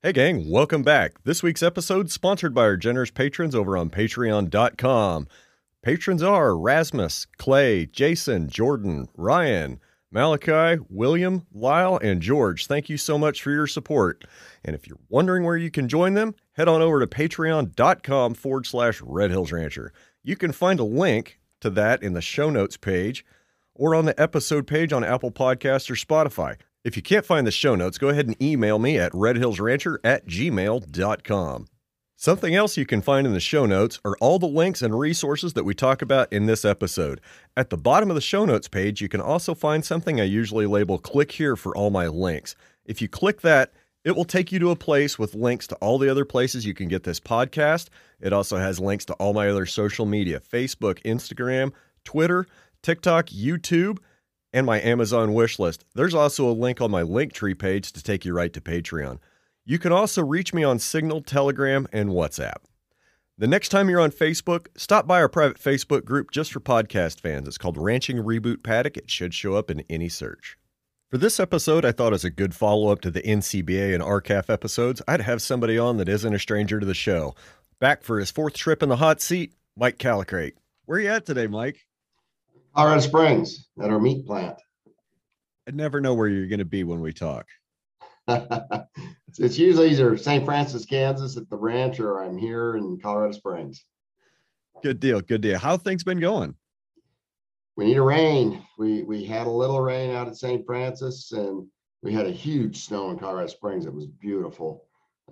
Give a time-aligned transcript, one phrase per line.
[0.00, 1.24] Hey, gang, welcome back.
[1.24, 5.26] This week's episode sponsored by our generous patrons over on patreon.com.
[5.82, 9.80] Patrons are Rasmus, Clay, Jason, Jordan, Ryan,
[10.12, 12.68] Malachi, William, Lyle, and George.
[12.68, 14.22] Thank you so much for your support.
[14.64, 18.66] And if you're wondering where you can join them, head on over to patreon.com forward
[18.66, 19.92] slash Red Hills Rancher.
[20.22, 23.24] You can find a link to that in the show notes page
[23.74, 26.54] or on the episode page on Apple Podcasts or Spotify.
[26.88, 30.26] If you can't find the show notes, go ahead and email me at redhillsrancher at
[30.26, 31.66] gmail.com.
[32.16, 35.52] Something else you can find in the show notes are all the links and resources
[35.52, 37.20] that we talk about in this episode.
[37.58, 40.64] At the bottom of the show notes page, you can also find something I usually
[40.64, 42.56] label click here for all my links.
[42.86, 45.98] If you click that, it will take you to a place with links to all
[45.98, 47.90] the other places you can get this podcast.
[48.18, 52.46] It also has links to all my other social media Facebook, Instagram, Twitter,
[52.80, 53.98] TikTok, YouTube,
[54.52, 55.84] and my Amazon wish list.
[55.94, 59.18] There's also a link on my Linktree page to take you right to Patreon.
[59.64, 62.56] You can also reach me on Signal, Telegram, and WhatsApp.
[63.36, 67.20] The next time you're on Facebook, stop by our private Facebook group just for podcast
[67.20, 67.46] fans.
[67.46, 68.96] It's called Ranching Reboot Paddock.
[68.96, 70.58] It should show up in any search.
[71.10, 74.50] For this episode, I thought as a good follow up to the NCBA and R-CALF
[74.50, 77.34] episodes, I'd have somebody on that isn't a stranger to the show.
[77.78, 80.58] Back for his fourth trip in the hot seat, Mike Callicrate.
[80.84, 81.87] Where are you at today, Mike?
[82.78, 84.56] Colorado Springs at our meat plant.
[85.66, 87.44] I never know where you're going to be when we talk.
[88.28, 90.44] it's, it's usually either St.
[90.44, 93.84] Francis, Kansas at the ranch, or I'm here in Colorado Springs.
[94.80, 95.20] Good deal.
[95.20, 95.58] Good deal.
[95.58, 96.54] How things been going?
[97.76, 98.62] We need a rain.
[98.78, 100.64] We we had a little rain out at St.
[100.64, 101.66] Francis, and
[102.04, 103.86] we had a huge snow in Colorado Springs.
[103.86, 104.84] It was beautiful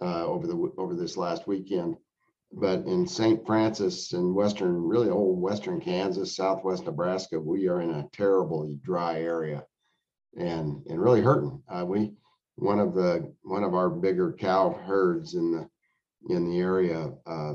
[0.02, 1.96] uh, over the over this last weekend.
[2.52, 3.44] But in St.
[3.44, 9.20] Francis and western, really old western Kansas, southwest Nebraska, we are in a terribly dry
[9.20, 9.66] area,
[10.36, 11.62] and and really hurting.
[11.68, 12.12] Uh, we
[12.56, 15.68] one of the one of our bigger cow herds in the
[16.28, 17.54] in the area uh,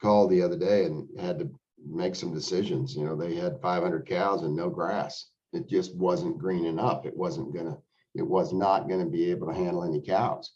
[0.00, 1.50] called the other day and had to
[1.86, 2.96] make some decisions.
[2.96, 5.30] You know, they had 500 cows and no grass.
[5.52, 7.06] It just wasn't green enough.
[7.06, 7.78] It wasn't gonna.
[8.14, 10.52] It was not to be able to handle any cows,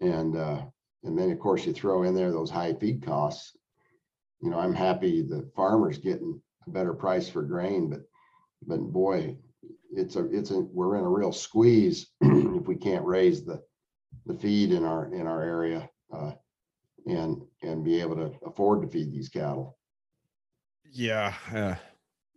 [0.00, 0.62] and uh,
[1.04, 3.56] and then of course you throw in there those high feed costs.
[4.40, 8.02] You know, I'm happy the farmers getting a better price for grain, but
[8.66, 9.36] but boy,
[9.92, 13.62] it's a it's a we're in a real squeeze if we can't raise the
[14.26, 16.32] the feed in our in our area uh,
[17.06, 19.78] and and be able to afford to feed these cattle.
[20.90, 21.34] Yeah.
[21.52, 21.74] Uh,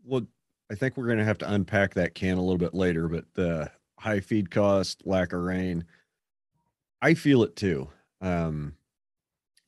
[0.03, 0.25] well,
[0.71, 3.25] I think we're going to have to unpack that can a little bit later, but
[3.33, 5.85] the high feed cost, lack of rain,
[7.01, 7.89] I feel it too.
[8.21, 8.75] Um,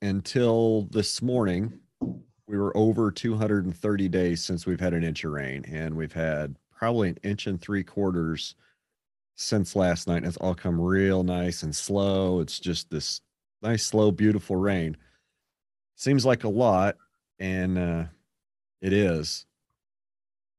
[0.02, 1.80] until this morning,
[2.48, 6.56] we were over 230 days since we've had an inch of rain, and we've had
[6.72, 8.56] probably an inch and three quarters
[9.36, 10.24] since last night.
[10.24, 12.40] It's all come real nice and slow.
[12.42, 13.22] It's just this
[13.62, 14.98] nice, slow, beautiful rain.
[15.96, 16.98] Seems like a lot,
[17.40, 18.04] and uh,
[18.82, 19.46] it is,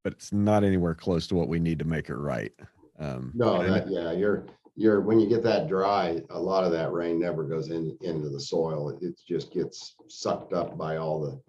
[0.02, 2.52] but it's not anywhere close to what we need to make it right.
[2.98, 4.44] Um, no, that, yeah, you're
[4.76, 8.28] you're when you get that dry, a lot of that rain never goes in into
[8.28, 8.90] the soil.
[8.90, 11.40] It, it just gets sucked up by all the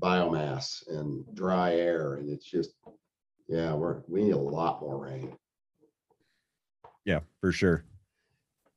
[0.00, 2.74] biomass and dry air, and it's just
[3.48, 5.36] yeah, we're we need a lot more rain.
[7.04, 7.84] Yeah, for sure.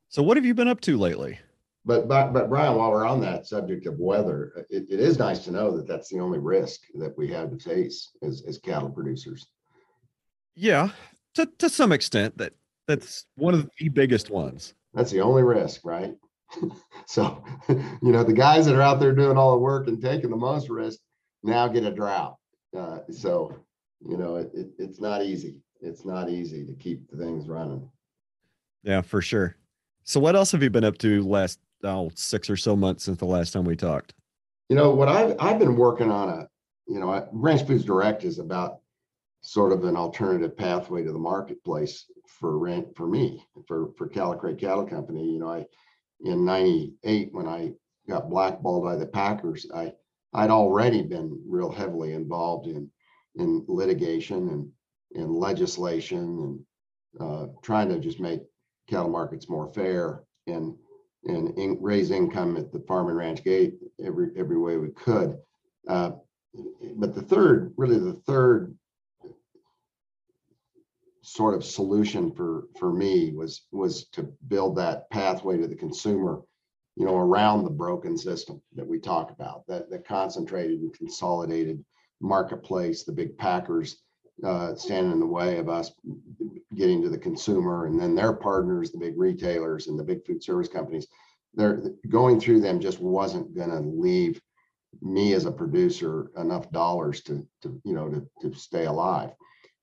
[0.09, 1.39] So, what have you been up to lately?
[1.85, 5.45] But but but Brian, while we're on that subject of weather, it, it is nice
[5.45, 8.89] to know that that's the only risk that we have to face as as cattle
[8.89, 9.47] producers.
[10.55, 10.89] Yeah,
[11.35, 12.53] to to some extent that
[12.87, 14.73] that's one of the biggest ones.
[14.93, 16.15] That's the only risk, right?
[17.05, 20.29] so, you know, the guys that are out there doing all the work and taking
[20.29, 20.99] the most risk
[21.43, 22.37] now get a drought.
[22.75, 23.53] Uh, so,
[24.07, 25.61] you know, it, it, it's not easy.
[25.81, 27.87] It's not easy to keep the things running.
[28.83, 29.55] Yeah, for sure.
[30.03, 33.17] So, what else have you been up to last oh, six or so months since
[33.17, 34.13] the last time we talked?
[34.69, 36.47] You know, what I've I've been working on a,
[36.87, 38.79] you know, Ranch Foods Direct is about
[39.41, 44.59] sort of an alternative pathway to the marketplace for rent for me for for Callicrate
[44.59, 45.25] Cattle Company.
[45.31, 45.65] You know, I
[46.21, 47.73] in ninety-eight, when I
[48.09, 49.93] got blackballed by the Packers, I,
[50.33, 52.89] I'd already been real heavily involved in,
[53.35, 54.69] in litigation and
[55.11, 56.65] in legislation
[57.19, 58.41] and uh, trying to just make
[58.89, 60.75] cattle markets more fair and,
[61.25, 65.37] and in- raise income at the farm and ranch gate every, every way we could.
[65.87, 66.11] Uh,
[66.95, 68.75] But the third, really the third
[71.27, 76.41] sort of solution for, for me was, was to build that pathway to the consumer,
[76.95, 81.83] you know, around the broken system that we talk about, that, that concentrated and consolidated
[82.21, 84.03] marketplace, the big packers
[84.45, 85.91] uh, standing in the way of us
[86.77, 90.41] getting to the consumer and then their partners, the big retailers and the big food
[90.41, 91.07] service companies.
[91.55, 94.39] They're going through them just wasn't gonna leave
[95.01, 99.31] me as a producer enough dollars to, to, you know, to, to stay alive.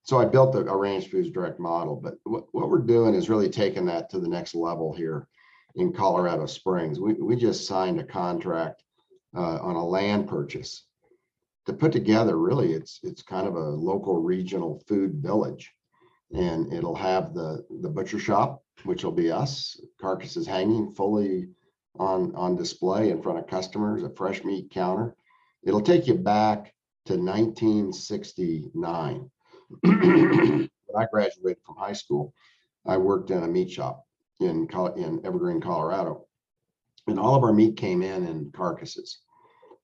[0.04, 3.30] So I built a, a ranch foods direct model, but what, what we're doing is
[3.30, 5.26] really taking that to the next level here
[5.76, 7.00] in Colorado Springs.
[7.00, 8.84] We, we just signed a contract
[9.36, 10.86] uh, on a land purchase
[11.66, 15.72] to put together, really, it's, it's kind of a local regional food village.
[16.32, 21.48] And it'll have the, the butcher shop, which will be us, carcasses hanging fully
[21.98, 25.16] on, on display in front of customers, a fresh meat counter.
[25.62, 26.74] It'll take you back
[27.06, 29.30] to nineteen sixty-nine.
[29.82, 32.32] When I graduated from high school,
[32.86, 34.04] I worked in a meat shop
[34.40, 36.26] in, in Evergreen, Colorado.
[37.08, 39.18] And all of our meat came in in carcasses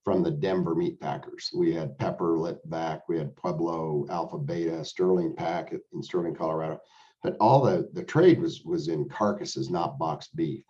[0.05, 1.51] from the Denver meat packers.
[1.55, 6.79] We had Pepper lit back, we had Pueblo, Alpha Beta, Sterling Pack in Sterling, Colorado.
[7.23, 10.65] But all the, the trade was, was in carcasses, not boxed beef.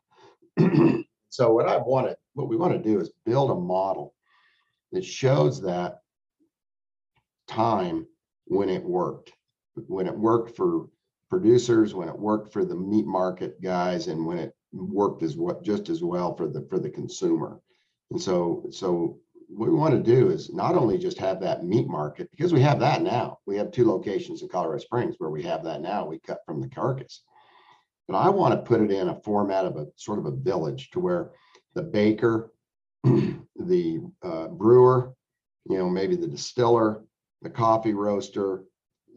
[1.30, 4.14] So what I wanted, what we want to do is build a model
[4.90, 6.00] that shows that
[7.46, 8.06] time
[8.50, 9.32] when it worked,
[9.86, 10.88] when it worked for
[11.30, 15.62] producers, when it worked for the meat market guys, and when it worked as what,
[15.62, 17.60] just as well for the, for the consumer.
[18.10, 21.86] And so, so what we want to do is not only just have that meat
[21.86, 23.38] market, because we have that now.
[23.46, 26.04] We have two locations in Colorado Springs where we have that now.
[26.04, 27.22] We cut from the carcass.
[28.08, 30.90] But I want to put it in a format of a sort of a village
[30.90, 31.30] to where
[31.74, 32.52] the baker,
[33.04, 35.14] the uh, brewer,
[35.68, 37.04] you know, maybe the distiller,
[37.42, 38.64] the coffee roaster,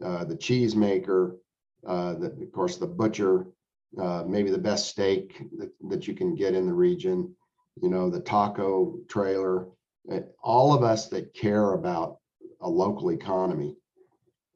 [0.02, 1.36] uh, the cheese maker,
[1.86, 3.46] uh, the, of course, the butcher,
[4.00, 7.34] uh, maybe the best steak that, that you can get in the region,
[7.80, 9.68] you know, the taco trailer,
[10.10, 12.18] uh, all of us that care about
[12.60, 13.76] a local economy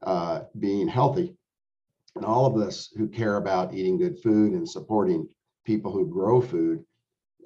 [0.03, 1.35] uh, being healthy,
[2.17, 5.29] and all of us who care about eating good food and supporting
[5.65, 6.85] people who grow food,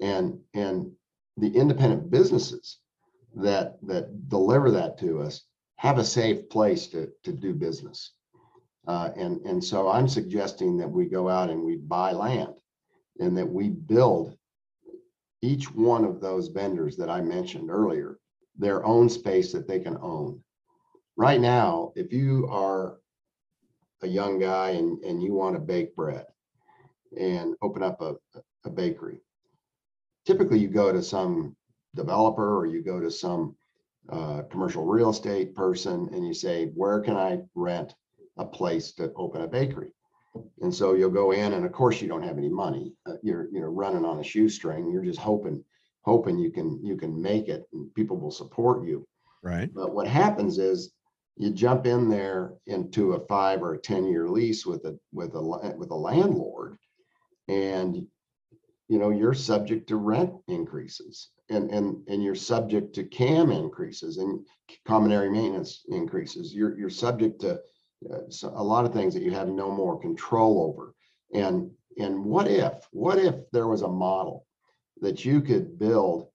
[0.01, 0.91] and and
[1.37, 2.79] the independent businesses
[3.35, 5.45] that that deliver that to us
[5.83, 8.13] have a safe place to to do business.
[8.87, 12.53] Uh, and and so I'm suggesting that we go out and we buy land,
[13.19, 14.37] and that we build
[15.41, 18.17] each one of those vendors that I mentioned earlier
[18.57, 20.41] their own space that they can own.
[21.17, 22.99] Right now, if you are
[24.03, 26.25] a young guy and, and you want to bake bread
[27.19, 28.15] and open up a,
[28.63, 29.21] a bakery,
[30.25, 31.55] typically you go to some
[31.95, 33.55] developer or you go to some
[34.09, 37.95] uh, commercial real estate person and you say, where can I rent
[38.37, 39.91] a place to open a bakery?
[40.61, 42.93] And so you'll go in and of course you don't have any money.
[43.05, 44.91] Uh, You're, you're running on a shoestring.
[44.91, 45.63] You're just hoping,
[46.01, 49.07] hoping you can, you can make it and people will support you.
[49.43, 49.69] Right.
[49.73, 50.93] But what happens is
[51.37, 55.33] you jump in there into a five or a ten year lease with a with
[55.35, 55.41] a
[55.77, 56.77] with a landlord,
[57.47, 58.05] and
[58.87, 64.17] you know you're subject to rent increases, and and and you're subject to CAM increases
[64.17, 64.45] and
[64.85, 66.53] common area maintenance increases.
[66.53, 67.59] You're you're subject to
[68.11, 70.93] uh, a lot of things that you have no more control over.
[71.33, 74.45] And and what if what if there was a model
[75.01, 76.27] that you could build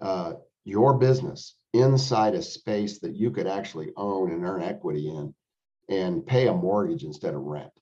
[0.00, 5.34] uh, your business inside a space that you could actually own and earn equity in
[5.88, 7.72] and pay a mortgage instead of rent.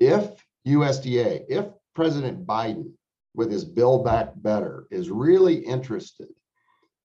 [0.00, 2.92] If USDA, if President Biden
[3.34, 6.28] with his Build Back Better is really interested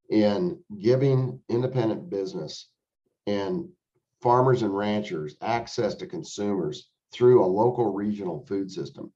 [0.09, 2.69] in giving independent business
[3.25, 3.67] and
[4.21, 9.11] farmers and ranchers access to consumers through a local regional food system,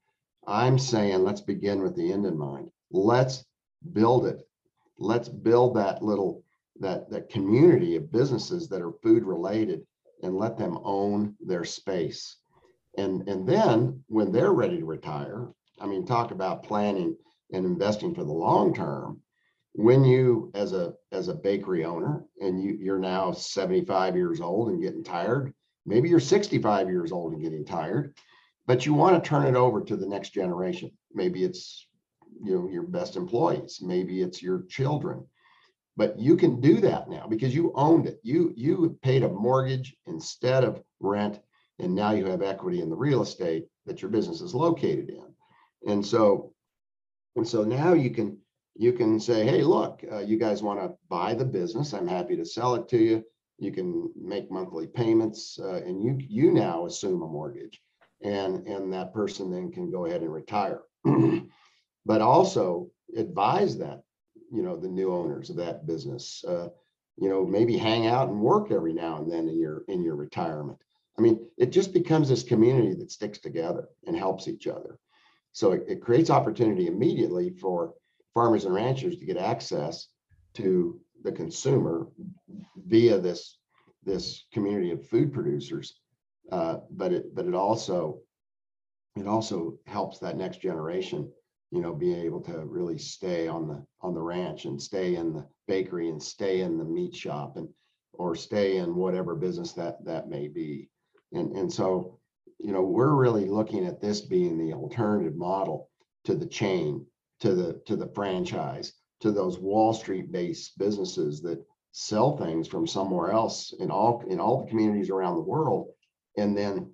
[0.48, 2.72] I'm saying let's begin with the end in mind.
[2.92, 3.46] Let's
[3.94, 4.42] build it.
[4.98, 6.44] Let's build that little
[6.80, 9.86] that that community of businesses that are food related
[10.24, 12.38] and let them own their space.
[12.98, 15.50] And and then when they're ready to retire,
[15.82, 17.16] I mean talk about planning
[17.52, 19.22] and investing for the long term.
[19.74, 24.70] When you as a as a bakery owner and you you're now 75 years old
[24.70, 25.54] and getting tired,
[25.86, 28.16] maybe you're 65 years old and getting tired,
[28.68, 30.92] but you want to turn it over to the next generation.
[31.14, 31.88] Maybe it's
[32.44, 35.26] you know your best employees maybe it's your children
[35.98, 39.96] but you can do that now because you owned it you you paid a mortgage
[40.08, 41.40] instead of rent
[41.80, 45.31] and now you have equity in the real estate that your business is located in
[45.88, 46.54] and so
[47.36, 48.38] and so now you can
[48.76, 51.94] you can say hey look uh, you guys want to buy the business?
[51.94, 53.24] I'm happy to sell it to you.
[53.60, 57.82] You can make monthly payments uh, and you you now assume a mortgage.
[58.24, 60.82] And and that person then can go ahead and retire.
[62.04, 64.02] But also advise that
[64.52, 66.70] you know the new owners of that business uh,
[67.18, 70.16] you know maybe hang out and work every now and then in your in your
[70.16, 70.80] retirement.
[71.18, 74.98] I mean it just becomes this community that sticks together and helps each other
[75.54, 77.94] so it, it creates opportunity immediately for
[78.34, 80.08] farmers and ranchers to get access
[80.54, 82.08] to the consumer
[82.88, 83.58] via this
[84.04, 86.00] this community of food producers.
[86.52, 88.20] Uh, but it but it also
[89.16, 91.32] it also helps that next generation
[91.72, 95.34] you know be able to really stay on the on the ranch and stay in
[95.34, 97.68] the bakery and stay in the meat shop and
[98.14, 100.90] or stay in whatever business that that may be.
[101.34, 102.20] And and so
[102.64, 105.90] you know we're really looking at this being the alternative model
[106.24, 107.06] to the chain
[107.40, 112.88] to the to the franchise to those wall street based businesses that sell things from
[112.88, 115.90] somewhere else in all in all the communities around the world
[116.38, 116.92] and then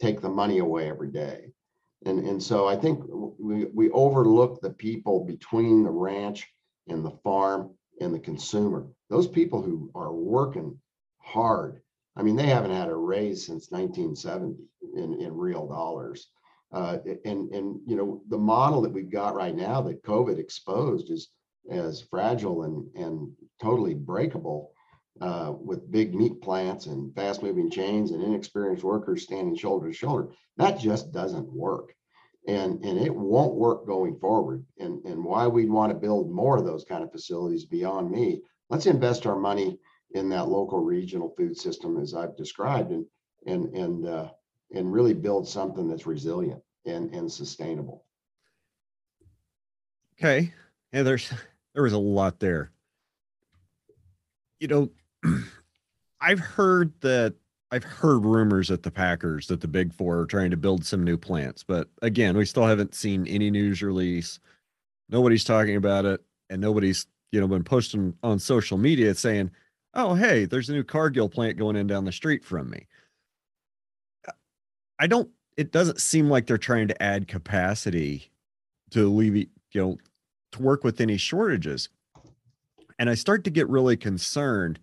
[0.00, 1.52] take the money away every day.
[2.04, 3.04] And and so i think
[3.38, 6.48] we we overlook the people between the ranch
[6.88, 8.88] and the farm and the consumer.
[9.10, 10.78] Those people who are working
[11.18, 11.81] hard
[12.16, 14.56] i mean they haven't had a raise since 1970
[14.96, 16.28] in in real dollars
[16.72, 21.10] uh, and and you know the model that we've got right now that covid exposed
[21.10, 21.30] is
[21.70, 24.72] as fragile and and totally breakable
[25.20, 29.92] uh, with big meat plants and fast moving chains and inexperienced workers standing shoulder to
[29.92, 30.28] shoulder.
[30.56, 31.94] That just doesn't work.
[32.48, 34.64] And, and it won't work going forward.
[34.78, 38.40] And, and why we'd want to build more of those kind of facilities beyond me.
[38.68, 39.78] Let's invest our money
[40.14, 43.06] in that local regional food system as I've described and
[43.46, 44.30] and and uh,
[44.74, 48.04] and really build something that's resilient and, and sustainable.
[50.18, 50.52] Okay.
[50.92, 51.32] Yeah, there's
[51.74, 52.70] there was a lot there.
[54.60, 54.90] You know,
[56.20, 57.34] I've heard that
[57.70, 61.02] I've heard rumors at the Packers that the Big Four are trying to build some
[61.02, 64.38] new plants, but again, we still haven't seen any news release.
[65.08, 69.50] Nobody's talking about it, and nobody's you know been posting on social media saying,
[69.94, 72.86] "Oh, hey, there's a new Cargill plant going in down the street from me."
[74.98, 75.30] I don't.
[75.56, 78.30] It doesn't seem like they're trying to add capacity
[78.90, 79.98] to alleviate, you know,
[80.52, 81.88] to work with any shortages.
[82.98, 84.78] And I start to get really concerned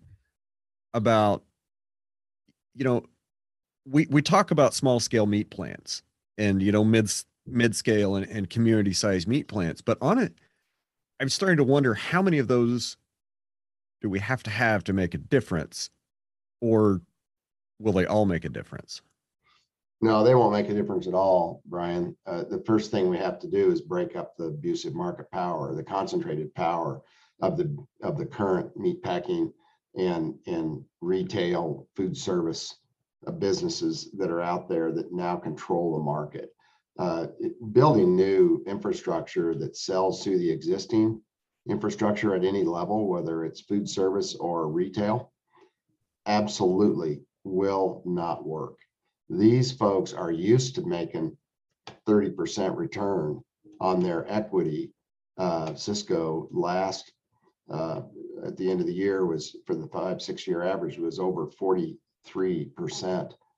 [0.92, 1.42] about,
[2.74, 3.04] you know,
[3.86, 6.02] we we talk about small scale meat plants
[6.38, 7.10] and you know mid
[7.46, 10.34] mid scale and, and community size meat plants, but on it,
[11.18, 12.96] I'm starting to wonder how many of those
[14.00, 15.90] do we have to have to make a difference,
[16.60, 17.02] or
[17.78, 19.02] will they all make a difference?
[20.02, 22.16] No, they won't make a difference at all, Brian.
[22.26, 25.74] Uh, the first thing we have to do is break up the abusive market power,
[25.74, 27.02] the concentrated power
[27.42, 29.52] of the of the current meat packing
[29.96, 32.76] and and retail food service
[33.26, 36.50] uh, businesses that are out there that now control the market.
[36.98, 37.26] Uh,
[37.72, 41.20] building new infrastructure that sells to the existing
[41.68, 45.32] infrastructure at any level, whether it's food service or retail,
[46.26, 48.76] absolutely will not work
[49.30, 51.36] these folks are used to making
[52.06, 53.40] 30% return
[53.80, 54.92] on their equity.
[55.38, 57.12] Uh, Sysco last
[57.70, 58.02] uh,
[58.44, 61.46] at the end of the year was for the five, six year average was over
[61.46, 61.96] 43%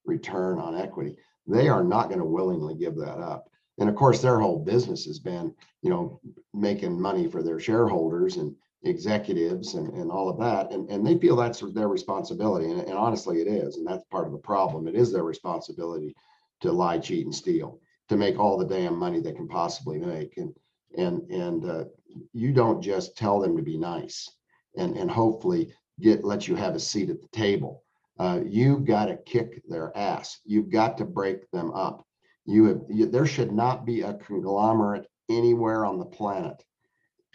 [0.04, 1.16] return on equity.
[1.46, 3.48] They are not going to willingly give that up.
[3.78, 6.20] And of course, their whole business has been, you know,
[6.52, 10.72] making money for their shareholders and executives and, and all of that.
[10.72, 12.70] And, and they feel that's their responsibility.
[12.70, 13.76] And, and honestly, it is.
[13.76, 14.88] And that's part of the problem.
[14.88, 16.14] It is their responsibility
[16.60, 20.36] to lie, cheat, and steal, to make all the damn money they can possibly make.
[20.36, 20.54] And
[20.96, 21.84] and and uh,
[22.32, 24.28] you don't just tell them to be nice
[24.76, 27.82] and and hopefully get let you have a seat at the table.
[28.18, 30.40] Uh, you've got to kick their ass.
[30.44, 32.06] You've got to break them up.
[32.44, 36.64] You have you, there should not be a conglomerate anywhere on the planet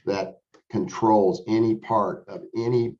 [0.05, 2.95] that controls any part of any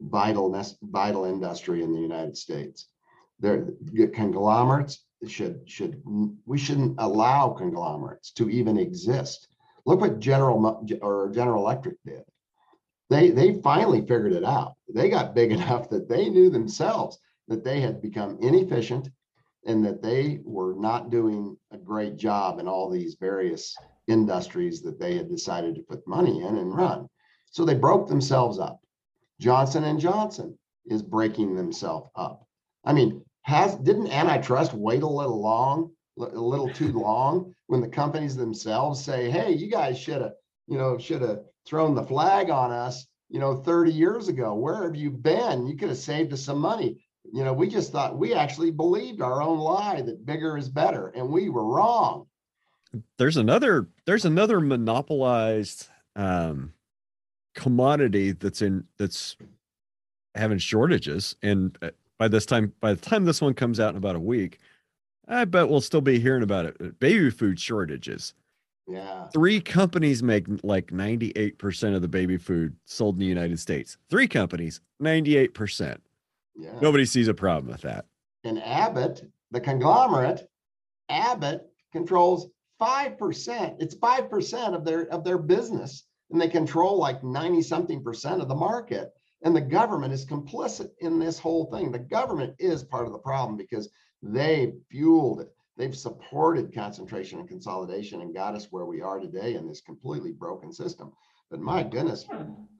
[0.00, 0.50] vital
[0.82, 2.88] vital industry in the United States.
[3.40, 3.72] There,
[4.14, 6.02] conglomerates should should
[6.46, 9.48] we shouldn't allow conglomerates to even exist.
[9.84, 12.22] Look what General or General Electric did.
[13.10, 14.74] They they finally figured it out.
[14.88, 17.18] They got big enough that they knew themselves
[17.48, 19.08] that they had become inefficient
[19.66, 23.76] and that they were not doing a great job in all these various
[24.08, 27.08] industries that they had decided to put money in and run.
[27.50, 28.80] So they broke themselves up.
[29.40, 32.46] Johnson and Johnson is breaking themselves up.
[32.84, 37.88] I mean, has didn't antitrust wait a little long, a little too long when the
[37.88, 40.34] companies themselves say, "Hey, you guys should have,
[40.66, 44.54] you know, should have thrown the flag on us, you know, 30 years ago.
[44.54, 45.66] Where have you been?
[45.66, 49.22] You could have saved us some money." You know, we just thought we actually believed
[49.22, 52.26] our own lie that bigger is better, and we were wrong.
[53.18, 56.72] There's another there's another monopolized um
[57.54, 59.36] commodity that's in that's
[60.34, 63.96] having shortages and uh, by this time by the time this one comes out in
[63.96, 64.58] about a week
[65.28, 68.34] i bet we'll still be hearing about it baby food shortages.
[68.88, 69.28] Yeah.
[69.28, 73.96] Three companies make like 98% of the baby food sold in the united states.
[74.10, 75.98] Three companies 98%
[76.56, 78.06] yeah nobody sees a problem with that
[78.44, 80.48] and abbott the conglomerate
[81.08, 82.48] abbott controls
[82.80, 88.40] 5% it's 5% of their of their business and they control like 90 something percent
[88.40, 89.12] of the market.
[89.44, 91.92] And the government is complicit in this whole thing.
[91.92, 93.90] The government is part of the problem because
[94.22, 95.54] they fueled it.
[95.76, 100.32] They've supported concentration and consolidation and got us where we are today in this completely
[100.32, 101.12] broken system.
[101.50, 102.26] But my goodness,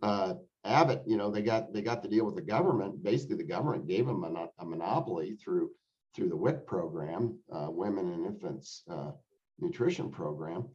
[0.03, 3.03] uh, Abbott, you know, they got they got to deal with the government.
[3.03, 5.71] Basically, the government gave them a, a monopoly through
[6.15, 9.13] through the WIC program, uh, Women and Infants uh,
[9.59, 10.69] Nutrition Program,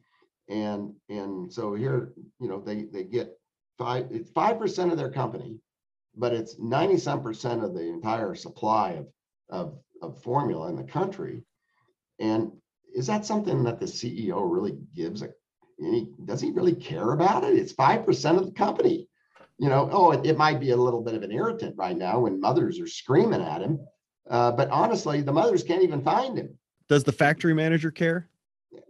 [0.48, 3.38] and and so here you know they they get
[3.78, 5.58] five it's five percent of their company
[6.18, 9.06] but it's 90 some percent of the entire supply of,
[9.48, 11.42] of of formula in the country.
[12.20, 12.52] And
[12.94, 15.30] is that something that the ceo really gives a
[15.80, 17.56] any does he really care about it?
[17.56, 19.08] It's five percent of the company
[19.58, 22.20] you know oh it, it, might be a little bit of an irritant right now
[22.20, 23.78] when mothers are screaming at him
[24.30, 26.56] uh, but honestly the mothers can't even find him
[26.88, 28.28] does the factory manager care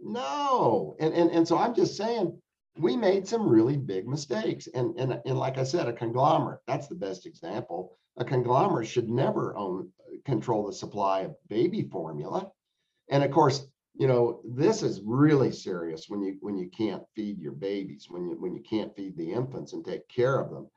[0.01, 0.95] no.
[0.99, 2.39] And, and, and so I'm just saying,
[2.77, 4.67] we made some really big mistakes.
[4.73, 7.97] And, and, and like I said, a conglomerate, that's the best example.
[8.17, 9.89] A conglomerate should never own
[10.25, 12.51] control the supply of baby formula.
[13.09, 13.65] And of course,
[13.99, 18.29] you know, this is really serious when you when you can't feed your babies, when
[18.29, 20.67] you when you can't feed the infants and take care of them.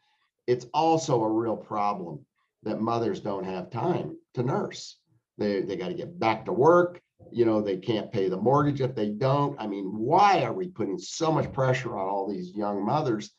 [0.47, 2.27] It's also a real problem
[2.65, 4.99] that mothers don't have time to nurse.
[5.39, 8.81] They they got to get back to work you know they can't pay the mortgage
[8.81, 12.55] if they don't i mean why are we putting so much pressure on all these
[12.55, 13.31] young mothers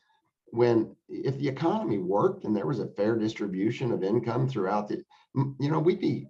[0.46, 5.02] when if the economy worked and there was a fair distribution of income throughout the
[5.60, 6.26] you know we'd be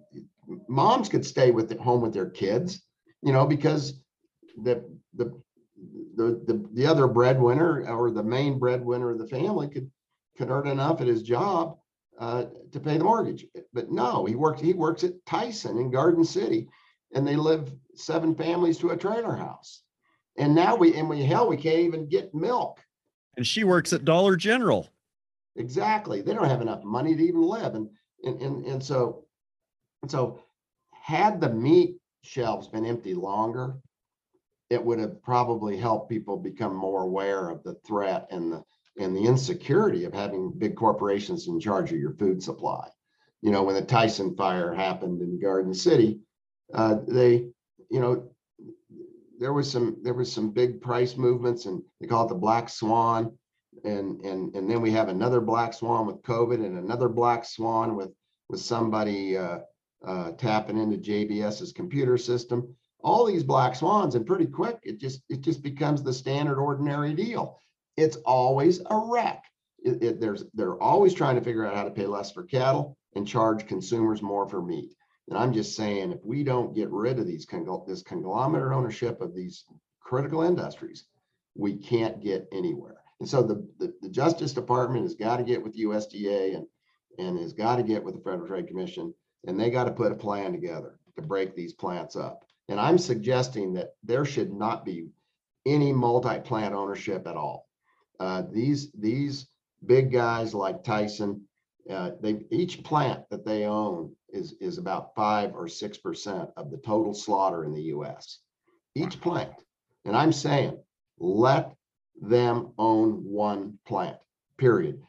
[0.67, 2.84] moms could stay with the home with their kids
[3.25, 3.99] you know because
[4.63, 4.83] the
[5.15, 5.25] the
[6.15, 9.91] the the, the other breadwinner or the main breadwinner of the family could
[10.37, 11.77] could earn enough at his job
[12.19, 16.23] uh, to pay the mortgage but no he works he works at tyson in garden
[16.23, 16.69] city
[17.15, 19.81] and they live seven families to a trailer house.
[20.37, 22.79] And now we and we hell we can't even get milk.
[23.37, 24.89] And she works at Dollar General.
[25.55, 26.21] Exactly.
[26.21, 27.73] They don't have enough money to even live.
[27.75, 27.89] And
[28.23, 29.25] and and, and so
[30.01, 30.39] and so
[30.91, 33.75] had the meat shelves been empty longer,
[34.69, 38.63] it would have probably helped people become more aware of the threat and the
[38.97, 42.87] and the insecurity of having big corporations in charge of your food supply.
[43.41, 46.21] You know, when the Tyson fire happened in Garden City,
[46.73, 47.47] uh, they,
[47.91, 48.29] you know,
[49.37, 52.69] there was some there was some big price movements, and they call it the black
[52.69, 53.37] swan,
[53.83, 57.95] and and and then we have another black swan with COVID, and another black swan
[57.95, 58.11] with
[58.49, 59.59] with somebody uh,
[60.05, 62.75] uh, tapping into JBS's computer system.
[63.01, 67.13] All these black swans, and pretty quick, it just it just becomes the standard ordinary
[67.13, 67.59] deal.
[67.97, 69.43] It's always a wreck.
[69.83, 72.97] It, it, there's they're always trying to figure out how to pay less for cattle
[73.15, 74.95] and charge consumers more for meat.
[75.29, 79.21] And I'm just saying, if we don't get rid of these congl- this conglomerate ownership
[79.21, 79.65] of these
[79.99, 81.05] critical industries,
[81.55, 82.97] we can't get anywhere.
[83.19, 86.67] And so the, the, the Justice Department has got to get with USDA and,
[87.17, 89.13] and has got to get with the Federal Trade Commission,
[89.47, 92.45] and they got to put a plan together to break these plants up.
[92.67, 95.09] And I'm suggesting that there should not be
[95.65, 97.67] any multi-plant ownership at all.
[98.19, 99.47] Uh, these these
[99.85, 101.41] big guys like Tyson,
[101.89, 106.77] uh, they each plant that they own is, is about five or 6% of the
[106.77, 108.39] total slaughter in the US,
[108.95, 109.51] each plant.
[110.05, 110.77] And I'm saying,
[111.19, 111.75] let
[112.21, 114.17] them own one plant,
[114.57, 115.01] period.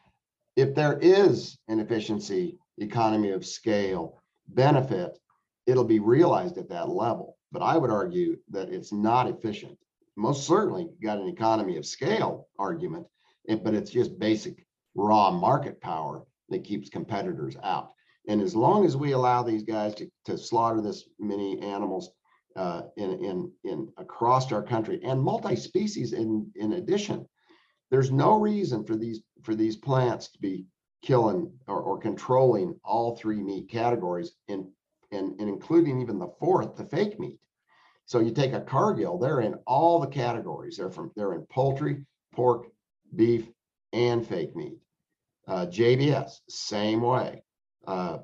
[0.56, 5.18] If there is an efficiency, economy of scale benefit,
[5.66, 7.36] it'll be realized at that level.
[7.52, 9.78] But I would argue that it's not efficient.
[10.16, 13.06] Most certainly got an economy of scale argument,
[13.62, 17.92] but it's just basic raw market power that keeps competitors out.
[18.28, 22.10] And as long as we allow these guys to, to slaughter this many animals
[22.56, 27.26] uh, in, in, in across our country and multi-species in, in addition.
[27.90, 30.66] There's no reason for these, for these plants to be
[31.02, 34.66] killing or, or controlling all three meat categories and,
[35.12, 37.38] and, and including even the fourth, the fake meat.
[38.06, 40.76] So you take a Cargill, they're in all the categories.
[40.76, 42.68] They're from, they're in poultry, pork,
[43.14, 43.48] beef,
[43.92, 44.78] and fake meat.
[45.48, 47.42] Uh, JBS, same way.
[47.86, 48.18] Uh,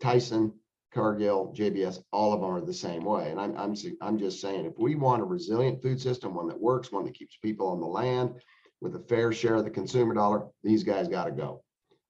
[0.00, 0.52] Tyson,
[0.92, 3.30] Cargill, JBS, all of them are the same way.
[3.30, 6.60] And I'm, I'm, I'm just saying, if we want a resilient food system, one that
[6.60, 8.34] works, one that keeps people on the land
[8.80, 11.62] with a fair share of the consumer dollar, these guys got to go.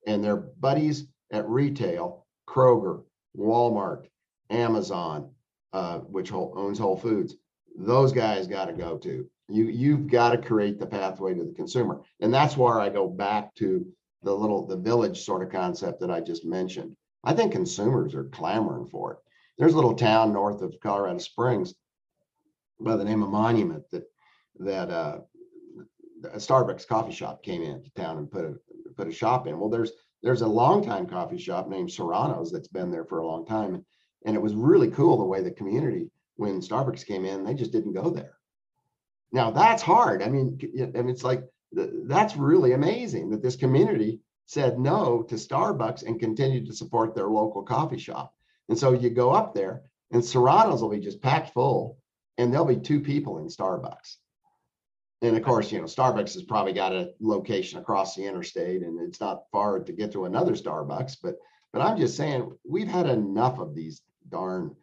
[0.07, 3.03] And their buddies at retail, Kroger,
[3.37, 4.07] Walmart,
[4.51, 5.31] Amazon,
[5.73, 7.37] uh, which owns Whole Foods,
[7.77, 9.29] those guys got to go to.
[9.49, 12.01] You, you've got to create the pathway to the consumer.
[12.21, 13.87] And that's where I go back to
[14.23, 18.25] the little, the village sort of concept that I just mentioned I think consumers are
[18.25, 19.19] clamoring for it.
[19.59, 21.75] There's a little town north of Colorado Springs
[22.81, 24.05] by the name of Monument that
[24.61, 25.19] that uh,
[26.25, 28.55] a Starbucks coffee shop came into town and put a
[28.99, 29.59] put a shop in.
[29.59, 33.47] Well, there's there's a longtime coffee shop named Serrano's that's been there for a long
[33.47, 33.85] time, and,
[34.27, 37.73] and it was really cool the way the community when Starbucks came in, they just
[37.73, 38.35] didn't go there.
[39.33, 40.23] Now that's hard.
[40.23, 40.59] I mean,
[40.95, 46.19] I mean, it's like that's really amazing that this community said no to Starbucks and
[46.19, 48.33] continued to support their local coffee shop.
[48.69, 51.99] And so you go up there and Serrano's will be just packed full
[52.39, 54.17] and there'll be two people in Starbucks.
[55.21, 59.01] And of course, you know, Starbucks has probably got a location across the interstate and
[59.01, 61.35] it's not far to get to another Starbucks, but
[61.73, 64.75] but I'm just saying we've had enough of these darn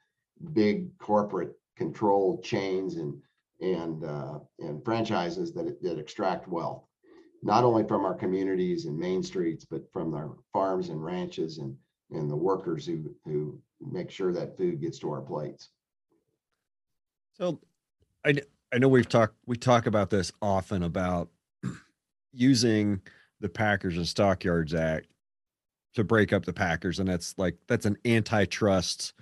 [0.54, 3.22] big corporate controlled chains and
[3.62, 6.86] and uh, and franchises that that extract wealth
[7.46, 11.78] not only from our communities and main streets, but from our farms and ranches and,
[12.10, 15.70] and the workers who, who make sure that food gets to our plates.
[17.34, 17.62] So
[18.26, 18.42] I,
[18.76, 21.30] I know we've talked, we talk about this often about
[22.34, 23.02] using
[23.40, 25.08] the Packers and Stockyards Act
[25.94, 27.00] to break up the Packers.
[27.00, 29.14] And that's like, that's an antitrust.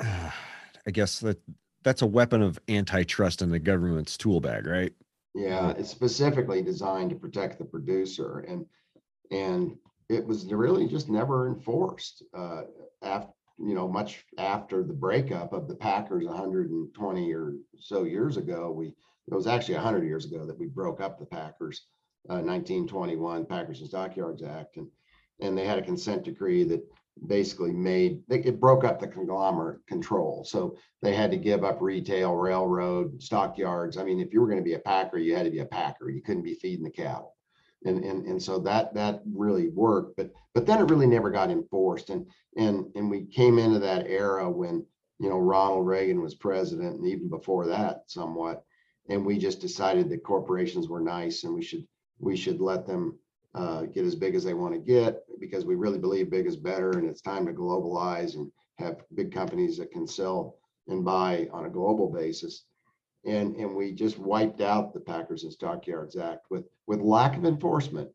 [0.00, 0.30] Uh,
[0.86, 1.38] I guess that
[1.84, 4.92] that's a weapon of antitrust in the government's tool bag, right?
[5.34, 8.66] Yeah, it's specifically designed to protect the producer and,
[9.30, 9.76] and
[10.10, 12.24] it was really just never enforced.
[12.36, 12.62] Uh,
[13.02, 18.04] after, you know, much after the breakup of the Packers hundred and twenty or so
[18.04, 21.86] years ago, we, it was actually hundred years ago that we broke up the Packers.
[22.30, 24.88] Uh, nineteen twenty-one Packers and Stockyards Act and,
[25.40, 26.82] and they had a consent decree that
[27.26, 30.42] basically made it broke up the conglomerate control.
[30.44, 33.98] So they had to give up retail, railroad, stockyards.
[33.98, 35.66] I mean, if you were going to be a packer, you had to be a
[35.66, 36.08] packer.
[36.08, 37.36] You couldn't be feeding the cattle.
[37.84, 41.50] And, and, and so that that really worked, but but then it really never got
[41.50, 42.10] enforced.
[42.10, 44.86] And and and we came into that era when
[45.18, 48.64] you know Ronald Reagan was president, and even before that, somewhat.
[49.10, 51.86] And we just decided that corporations were nice, and we should
[52.18, 53.18] we should let them
[53.54, 56.56] uh, get as big as they want to get because we really believe big is
[56.56, 60.56] better and it's time to globalize and have big companies that can sell
[60.88, 62.64] and buy on a global basis.
[63.26, 67.44] And, and we just wiped out the Packers and Stockyards Act with, with lack of
[67.44, 68.10] enforcement.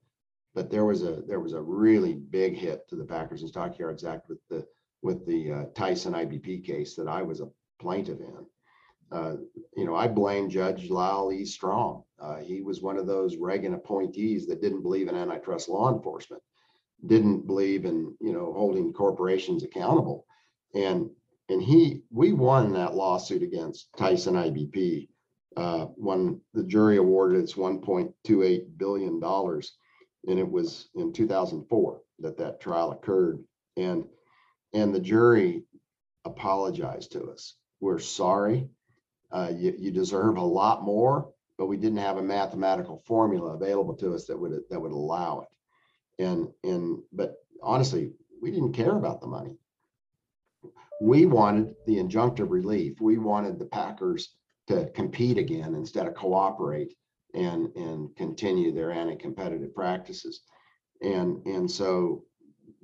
[0.55, 4.03] But there was a there was a really big hit to the Packers and Stockyards
[4.03, 4.65] Act with the
[5.01, 8.45] with the uh, Tyson IBP case that I was a plaintiff in
[9.11, 9.35] uh,
[9.75, 11.43] you know, I blame Judge Lyle E.
[11.45, 12.03] Strom.
[12.19, 16.43] Uh, he was one of those Reagan appointees that didn't believe in antitrust law enforcement,
[17.05, 20.25] didn't believe in you know holding corporations accountable,
[20.75, 21.09] and
[21.49, 25.09] and he we won that lawsuit against Tyson IBP
[25.57, 29.75] uh, when the jury awarded its 1.28 billion dollars,
[30.27, 33.43] and it was in 2004 that that trial occurred,
[33.77, 34.05] and
[34.73, 35.63] and the jury
[36.25, 37.55] apologized to us.
[37.81, 38.69] We're sorry
[39.31, 43.95] uh, you, you deserve a lot more, but we didn't have a mathematical formula available
[43.95, 46.23] to us that would that would allow it.
[46.23, 49.58] And and but honestly, we didn't care about the money.
[51.01, 52.99] We wanted the injunctive relief.
[52.99, 54.35] We wanted the Packers
[54.67, 56.93] to compete again instead of cooperate
[57.33, 60.41] and and continue their anti-competitive practices.
[61.01, 62.25] And and so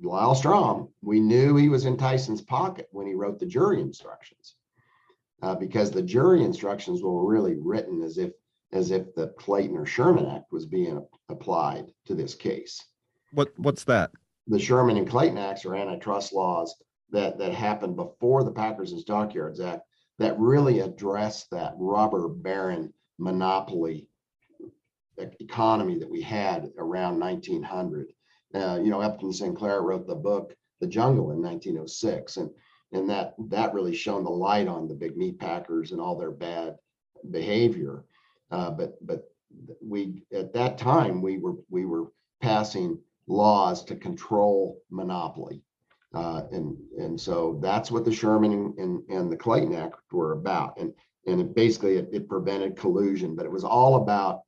[0.02, 4.56] Lyle Strom, we knew he was in Tyson's pocket when he wrote the jury instructions
[5.42, 8.32] uh, because the jury instructions were really written as if
[8.72, 12.84] as if the Clayton or Sherman Act was being applied to this case.
[13.32, 14.10] What what's that?
[14.48, 16.74] The Sherman and Clayton Acts are antitrust laws
[17.16, 19.82] that that happened before the Packers and Stockyards Act
[20.18, 24.08] that really addressed that robber baron monopoly
[25.40, 28.12] economy that we had around 1900.
[28.54, 32.50] Uh, you know, Upton Sinclair wrote the book The Jungle in 1906, and
[32.92, 36.30] and that that really shone the light on the big meat packers and all their
[36.30, 36.76] bad
[37.30, 38.04] behavior.
[38.50, 39.24] Uh, but but
[39.82, 45.62] we at that time we were we were passing laws to control monopoly.
[46.14, 50.78] Uh, and and so that's what the Sherman and, and, the Clayton Act were about.
[50.78, 50.92] And
[51.26, 54.42] and it basically it, it prevented collusion, but it was all about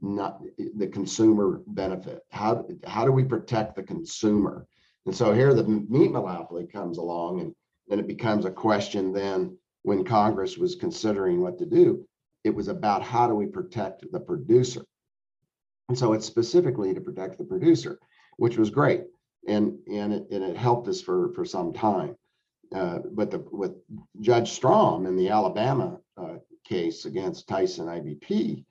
[0.00, 0.40] not
[0.76, 2.20] the consumer benefit.
[2.30, 4.66] How how do we protect the consumer?
[5.06, 7.54] And so here the meat monopoly comes along and
[7.88, 12.06] then it becomes a question then when Congress was considering what to do,
[12.44, 14.84] it was about how do we protect the producer.
[15.88, 17.98] And so it's specifically to protect the producer,
[18.36, 19.04] which was great.
[19.48, 22.16] And, and, it, and it helped us for, for some time.
[22.74, 23.72] Uh, but the, with
[24.20, 28.64] Judge Strom in the Alabama uh, case against Tyson IBP,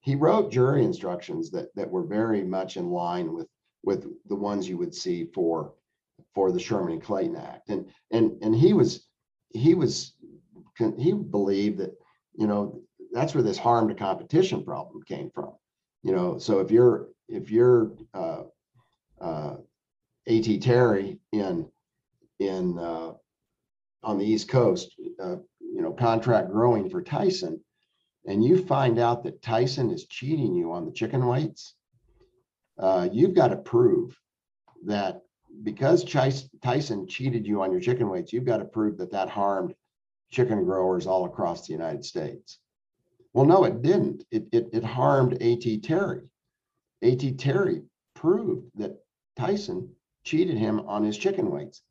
[0.00, 3.48] he wrote jury instructions that, that were very much in line with,
[3.84, 5.74] with the ones you would see for
[6.34, 7.68] for the Sherman and Clayton Act.
[7.68, 9.06] And and and he was
[9.50, 10.12] he was
[10.98, 11.94] he believed that
[12.34, 12.80] you know
[13.12, 15.52] that's where this harm to competition problem came from.
[16.02, 18.42] You know, so if you're if you're uh,
[19.20, 19.56] uh,
[20.28, 21.68] AT Terry in
[22.38, 23.12] in uh,
[24.02, 27.60] on the East Coast, uh, you know, contract growing for Tyson,
[28.26, 31.74] and you find out that Tyson is cheating you on the chicken weights,
[32.78, 34.18] uh, you've got to prove
[34.84, 35.22] that
[35.62, 39.74] because Tyson cheated you on your chicken weights, you've got to prove that that harmed
[40.30, 42.58] chicken growers all across the United States.
[43.32, 44.24] Well, no, it didn't.
[44.30, 45.78] It, it, it harmed A.T.
[45.80, 46.22] Terry.
[47.02, 47.32] A.T.
[47.32, 47.82] Terry
[48.14, 48.96] proved that
[49.36, 49.90] Tyson
[50.24, 51.82] cheated him on his chicken weights,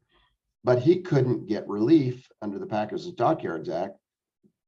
[0.63, 3.97] but he couldn't get relief under the Packers and Stockyards Act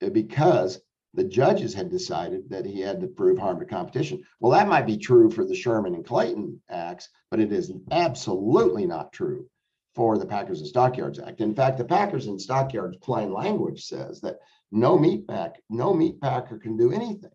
[0.01, 0.79] eh, because
[1.13, 4.21] the judges had decided that he had to prove harm to competition.
[4.39, 8.85] Well, that might be true for the Sherman and Clayton acts, but it is absolutely
[8.85, 9.49] not true
[9.95, 11.39] for the Packers and Stockyards Act.
[11.39, 14.39] In fact, the Packers and Stockyards plain language says that
[14.71, 17.31] no meat pack, no meat packer can do anything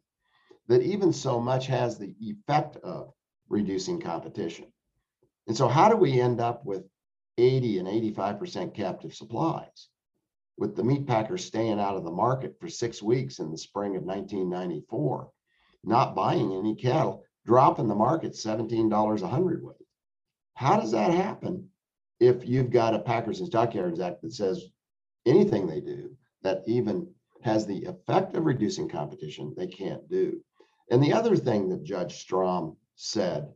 [0.68, 3.12] that even so much has the effect of
[3.48, 4.66] reducing competition.
[5.46, 6.85] And so how do we end up with
[7.38, 9.88] 80 and 85% captive supplies?
[10.61, 13.96] with the meat packers staying out of the market for six weeks in the spring
[13.96, 15.31] of 1994,
[15.83, 19.76] not buying any cattle, dropping the market $17 a hundredweight.
[20.53, 21.70] How does that happen
[22.20, 24.62] if you've got a Packers and Stockyards Act that says
[25.24, 27.09] anything they do that even
[27.42, 30.42] has the effect of reducing competition, they can't do?
[30.90, 33.50] And the other thing that Judge Strom said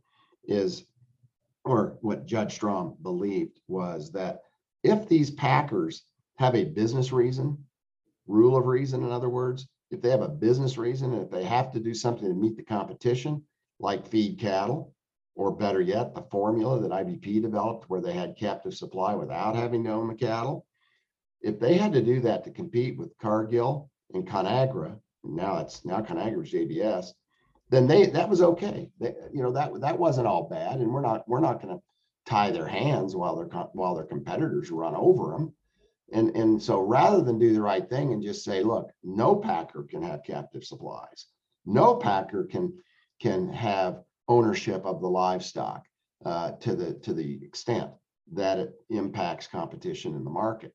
[0.45, 0.85] is,
[1.65, 4.41] or what Judge Strom believed was that
[4.83, 6.03] if these Packers
[6.37, 7.57] have a business reason,
[8.27, 11.43] rule of reason, in other words, if they have a business reason and if they
[11.43, 13.43] have to do something to meet the competition,
[13.79, 14.93] like feed cattle,
[15.35, 19.83] or better yet, the formula that IBP developed where they had captive supply without having
[19.83, 20.65] to own the cattle,
[21.41, 26.01] if they had to do that to compete with Cargill and Conagra, now it's now
[26.01, 27.07] Conagra's JBS,
[27.75, 28.89] then they that was okay.
[28.99, 31.81] They, you know that that wasn't all bad, and we're not we're not going to
[32.25, 35.53] tie their hands while their while their competitors run over them.
[36.13, 39.83] And, and so rather than do the right thing and just say, look, no packer
[39.89, 41.25] can have captive supplies.
[41.65, 42.73] No packer can
[43.19, 45.83] can have ownership of the livestock
[46.25, 47.91] uh, to the to the extent
[48.33, 50.73] that it impacts competition in the market.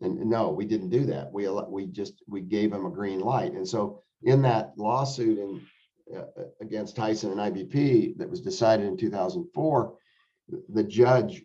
[0.00, 1.32] And no, we didn't do that.
[1.32, 3.52] We we just we gave them a green light.
[3.52, 5.60] And so in that lawsuit in
[6.14, 6.24] Uh,
[6.60, 9.94] against Tyson and IBP that was decided in 2004,
[10.68, 11.42] the judge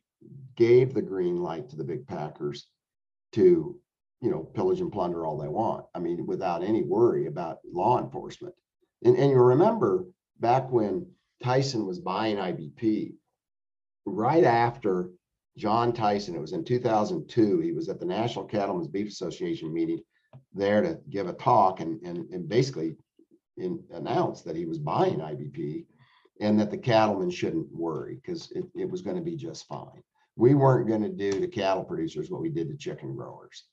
[0.55, 2.67] gave the green light to the big packers
[3.33, 3.79] to
[4.21, 5.85] you know pillage and plunder all they want.
[5.95, 8.55] I mean without any worry about law enforcement.
[9.03, 10.05] And, and you remember
[10.39, 11.05] back when
[11.43, 13.13] tyson was buying ibp
[14.05, 15.11] right after
[15.55, 19.99] john tyson it was in 2002 he was at the national cattlemen's beef association meeting
[20.53, 22.95] there to give a talk and, and, and basically
[23.57, 25.85] in, announced that he was buying ibp
[26.39, 30.03] and that the cattlemen shouldn't worry because it, it was going to be just fine
[30.37, 33.65] we weren't going to do to cattle producers what we did to chicken growers.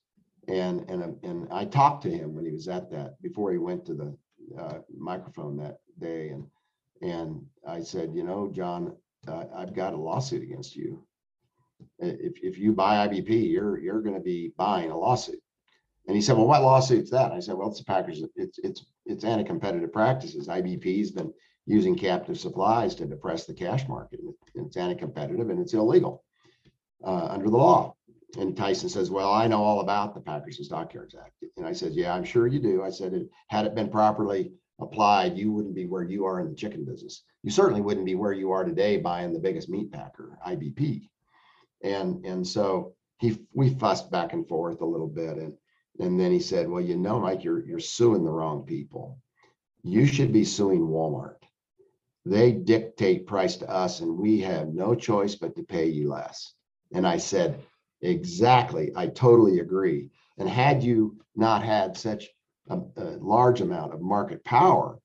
[0.48, 3.84] And and and I talked to him when he was at that before he went
[3.86, 4.16] to the
[4.58, 6.46] uh, microphone that day, and
[7.00, 8.94] and I said, you know, John,
[9.28, 11.02] uh, I've got a lawsuit against you.
[11.98, 15.40] If if you buy IBP, you're you're going to be buying a lawsuit.
[16.06, 17.32] And he said, well, what lawsuit's that?
[17.32, 18.22] I said, well, it's a Packers.
[18.36, 20.48] It's it's it's anti-competitive practices.
[20.48, 21.32] IBP's been
[21.66, 24.20] using captive supplies to depress the cash market.
[24.54, 26.22] It's anti-competitive and it's illegal
[27.02, 27.96] uh, under the law.
[28.38, 31.32] And Tyson says, well, I know all about the Packers and Stockyards Act.
[31.56, 32.82] And I said, yeah, I'm sure you do.
[32.82, 36.54] I said, had it been properly applied, you wouldn't be where you are in the
[36.54, 37.22] chicken business.
[37.42, 41.08] You certainly wouldn't be where you are today buying the biggest meat packer, IBP.
[41.82, 45.52] And, and so he we fussed back and forth a little bit, and
[46.00, 49.18] and then he said, "Well, you know, Mike, you're you're suing the wrong people.
[49.82, 51.42] You should be suing Walmart.
[52.24, 56.54] They dictate price to us, and we have no choice but to pay you less."
[56.92, 57.60] And I said,
[58.00, 58.92] "Exactly.
[58.96, 62.28] I totally agree." And had you not had such
[62.68, 64.98] a, a large amount of market power,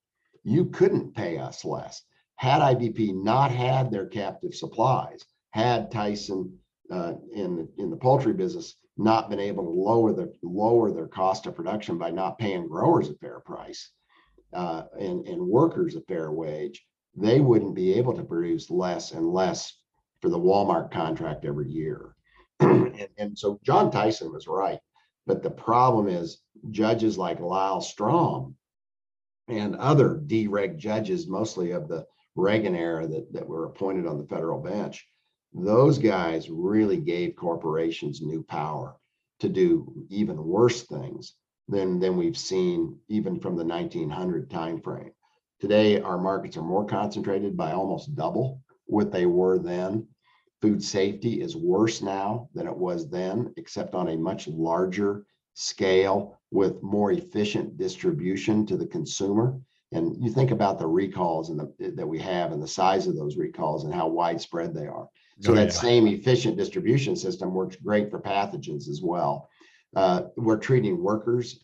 [0.44, 2.04] you couldn't pay us less.
[2.38, 6.58] Had IBP not had their captive supplies, had Tyson
[6.90, 11.08] uh, in the, in the poultry business not been able to lower the lower their
[11.08, 13.92] cost of production by not paying growers a fair price
[14.54, 16.86] uh, and and workers a fair wage,
[17.16, 19.78] they wouldn't be able to produce less and less
[20.22, 22.14] for the Walmart contract every year.
[22.60, 24.80] and, and so John Tyson was right,
[25.26, 28.56] but the problem is judges like Lyle Strom
[29.48, 34.28] and other dereg judges, mostly of the Reagan era that, that were appointed on the
[34.28, 35.08] federal bench,
[35.54, 38.96] those guys really gave corporations new power
[39.40, 41.34] to do even worse things
[41.68, 45.12] than, than we've seen even from the 1900 timeframe.
[45.60, 50.08] Today, our markets are more concentrated by almost double what they were then.
[50.62, 56.40] Food safety is worse now than it was then, except on a much larger scale
[56.52, 59.60] with more efficient distribution to the consumer.
[59.92, 63.16] And you think about the recalls and the, that we have and the size of
[63.16, 65.10] those recalls and how widespread they are.
[65.42, 65.74] So oh, that yeah.
[65.74, 69.50] same efficient distribution system works great for pathogens as well.
[69.96, 71.64] Uh, we're treating workers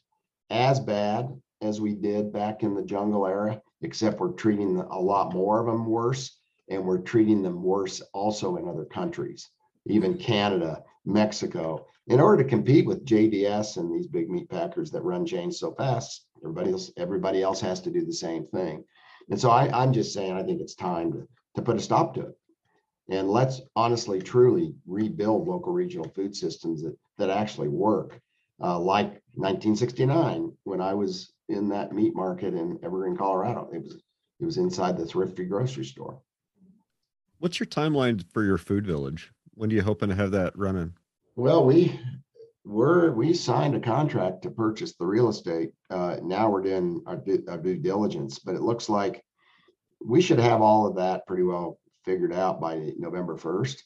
[0.50, 1.30] as bad
[1.62, 5.66] as we did back in the jungle era, except we're treating a lot more of
[5.66, 9.50] them worse, and we're treating them worse also in other countries,
[9.88, 11.86] even Canada, Mexico.
[12.08, 15.74] In order to compete with JBS and these big meat packers that run chains so
[15.74, 18.84] fast, everybody else everybody else has to do the same thing.
[19.30, 22.14] And so I, I'm just saying I think it's time to, to put a stop
[22.16, 22.38] to it
[23.10, 28.20] and let's honestly truly rebuild local regional food systems that that actually work
[28.62, 33.70] uh, like 1969 when i was in that meat market in evergreen colorado.
[33.72, 33.96] It was
[34.40, 36.22] it was inside the thrifty grocery store.
[37.40, 39.32] What's your timeline for your food village?
[39.54, 40.94] When do you hoping to have that running?
[41.36, 42.00] Well we
[42.64, 45.72] we're we signed a contract to purchase the real estate.
[45.90, 49.24] Uh, now we're doing our, our due diligence but it looks like
[50.04, 53.84] we should have all of that pretty well figured out by November first.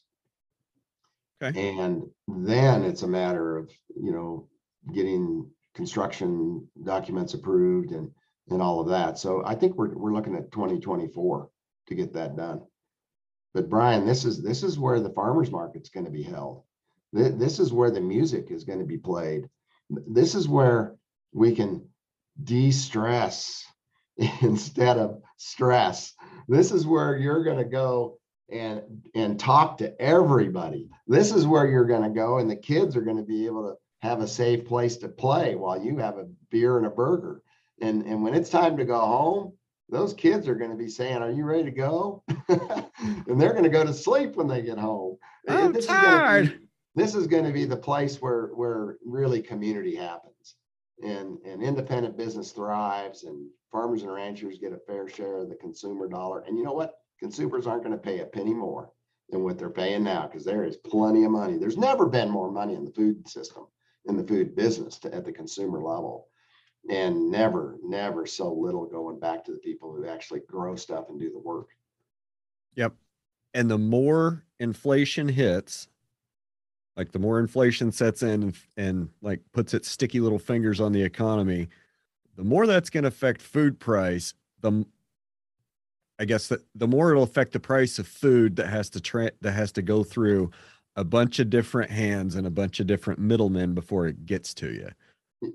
[1.41, 1.77] Okay.
[1.79, 4.47] And then it's a matter of, you know,
[4.93, 8.11] getting construction documents approved and,
[8.49, 9.17] and all of that.
[9.17, 11.49] So I think we're, we're looking at twenty twenty-four
[11.87, 12.61] to get that done.
[13.53, 16.63] But Brian, this is, this is where the farmer's market's gonna be held.
[17.13, 19.47] This, this is where the music is gonna be played.
[19.89, 20.95] This is where
[21.33, 21.87] we can
[22.43, 23.65] de-stress
[24.41, 26.13] instead of stress.
[26.49, 28.17] This is where you're going to go
[28.51, 28.81] and
[29.13, 30.89] and talk to everybody.
[31.07, 33.69] This is where you're going to go and the kids are going to be able
[33.69, 37.43] to have a safe place to play while you have a beer and a burger.
[37.81, 39.53] And and when it's time to go home,
[39.89, 43.63] those kids are going to be saying, "Are you ready to go?" and they're going
[43.63, 45.17] to go to sleep when they get home.
[45.47, 46.45] I'm this tired.
[46.45, 46.57] Is be,
[46.95, 50.28] this is going to be the place where where really community happens
[51.03, 55.55] and and independent business thrives and farmers and ranchers get a fair share of the
[55.55, 56.43] consumer dollar.
[56.47, 56.99] And you know what?
[57.19, 58.91] Consumers aren't going to pay a penny more
[59.29, 61.57] than what they're paying now because there is plenty of money.
[61.57, 63.65] There's never been more money in the food system,
[64.05, 66.27] in the food business to, at the consumer level.
[66.89, 71.19] And never, never so little going back to the people who actually grow stuff and
[71.19, 71.67] do the work.
[72.75, 72.93] Yep.
[73.53, 75.87] And the more inflation hits,
[76.99, 80.91] like the more inflation sets in and, and like puts its sticky little fingers on
[80.91, 81.69] the economy,
[82.35, 84.85] the more that's going to affect food price, the
[86.19, 89.31] I guess that the more it'll affect the price of food that has to tra-
[89.39, 90.51] that has to go through
[90.97, 94.73] a bunch of different hands and a bunch of different middlemen before it gets to
[94.73, 94.89] you.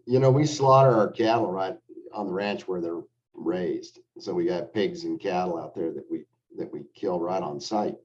[0.06, 1.76] You know, we slaughter our cattle right
[2.14, 3.02] on the ranch where they're
[3.34, 3.98] raised.
[4.18, 6.24] So we got pigs and cattle out there that we
[6.56, 7.96] that we kill right on site.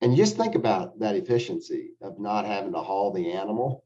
[0.00, 3.84] And just think about that efficiency of not having to haul the animal.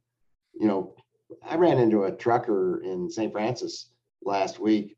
[0.58, 0.94] You know,
[1.42, 3.32] I ran into a trucker in St.
[3.32, 3.90] Francis
[4.22, 4.96] last week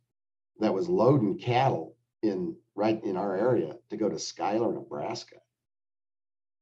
[0.61, 5.37] that was loading cattle in right in our area to go to Schuyler, Nebraska.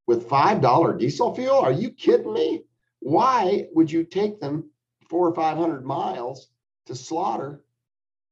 [0.07, 1.59] With $5 diesel fuel?
[1.59, 2.64] Are you kidding me?
[3.00, 4.70] Why would you take them
[5.09, 6.48] four or 500 miles
[6.86, 7.64] to slaughter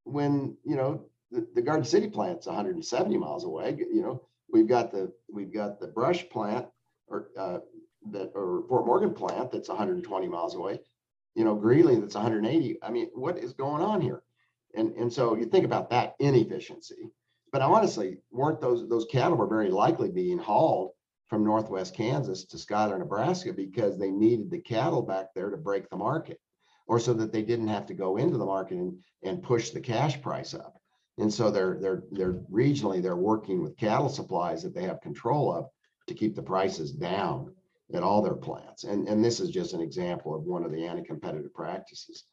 [0.04, 3.76] when, you know, the, the Garden City plant's 170 miles away?
[3.78, 4.22] You know,
[4.52, 6.66] we've got the, we've got the brush plant
[7.08, 7.58] or, uh,
[8.10, 10.80] that, or Fort Morgan plant that's 120 miles away
[11.34, 12.78] you know, Greeley that's 180.
[12.82, 14.22] I mean, what is going on here?
[14.74, 17.10] And and so you think about that inefficiency.
[17.50, 20.92] But I honestly, weren't those those cattle were very likely being hauled
[21.28, 25.88] from northwest Kansas to Schuyler, Nebraska because they needed the cattle back there to break
[25.88, 26.38] the market
[26.86, 29.80] or so that they didn't have to go into the market and, and push the
[29.80, 30.74] cash price up.
[31.18, 35.52] And so they're they're they're regionally they're working with cattle supplies that they have control
[35.52, 35.66] of
[36.06, 37.52] to keep the prices down
[37.94, 38.84] at all their plants.
[38.84, 42.24] And and this is just an example of one of the anti-competitive practices.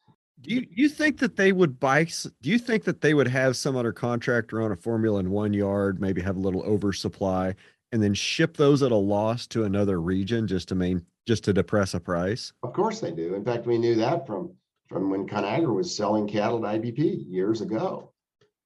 [0.42, 2.04] Do you, you think that they would buy?
[2.04, 5.52] Do you think that they would have some other contractor on a formula in one
[5.52, 7.54] yard, maybe have a little oversupply,
[7.92, 11.52] and then ship those at a loss to another region just to main just to
[11.52, 12.52] depress a price?
[12.62, 13.34] Of course they do.
[13.34, 14.54] In fact, we knew that from
[14.88, 18.09] from when Conagra was selling cattle to IBP years ago.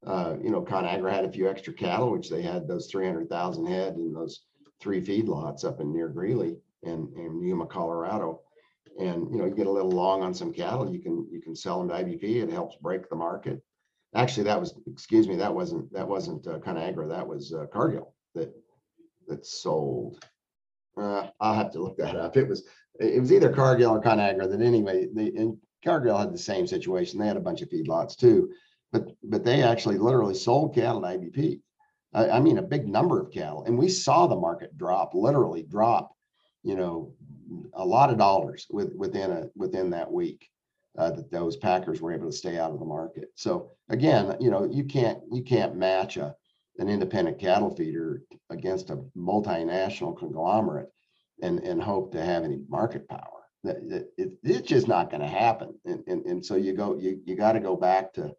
[0.06, 3.94] Uh, you know, Conagra had a few extra cattle, which they had those 300,000 head
[3.94, 4.42] in those
[4.80, 8.40] three feedlots up in near Greeley and in Yuma, Colorado.
[8.98, 11.56] And you know, you get a little long on some cattle, you can you can
[11.56, 12.22] sell them to IBP.
[12.42, 13.60] It helps break the market.
[14.14, 17.08] Actually, that was excuse me, that wasn't that wasn't uh, Conagra.
[17.08, 18.54] That was uh, Cargill that
[19.26, 20.24] that sold.
[20.96, 22.36] Uh, I'll have to look that up.
[22.36, 22.64] It was
[23.00, 24.48] it was either Cargill or Conagra.
[24.48, 27.18] That anyway, they and Cargill had the same situation.
[27.18, 28.50] They had a bunch of feedlots too,
[28.94, 31.60] but but they actually literally sold cattle to IBP.
[32.14, 35.64] I, I mean, a big number of cattle, and we saw the market drop, literally
[35.64, 36.12] drop.
[36.62, 37.12] You know,
[37.74, 40.48] a lot of dollars with, within a within that week.
[40.96, 43.28] Uh, that those packers were able to stay out of the market.
[43.34, 46.36] So again, you know, you can't you can't match a
[46.78, 50.88] an independent cattle feeder against a multinational conglomerate
[51.42, 53.42] and, and hope to have any market power.
[53.64, 53.76] That,
[54.16, 55.74] it, it's just not going to happen.
[55.84, 58.34] And, and, and so you go, you, you got to go back to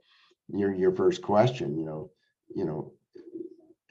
[0.50, 2.12] your, your first question, you know,
[2.56, 2.94] you know,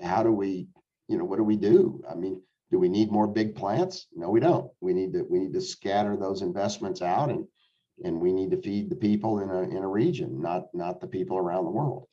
[0.01, 0.69] how do we,
[1.09, 2.03] you know, what do we do?
[2.11, 2.41] I mean,
[2.71, 4.07] do we need more big plants?
[4.15, 4.71] No, we don't.
[4.81, 7.47] We need to, we need to scatter those investments out and,
[8.03, 11.07] and we need to feed the people in a, in a region, not, not the
[11.07, 12.07] people around the world.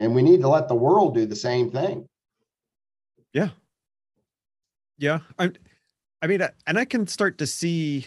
[0.00, 2.08] And we need to let the world do the same thing.
[3.32, 3.50] Yeah.
[4.98, 5.20] Yeah.
[5.38, 5.52] I
[6.22, 8.06] I mean, and I can start to see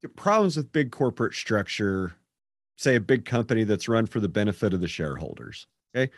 [0.00, 2.14] the problems with big corporate structure,
[2.82, 5.66] say a big company that's run for the benefit of the shareholders.
[5.94, 6.12] Okay.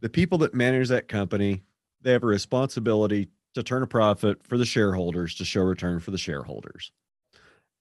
[0.00, 1.62] The people that manage that company,
[2.00, 6.10] they have a responsibility to turn a profit for the shareholders to show return for
[6.10, 6.92] the shareholders.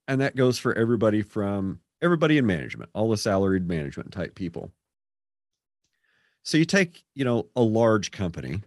[0.07, 4.71] And that goes for everybody from everybody in management, all the salaried management type people.
[6.43, 8.61] So you take, you know, a large company.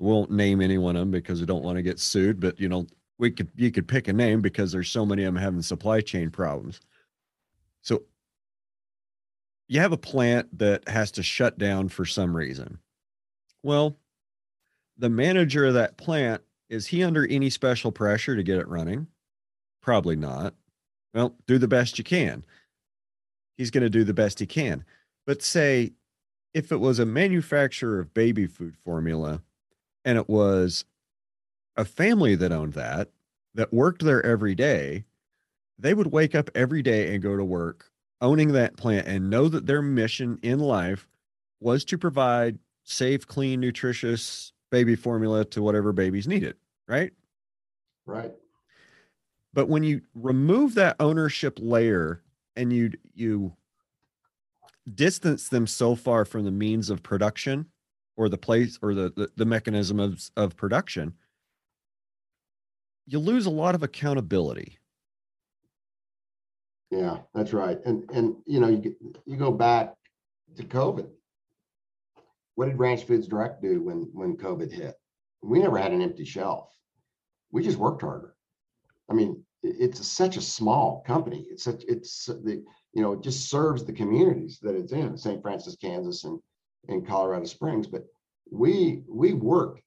[0.00, 2.68] won't name any one of them because we don't want to get sued, but you
[2.68, 2.86] know,
[3.18, 6.00] we could you could pick a name because there's so many of them having supply
[6.00, 6.80] chain problems.
[9.68, 12.78] You have a plant that has to shut down for some reason.
[13.62, 13.96] Well,
[14.98, 19.06] the manager of that plant is he under any special pressure to get it running?
[19.80, 20.54] Probably not.
[21.14, 22.44] Well, do the best you can.
[23.56, 24.84] He's going to do the best he can.
[25.26, 25.92] But say
[26.54, 29.42] if it was a manufacturer of baby food formula
[30.04, 30.84] and it was
[31.76, 33.10] a family that owned that,
[33.54, 35.04] that worked there every day,
[35.78, 37.91] they would wake up every day and go to work
[38.22, 41.08] owning that plant and know that their mission in life
[41.60, 46.56] was to provide safe, clean, nutritious baby formula to whatever babies needed,
[46.88, 47.12] right?
[48.06, 48.32] Right.
[49.52, 52.22] But when you remove that ownership layer
[52.56, 53.54] and you you
[54.94, 57.66] distance them so far from the means of production
[58.16, 61.14] or the place or the, the, the mechanism of, of production,
[63.06, 64.78] you lose a lot of accountability.
[66.92, 67.78] Yeah, that's right.
[67.86, 69.94] And and you know, you you go back
[70.56, 71.08] to COVID.
[72.54, 74.94] What did Ranch Foods Direct do when when COVID hit?
[75.42, 76.70] We never had an empty shelf.
[77.50, 78.34] We just worked harder.
[79.10, 81.46] I mean, it's such a small company.
[81.50, 82.62] It's such it's the
[82.92, 85.40] you know, it just serves the communities that it's in, St.
[85.40, 86.38] Francis, Kansas, and
[86.88, 87.86] and Colorado Springs.
[87.86, 88.04] But
[88.50, 89.80] we we worked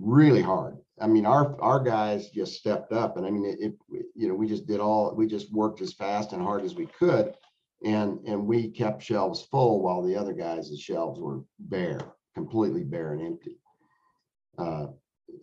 [0.00, 0.76] really hard.
[1.00, 4.34] I mean, our our guys just stepped up, and I mean, it, it you know,
[4.34, 7.34] we just did all we just worked as fast and hard as we could,
[7.84, 12.00] and and we kept shelves full while the other guys' shelves were bare,
[12.34, 13.58] completely bare and empty.
[14.58, 14.86] Uh,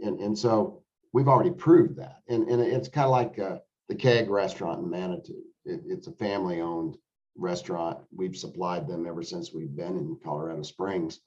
[0.03, 3.57] and and so we've already proved that, and and it's kind of like uh,
[3.89, 6.97] the keg restaurant in Manitou it, it's a family owned
[7.35, 7.99] restaurant.
[8.15, 11.19] We've supplied them ever since we've been in Colorado Springs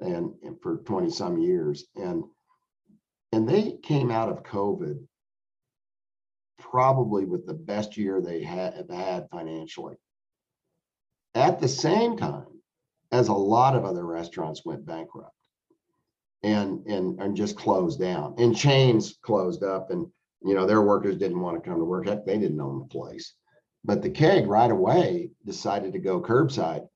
[0.00, 1.86] and, and for 20 some years.
[1.96, 2.24] And
[3.32, 4.98] and they came out of COVID
[6.58, 9.96] probably with the best year they have had financially.
[11.34, 12.46] At the same time
[13.12, 15.32] as a lot of other restaurants went bankrupt
[16.42, 20.06] and and and just closed down and chains closed up and
[20.42, 22.06] you know their workers didn't want to come to work.
[22.06, 23.34] They didn't own the place.
[23.84, 26.86] But the keg right away decided to go curbside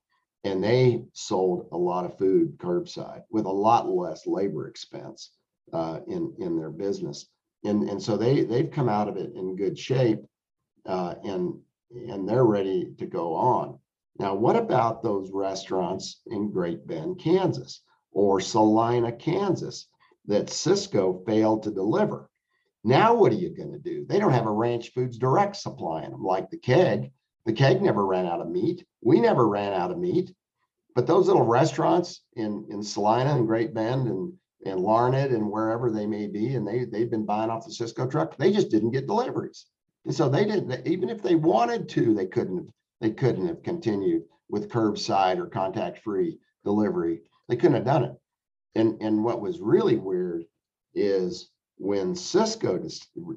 [0.43, 5.31] and they sold a lot of food curbside with a lot less labor expense
[5.73, 7.27] uh, in in their business,
[7.63, 10.19] and and so they they've come out of it in good shape,
[10.85, 11.59] uh, and
[11.91, 13.79] and they're ready to go on.
[14.19, 17.81] Now, what about those restaurants in Great Bend, Kansas,
[18.11, 19.87] or Salina, Kansas,
[20.25, 22.29] that Sysco failed to deliver?
[22.83, 24.05] Now, what are you going to do?
[24.07, 27.11] They don't have a Ranch Foods Direct supplying them like the keg.
[27.45, 28.85] The keg never ran out of meat.
[29.01, 30.33] We never ran out of meat.
[30.93, 34.33] But those little restaurants in, in Salina and Great Bend and,
[34.65, 38.09] and Larned and wherever they may be, and they, they've been buying off the Sysco
[38.09, 39.65] truck, they just didn't get deliveries.
[40.05, 44.23] And so they didn't, even if they wanted to, they couldn't, they couldn't have continued
[44.49, 47.21] with curbside or contact free delivery.
[47.47, 48.15] They couldn't have done it.
[48.75, 50.45] And, and what was really weird
[50.93, 52.79] is when Sysco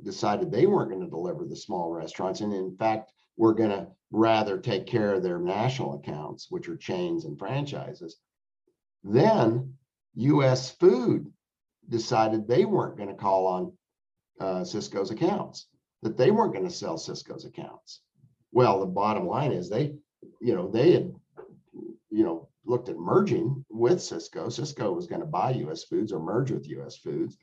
[0.02, 3.86] decided they weren't going to deliver the small restaurants, and in fact, we're going to
[4.10, 8.18] rather take care of their national accounts, which are chains and franchises.
[9.02, 9.74] Then
[10.16, 11.32] US Food
[11.88, 13.72] decided they weren't going to call on
[14.40, 15.66] uh, Sysco's accounts,
[16.02, 18.00] that they weren't going to sell Sysco's accounts.
[18.52, 19.94] Well, the bottom line is they,
[20.40, 21.14] you know, they had,
[22.10, 24.46] you know, looked at merging with Sysco.
[24.46, 27.36] Sysco was going to buy US Foods or merge with US Foods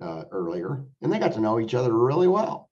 [0.00, 2.70] uh, earlier, and they got to know each other really well.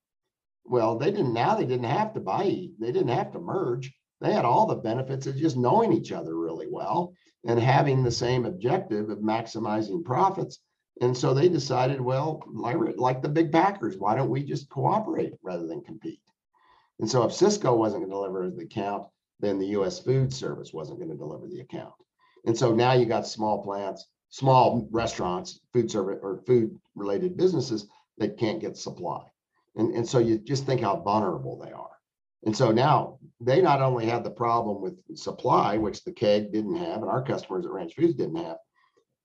[0.65, 1.35] Well, they didn't.
[1.35, 2.69] Now they didn't have to buy.
[2.79, 3.93] They didn't have to merge.
[4.21, 7.15] They had all the benefits of just knowing each other really well
[7.47, 10.61] and having the same objective of maximizing profits.
[11.01, 15.67] And so they decided, well, like, the big Packers, why don't we just cooperate rather
[15.67, 16.21] than compete?
[17.01, 19.09] And so if Sysco wasn't going to deliver the account,
[19.41, 19.99] then the U.S.
[19.99, 21.93] Food Service wasn't going to deliver the account.
[22.47, 27.87] And so now you got small plants, small restaurants, food service or food related businesses
[28.19, 29.25] that can't get supply.
[29.77, 31.94] And, and so you just think how vulnerable they are.
[32.45, 36.77] And so now they not only had the problem with supply, which the keg didn't
[36.77, 38.59] have, and our customers at Ranch Foods didn't have,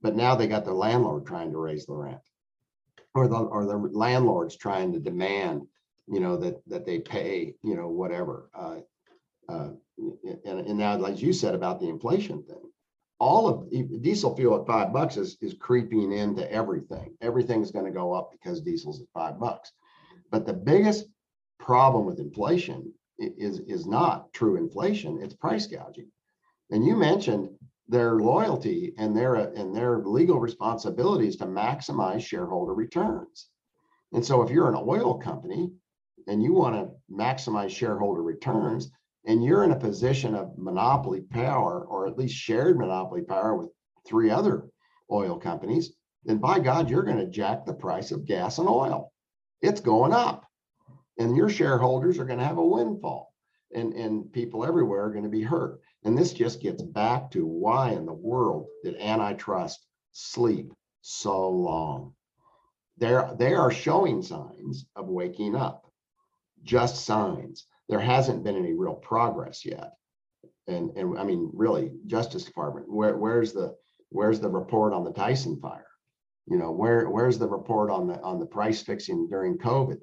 [0.01, 2.21] but now they got their landlord trying to raise the rent,
[3.13, 5.67] or the or the landlords trying to demand,
[6.07, 8.49] you know, that that they pay, you know, whatever.
[8.53, 8.77] Uh,
[9.49, 9.71] uh,
[10.45, 12.71] and, and now, like you said about the inflation thing,
[13.19, 13.69] all of
[14.01, 17.15] diesel fuel at five bucks is is creeping into everything.
[17.21, 19.73] Everything's going to go up because diesel's at five bucks.
[20.31, 21.07] But the biggest
[21.59, 26.11] problem with inflation is, is not true inflation, it's price gouging.
[26.71, 27.49] And you mentioned
[27.87, 33.47] their loyalty and their and their legal responsibilities to maximize shareholder returns.
[34.13, 35.71] And so if you're an oil company
[36.27, 38.91] and you want to maximize shareholder returns
[39.25, 43.69] and you're in a position of monopoly power or at least shared monopoly power with
[44.07, 44.69] three other
[45.11, 45.93] oil companies,
[46.23, 49.11] then by God, you're going to jack the price of gas and oil
[49.61, 50.45] it's going up.
[51.19, 53.33] And your shareholders are going to have a windfall.
[53.75, 55.79] And, and people everywhere are going to be hurt.
[56.03, 62.13] And this just gets back to why in the world did antitrust sleep so long?
[62.97, 65.85] They're, they are showing signs of waking up,
[66.63, 67.67] just signs.
[67.89, 69.93] There hasn't been any real progress yet.
[70.67, 73.75] And, and I mean, really, Justice Department, where, where's the
[74.09, 75.85] where's the report on the Tyson fire?
[76.47, 79.99] You know, where where's the report on the on the price fixing during COVID?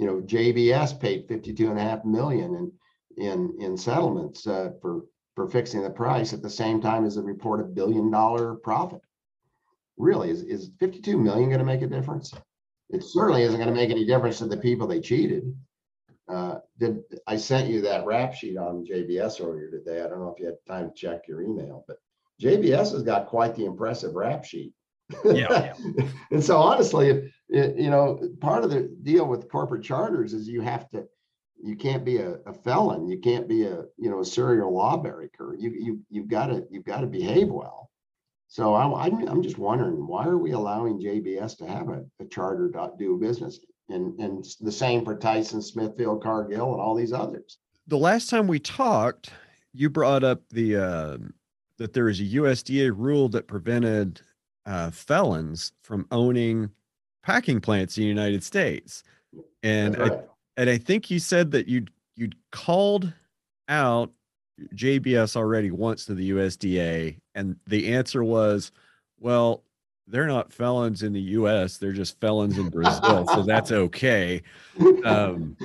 [0.00, 2.72] You know, JBS paid 52 and a half million in
[3.22, 5.02] in in settlements uh, for
[5.36, 9.02] for fixing the price at the same time as a reported billion dollar profit.
[9.98, 12.32] Really, is, is 52 million going to make a difference?
[12.88, 15.54] It certainly isn't going to make any difference to the people they cheated.
[16.26, 20.00] Uh, did I sent you that rap sheet on JBS earlier today?
[20.00, 21.98] I don't know if you had time to check your email, but
[22.40, 24.72] JBS has got quite the impressive rap sheet.
[25.24, 25.74] Yeah.
[26.30, 30.48] and so honestly, it, it, you know, part of the deal with corporate charters is
[30.48, 31.06] you have to,
[31.62, 33.08] you can't be a, a felon.
[33.08, 35.54] You can't be a, you know, a serial lawbreaker.
[35.58, 37.90] You, you, you've got to, you've got to behave well.
[38.48, 42.24] So I, I'm, I'm just wondering, why are we allowing JBS to have a, a
[42.24, 43.60] charter to do business?
[43.88, 47.58] And, and the same for Tyson, Smithfield, Cargill, and all these others.
[47.86, 49.30] The last time we talked,
[49.72, 51.18] you brought up the uh,
[51.78, 54.20] that there is a USDA rule that prevented
[54.70, 56.70] uh, felons from owning
[57.24, 59.02] packing plants in the United States.
[59.64, 60.12] And right.
[60.12, 60.20] I,
[60.56, 63.12] and I think you said that you'd you'd called
[63.68, 64.12] out
[64.74, 68.70] JBS already once to the USDA, and the answer was,
[69.18, 69.64] well,
[70.06, 71.78] they're not felons in the U.S.
[71.78, 74.42] They're just felons in Brazil, so that's okay.
[75.04, 75.56] Um,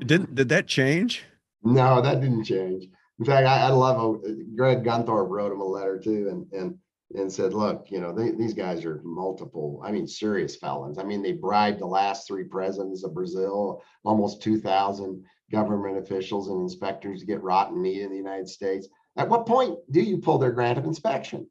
[0.00, 1.24] didn't did that change?
[1.62, 2.88] No, that didn't change.
[3.18, 4.20] In fact, I, I love how
[4.54, 6.78] Greg Gunthorp wrote him a letter too, and and
[7.14, 10.98] and said, look, you know, they, these guys are multiple, I mean, serious felons.
[10.98, 16.60] I mean, they bribed the last three presidents of Brazil, almost 2,000 government officials and
[16.60, 18.88] inspectors to get rotten meat in the United States.
[19.16, 21.48] At what point do you pull their grant of inspection?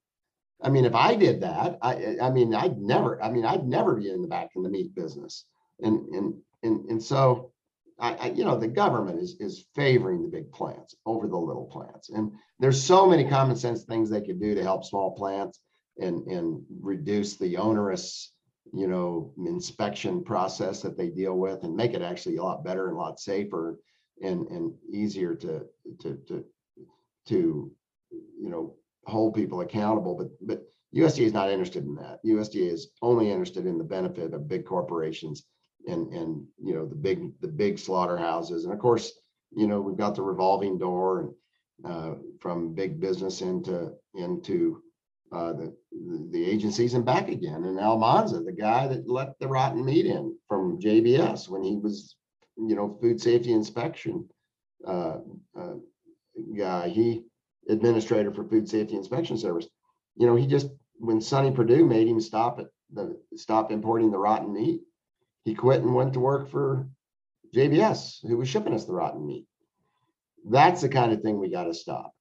[0.61, 3.95] I mean, if I did that, I I mean, I'd never, I mean, I'd never
[3.95, 5.45] be in the back in the meat business.
[5.81, 6.33] And and
[6.63, 7.51] and and so
[7.99, 11.65] I, I, you know, the government is is favoring the big plants over the little
[11.65, 12.09] plants.
[12.09, 15.59] And there's so many common sense things they could do to help small plants
[15.99, 18.33] and and reduce the onerous,
[18.73, 22.87] you know, inspection process that they deal with and make it actually a lot better
[22.87, 23.79] and a lot safer
[24.21, 25.65] and and easier to
[26.01, 26.45] to to
[27.27, 27.71] to
[28.11, 28.75] you know
[29.05, 32.19] hold people accountable, but but USDA is not interested in that.
[32.25, 35.45] USDA is only interested in the benefit of big corporations
[35.88, 39.11] and and you know the big the big slaughterhouses, and of course
[39.55, 41.33] you know we've got the revolving door and
[41.86, 44.81] uh, from big business into into
[45.31, 45.75] uh, the,
[46.31, 47.65] the agencies and back again.
[47.65, 52.15] And Almanza, the guy that let the rotten meat in from JBS when he was
[52.57, 54.27] you know food safety inspection
[54.88, 55.17] uh,
[55.59, 55.75] uh
[56.57, 57.23] guy, he
[57.69, 59.67] administrator for Food Safety Inspection Service.
[60.17, 64.17] You know, he just when Sonny Perdue made him stop it, the stop importing the
[64.17, 64.81] rotten meat,
[65.45, 66.87] he quit and went to work for
[67.55, 69.45] JBS, who was shipping us the rotten meat.
[70.49, 72.13] That's the kind of thing we got to stop.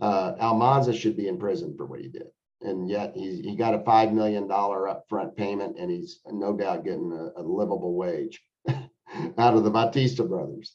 [0.00, 2.26] Uh, Almanza should be in prison for what he did,
[2.60, 6.84] and yet he he got a five million dollar upfront payment, and he's no doubt
[6.84, 10.74] getting a, a livable wage out of the Batista brothers.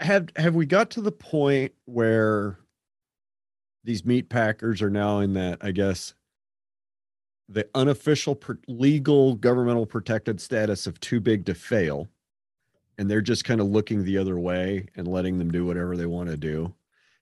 [0.00, 2.58] Have have we got to the point where
[3.84, 6.14] these meat packers are now in that, I guess,
[7.50, 12.08] the unofficial per- legal governmental protected status of too big to fail.
[12.96, 16.06] And they're just kind of looking the other way and letting them do whatever they
[16.06, 16.72] want to do.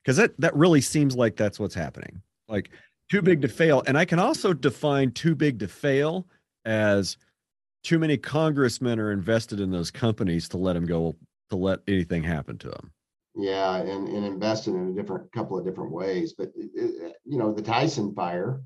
[0.03, 2.21] Because that, that really seems like that's what's happening.
[2.49, 2.71] Like
[3.09, 3.83] too big to fail.
[3.87, 6.27] And I can also define too big to fail
[6.65, 7.17] as
[7.83, 11.17] too many congressmen are invested in those companies to let them go,
[11.51, 12.93] to let anything happen to them.
[13.35, 16.35] Yeah, and, and invested in a different couple of different ways.
[16.37, 18.61] But it, it, you know, the Tyson fire,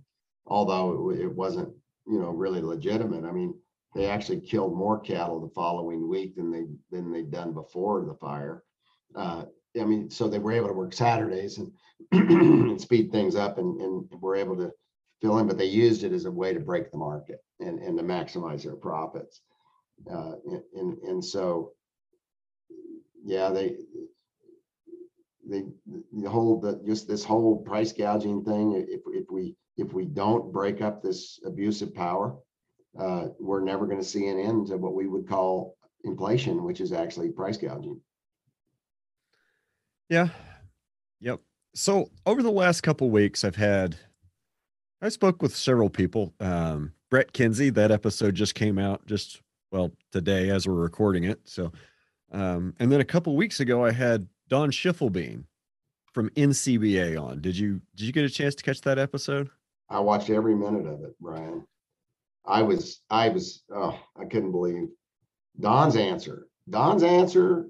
[0.47, 1.73] although it, wasn't
[2.07, 3.25] you know really legitimate.
[3.25, 3.55] I mean,
[3.95, 8.15] they actually killed more cattle the following week than they than they'd done before the
[8.15, 8.65] fire.
[9.15, 9.45] Uh,
[9.81, 11.73] I mean, so they were able to work Saturdays and,
[12.13, 14.71] and speed things up, and, and were able to
[15.21, 15.47] fill in.
[15.47, 18.65] But they used it as a way to break the market and, and to maximize
[18.65, 19.41] their profits.
[20.11, 21.73] Uh, and, and and so,
[23.25, 23.77] yeah, they
[25.49, 25.65] they
[26.13, 30.53] the whole the just this whole price gouging thing if if we if we don't
[30.53, 32.37] break up this abusive power
[32.99, 36.81] uh, we're never going to see an end to what we would call inflation which
[36.81, 38.01] is actually price gouging
[40.09, 40.29] yeah
[41.21, 41.41] yep
[41.75, 43.97] so over the last couple weeks i've had
[45.01, 49.93] i spoke with several people um, brett kenzy that episode just came out just well
[50.11, 51.73] today as we're recording it so
[52.33, 55.45] um, and then a couple weeks ago i had Don Schiefelbein
[56.13, 57.41] from NCBA on.
[57.41, 59.49] Did you did you get a chance to catch that episode?
[59.93, 61.67] I watched every minute of it, Brian.
[62.47, 64.89] I was I was oh, I couldn't believe
[65.61, 66.47] Don's answer.
[66.69, 67.69] Don's answer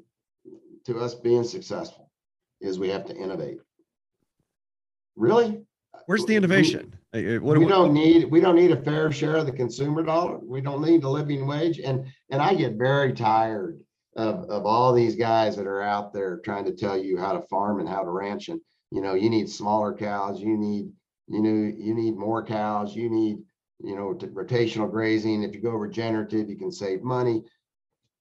[0.86, 2.10] to us being successful
[2.60, 3.58] is we have to innovate.
[5.16, 5.64] Really?
[6.06, 6.94] Where's the innovation?
[7.14, 9.52] Uh, uh, we, what, we don't need we don't need a fair share of the
[9.52, 10.38] consumer dollar.
[10.38, 11.80] We don't need a living wage.
[11.80, 13.80] And and I get very tired
[14.16, 17.42] of, of all these guys that are out there trying to tell you how to
[17.48, 18.60] farm and how to ranch and
[18.90, 20.92] you know you need smaller cows you need
[21.28, 23.38] you know you need more cows you need
[23.82, 25.42] you know rotational grazing.
[25.42, 27.42] If you go regenerative you can save money.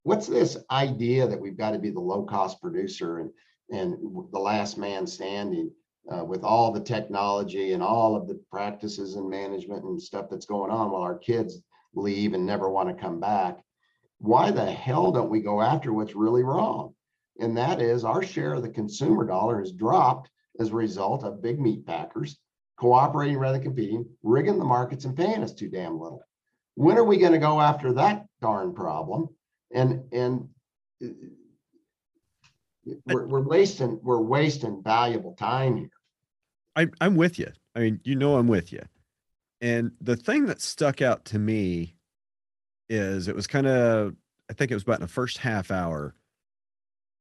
[0.03, 3.31] What's this idea that we've got to be the low cost producer and
[3.69, 3.95] and
[4.31, 5.71] the last man standing
[6.11, 10.45] uh, with all the technology and all of the practices and management and stuff that's
[10.45, 11.61] going on while our kids
[11.93, 13.59] leave and never want to come back?
[14.17, 16.93] Why the hell don't we go after what's really wrong?
[17.39, 20.29] And that is our share of the consumer dollar has dropped
[20.59, 22.37] as a result of big meat packers
[22.81, 26.23] cooperating rather than competing, rigging the markets and paying us too damn little.
[26.73, 29.29] When are we going to go after that darn problem?
[29.71, 30.49] And and
[31.03, 31.09] uh,
[33.05, 35.89] we're, we're wasting we're wasting valuable time here.
[36.75, 37.51] I, I'm with you.
[37.75, 38.81] I mean, you know, I'm with you.
[39.61, 41.95] And the thing that stuck out to me
[42.89, 44.15] is it was kind of
[44.49, 46.15] I think it was about in the first half hour.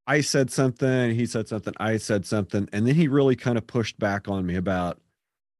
[0.06, 3.66] I said something, he said something, I said something, and then he really kind of
[3.66, 4.98] pushed back on me about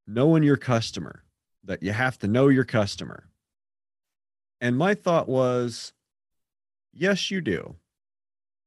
[0.06, 1.24] knowing your customer,
[1.64, 3.28] that you have to know your customer.
[4.60, 5.92] And my thought was,
[6.92, 7.76] yes, you do.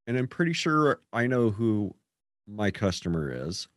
[0.08, 1.96] And I'm pretty sure I know who
[2.48, 3.68] my customer is.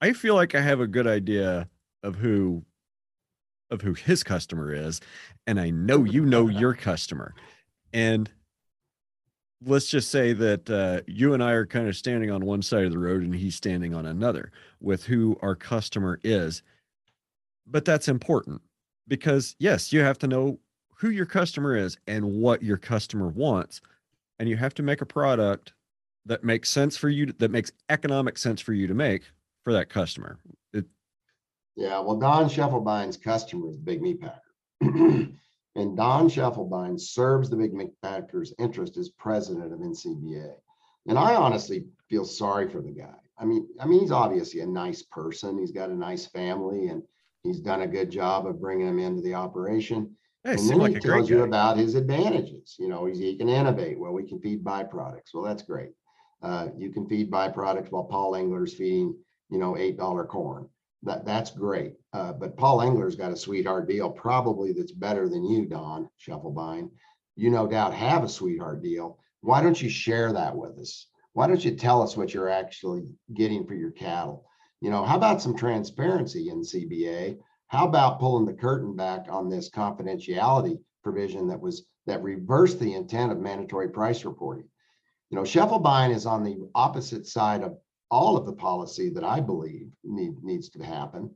[0.00, 1.68] I feel like I have a good idea
[2.02, 2.64] of who
[3.70, 5.00] of who his customer is
[5.46, 7.34] and i know you know your customer
[7.92, 8.30] and
[9.64, 12.84] let's just say that uh, you and i are kind of standing on one side
[12.84, 14.50] of the road and he's standing on another
[14.80, 16.62] with who our customer is
[17.66, 18.60] but that's important
[19.08, 20.58] because yes, you have to know
[20.96, 23.80] who your customer is and what your customer wants
[24.38, 25.72] and you have to make a product
[26.26, 29.24] that makes sense for you that makes economic sense for you to make
[29.64, 30.38] for that customer.
[30.72, 30.84] It,
[31.76, 34.40] yeah, well, Don Schiefelbein's customer is the Big Meat Packer.
[35.74, 37.92] and Don Schiefelbein serves the Big Meat
[38.58, 40.54] interest as president of NCBA.
[41.08, 43.14] And I honestly feel sorry for the guy.
[43.38, 45.58] I mean, I mean, he's obviously a nice person.
[45.58, 47.02] He's got a nice family, and
[47.42, 50.14] he's done a good job of bringing him into the operation.
[50.44, 51.44] it And then like he tells you guy.
[51.44, 52.76] about his advantages.
[52.78, 53.98] You know, he's, he can innovate.
[53.98, 55.34] Well, we can feed byproducts.
[55.34, 55.90] Well, that's great.
[56.42, 59.16] Uh, you can feed byproducts while Paul Engler's feeding,
[59.48, 60.68] you know, eight dollar corn.
[61.02, 61.94] That that's great.
[62.12, 66.90] Uh, but Paul Engler's got a sweetheart deal, probably that's better than you, Don Schiefelbein.
[67.34, 69.18] You no doubt have a sweetheart deal.
[69.40, 71.08] Why don't you share that with us?
[71.32, 74.46] Why don't you tell us what you're actually getting for your cattle?
[74.80, 77.38] You know, how about some transparency NCBA?
[77.68, 82.94] How about pulling the curtain back on this confidentiality provision that was that reversed the
[82.94, 84.68] intent of mandatory price reporting?
[85.30, 87.78] You know, Schiefelbein is on the opposite side of
[88.12, 91.34] all of the policy that I believe need, needs to happen.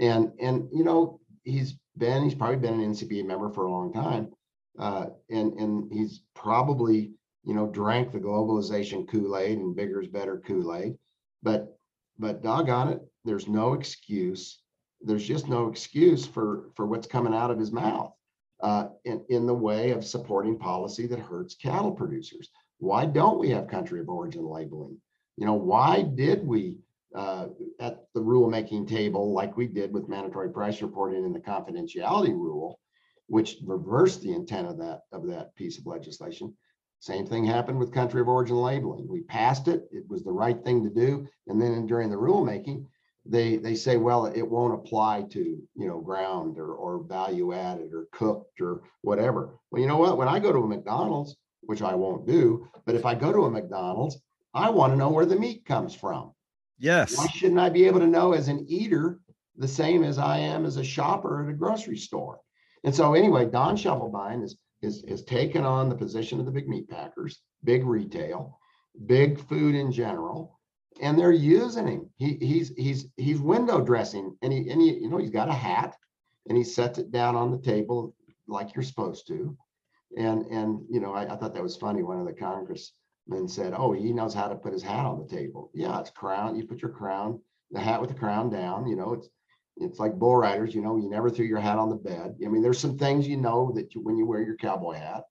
[0.00, 3.92] And and you know, he's been he's probably been an NCBA member for a long
[3.92, 4.32] time.
[4.78, 7.12] Uh, and and he's probably
[7.44, 10.96] you know drank the globalization Kool-Aid and bigger is better Kool-Aid.
[11.42, 11.76] But
[12.18, 14.62] but doggone it, there's no excuse
[15.04, 18.12] there's just no excuse for for what's coming out of his mouth
[18.62, 22.48] uh, in in the way of supporting policy that hurts cattle producers.
[22.78, 25.00] Why don't we have country of origin labeling?
[25.36, 26.78] You know, why did we
[27.14, 27.48] uh,
[27.80, 32.80] at the rulemaking table like we did with mandatory price reporting in the confidentiality rule,
[33.26, 36.54] which reversed the intent of that of that piece of legislation?
[37.00, 39.08] Same thing happened with country of origin labeling.
[39.08, 42.86] We passed it; it was the right thing to do, and then during the rulemaking
[43.24, 47.92] they they say well it won't apply to you know ground or or value added
[47.92, 51.82] or cooked or whatever well you know what when i go to a mcdonald's which
[51.82, 54.18] i won't do but if i go to a mcdonald's
[54.54, 56.32] i want to know where the meat comes from
[56.78, 57.16] Yes.
[57.16, 59.20] why shouldn't i be able to know as an eater
[59.56, 62.40] the same as i am as a shopper at a grocery store
[62.84, 66.68] and so anyway don schiefelbein is is has taken on the position of the big
[66.68, 68.58] meat packers big retail
[69.06, 70.58] big food in general
[71.00, 72.10] and they're using him.
[72.18, 75.52] He he's he's he's window dressing, and he and he you know he's got a
[75.52, 75.96] hat,
[76.48, 78.14] and he sets it down on the table
[78.46, 79.56] like you're supposed to,
[80.16, 82.02] and and you know I, I thought that was funny.
[82.02, 82.32] One of the
[83.28, 86.10] congressmen said, "Oh, he knows how to put his hat on the table." Yeah, it's
[86.10, 86.56] crown.
[86.56, 88.86] You put your crown, the hat with the crown down.
[88.86, 89.28] You know, it's
[89.76, 90.74] it's like bull riders.
[90.74, 92.36] You know, you never threw your hat on the bed.
[92.44, 95.24] I mean, there's some things you know that you, when you wear your cowboy hat,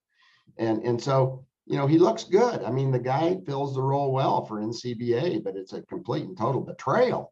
[0.57, 2.63] and and so you know, he looks good.
[2.63, 6.37] I mean, the guy fills the role well for NCBA, but it's a complete and
[6.37, 7.31] total betrayal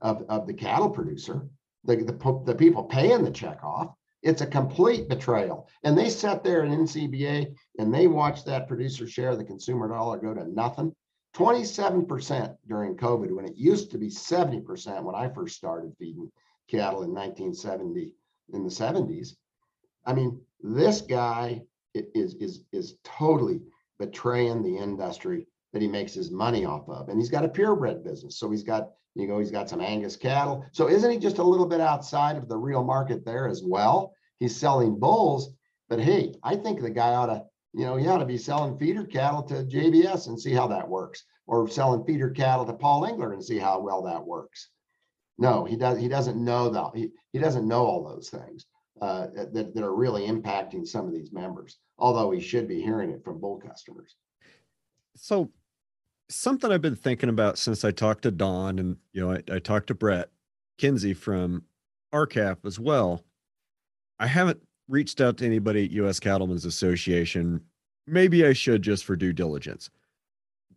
[0.00, 1.46] of, of the cattle producer,
[1.84, 3.94] the, the, the people paying the check off.
[4.26, 5.68] It's a complete betrayal.
[5.84, 9.88] And they sat there in NCBA and they watched that producer share of the consumer
[9.88, 10.92] dollar go to nothing.
[11.36, 16.30] 27% during COVID, when it used to be 70% when I first started feeding
[16.68, 18.14] cattle in 1970,
[18.52, 19.36] in the 70s.
[20.04, 21.62] I mean, this guy
[21.94, 23.60] is is is totally
[23.98, 27.08] betraying the industry that he makes his money off of.
[27.08, 28.38] And he's got a purebred business.
[28.38, 30.66] So he's got, you know, he's got some Angus cattle.
[30.72, 34.12] So isn't he just a little bit outside of the real market there as well?
[34.38, 35.54] He's selling bulls,
[35.88, 38.76] but hey, I think the guy ought to, you know, he ought to be selling
[38.76, 43.06] feeder cattle to JBS and see how that works, or selling feeder cattle to Paul
[43.06, 44.68] Engler and see how well that works.
[45.38, 45.98] No, he does.
[45.98, 46.90] He doesn't know that.
[46.94, 48.66] He, he doesn't know all those things
[49.00, 53.10] uh, that, that are really impacting some of these members, although he should be hearing
[53.10, 54.16] it from bull customers.
[55.16, 55.50] So
[56.28, 59.58] something I've been thinking about since I talked to Don and you know I, I
[59.58, 60.30] talked to Brett
[60.78, 61.64] Kenzy from
[62.12, 63.24] R-CALF as well.
[64.18, 66.20] I haven't reached out to anybody at U.S.
[66.20, 67.60] Cattlemen's Association.
[68.06, 69.90] Maybe I should just for due diligence.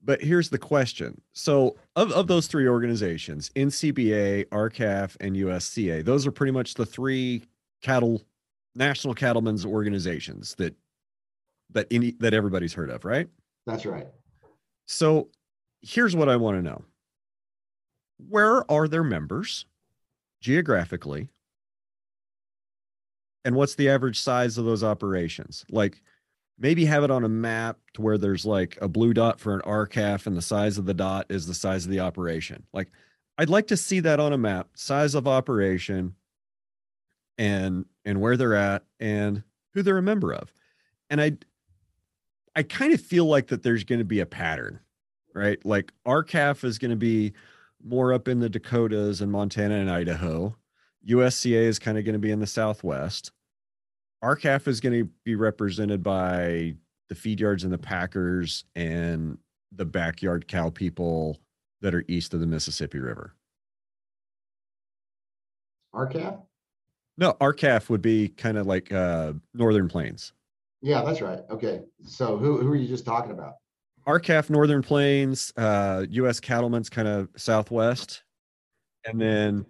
[0.03, 1.21] But here's the question.
[1.33, 6.85] So of, of those three organizations, NCBA, R-CALF, and USCA, those are pretty much the
[6.85, 7.43] three
[7.81, 8.21] cattle
[8.75, 10.75] national cattlemen's organizations that
[11.71, 13.27] that any that everybody's heard of, right?
[13.65, 14.07] That's right.
[14.87, 15.29] So
[15.81, 16.83] here's what I want to know.
[18.27, 19.65] Where are their members
[20.41, 21.29] geographically?
[23.45, 25.65] And what's the average size of those operations?
[25.71, 26.01] Like
[26.59, 29.61] maybe have it on a map to where there's like a blue dot for an
[29.61, 32.63] R-CALF and the size of the dot is the size of the operation.
[32.73, 32.89] Like
[33.37, 36.15] I'd like to see that on a map, size of operation
[37.37, 40.51] and and where they're at and who they're a member of.
[41.09, 41.37] And I
[42.55, 44.81] I kind of feel like that there's going to be a pattern,
[45.39, 45.63] right?
[45.65, 47.33] Like R-CALF is going to be
[47.83, 50.55] more up in the Dakotas and Montana and Idaho.
[51.07, 53.31] USCA is kind of going to be in the Southwest.
[54.21, 56.75] R-CALF is going to be represented by
[57.07, 59.37] the feed yards and the packers and
[59.71, 61.39] the backyard cow people
[61.81, 63.33] that are east of the Mississippi River.
[65.93, 66.35] R-CALF?
[67.17, 70.33] No, R-CALF would be kind of like uh, Northern Plains.
[70.81, 71.39] Yeah, that's right.
[71.49, 71.81] Okay.
[72.03, 73.55] So who, who are you just talking about?
[74.09, 76.39] R-CALF Northern Plains, uh, U.S.
[76.39, 78.23] Cattlemen's kind of Southwest,
[79.05, 79.67] and then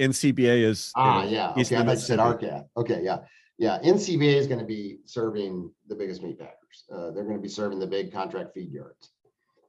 [0.00, 1.50] NCBA is ah yeah.
[1.50, 2.66] Okay, I thought you said R-CALF.
[2.76, 3.18] Okay, yeah,
[3.56, 3.78] yeah.
[3.84, 6.84] NCBA is going to be serving the biggest meat packers.
[6.92, 9.12] Uh, they're going to be serving the big contract feed yards.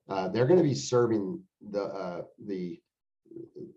[0.10, 1.40] Uh, they're going to be serving
[1.70, 2.82] the uh, the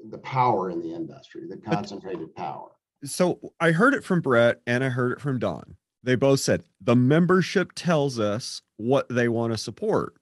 [0.09, 2.71] the power in the industry, the concentrated power.
[3.05, 5.77] So I heard it from Brett and I heard it from Don.
[6.03, 10.14] They both said the membership tells us what they want to support.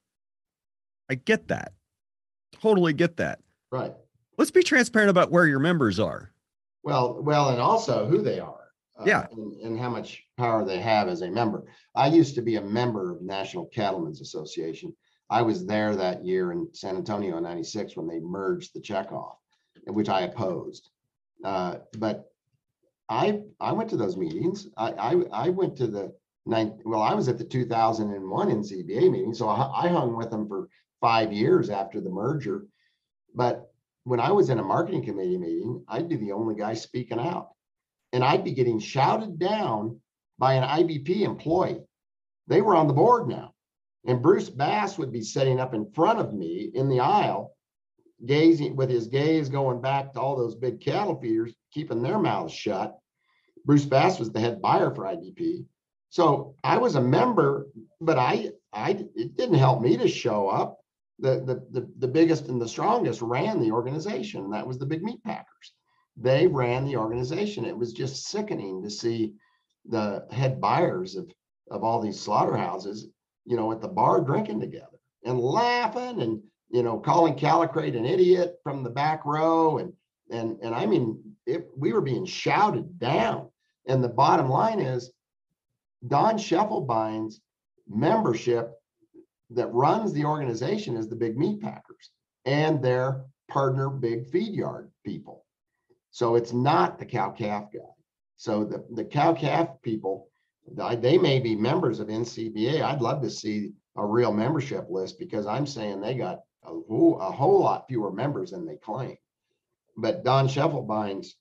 [1.11, 1.73] I get that.
[2.61, 3.41] Totally get that.
[3.71, 3.93] Right.
[4.39, 6.33] Let's be transparent about where your members are.
[6.83, 8.67] Well, well, and also who they are.
[8.99, 9.27] Uh, yeah.
[9.33, 11.65] And, and, how much power they have as a member.
[11.95, 14.95] I used to be a member of National Cattlemen's Association.
[15.29, 19.35] I was there that year in San Antonio in 96 when they merged the checkoff,
[19.87, 20.89] which I opposed.
[21.45, 22.31] Uh, but
[23.09, 24.69] I I went to those meetings.
[24.77, 26.13] I I, I went to the
[26.45, 26.79] nine.
[26.85, 30.69] Well, I was at the 2001 NCBA meeting, so I, I hung with them for
[31.01, 32.67] five years after the merger.
[33.35, 33.71] But
[34.05, 37.51] when I was in a marketing committee meeting, I'd be the only guy speaking out,
[38.13, 40.01] and I'd be getting shouted down
[40.39, 41.81] by an IBP employee.
[42.47, 43.53] They were on the board now,
[44.05, 47.57] and Bruce Bass would be sitting up in front of me in the aisle
[48.25, 52.55] gazing with his gaze going back to all those big cattle feeders, keeping their mouths
[52.55, 52.99] shut.
[53.67, 55.67] Bruce Bass was the head buyer for IBP.
[56.09, 57.67] So I was a member,
[58.01, 60.79] but I, I, it didn't help me to show up.
[61.19, 64.45] The, the, the, the biggest and the strongest ran the organization.
[64.45, 65.73] And that was the big meat packers.
[66.17, 67.67] They ran the organization.
[67.67, 69.35] It was just sickening to see
[69.85, 71.31] the head buyers of,
[71.71, 73.09] of all these slaughterhouses,
[73.45, 78.05] you know, at the bar drinking together and laughing and you know, calling Callicrate an
[78.05, 79.79] idiot from the back row.
[79.79, 79.93] And,
[80.31, 83.49] and, and I mean, it, we were being shouted down.
[83.87, 85.13] And the bottom line is
[86.07, 87.41] Don Schiefelbein's
[87.89, 88.73] membership
[89.51, 92.11] that runs the organization is the big meat packers
[92.45, 95.45] and their partner big feed yard people.
[96.11, 97.81] So it's not the cow calf guy.
[98.37, 100.29] So the, the cow calf people,
[100.99, 102.83] they may be members of NCBA.
[102.83, 107.31] I'd love to see a real membership list because I'm saying they got a a
[107.31, 109.17] whole lot fewer members than they claim.
[109.97, 111.37] But Don Schiefelbein's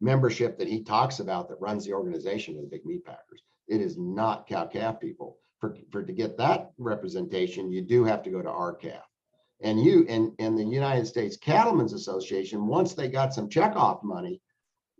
[0.00, 3.80] membership that he talks about that runs the organization of the big meat packers, it
[3.80, 5.38] is not cow calf people.
[5.58, 9.02] For, for to get that representation, you do have to go to R-CALF.
[9.62, 14.42] And you and, and the United States Cattlemen's Association, once they got some checkoff money,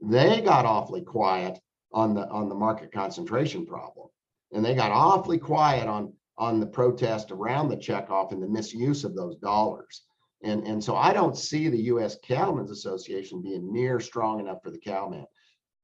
[0.00, 1.58] they got awfully quiet
[1.92, 4.08] on the on the market concentration problem.
[4.52, 9.04] And they got awfully quiet on on the protest around the checkoff and the misuse
[9.04, 10.02] of those dollars.
[10.42, 12.16] And, and so I don't see the U.S.
[12.22, 15.26] Cattlemen's Association being near strong enough for the cowman.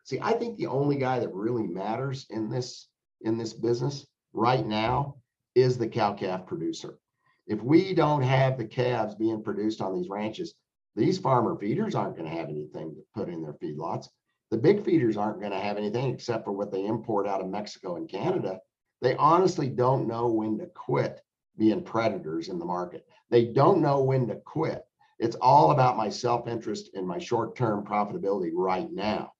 [0.04, 2.88] See, I think the only guy that really matters in this
[3.22, 5.16] in this business right now
[5.54, 6.98] is the cow calf producer.
[7.46, 10.54] If we don't have the calves being produced on these ranches,
[10.96, 14.08] these farmer feeders aren't going to have anything to put in their feedlots.
[14.50, 17.48] The big feeders aren't going to have anything except for what they import out of
[17.48, 18.60] Mexico and Canada
[19.02, 21.20] they honestly don't know when to quit
[21.56, 23.06] being predators in the market.
[23.30, 24.84] They don't know when to quit.
[25.18, 29.32] It's all about my self-interest and my short-term profitability right now.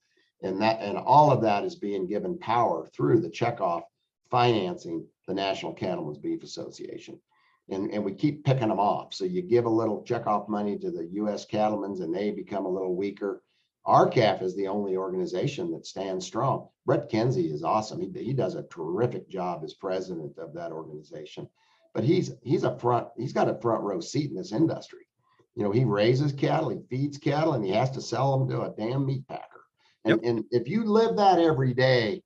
[0.42, 3.82] And that and all of that is being given power through the checkoff
[4.30, 7.20] financing the National Cattlemen's Beef Association.
[7.68, 9.14] And, and we keep picking them off.
[9.14, 12.70] So you give a little checkoff money to the US cattlemen's and they become a
[12.70, 13.42] little weaker.
[13.84, 16.68] R-CALF is the only organization that stands strong.
[16.86, 18.00] Brett Kenzy is awesome.
[18.00, 21.48] He, he does a terrific job as president of that organization.
[21.94, 25.06] But he's he's a front he's got a front row seat in this industry.
[25.54, 28.62] You know, he raises cattle, he feeds cattle, and he has to sell them to
[28.62, 29.64] a damn meat packer.
[30.04, 30.30] And, yep.
[30.30, 32.22] and if you live that every day,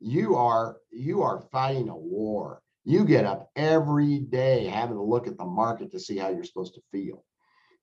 [0.00, 2.62] you are you are fighting a war.
[2.84, 6.44] You get up every day having to look at the market to see how you're
[6.44, 7.24] supposed to feel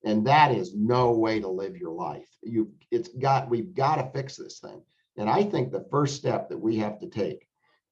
[0.05, 4.11] and that is no way to live your life you it's got we've got to
[4.17, 4.81] fix this thing
[5.17, 7.45] and i think the first step that we have to take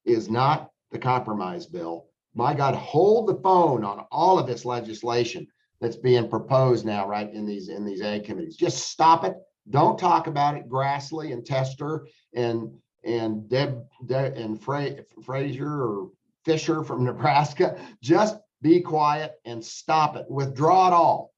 [0.05, 5.47] is not the compromise bill my god hold the phone on all of this legislation
[5.81, 8.55] that's being proposed now right in these in these ag committees.
[8.55, 9.36] Just stop it.
[9.69, 10.69] Don't talk about it.
[10.69, 12.71] Grassley and tester and
[13.03, 16.09] and deb, deb and Fra- frazier or
[16.45, 20.25] fisher from nebraska just be quiet and stop it.
[20.29, 21.34] Withdraw it all.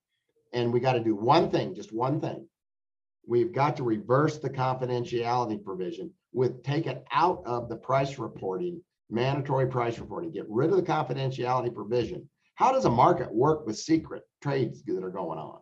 [0.54, 2.48] And we got to do one thing, just one thing.
[3.28, 8.82] we've got to reverse the confidentiality provision with take it out of the price reporting,
[9.10, 12.28] mandatory price reporting, get rid of the confidentiality provision.
[12.56, 15.60] How does a market work with secret trades that are going on?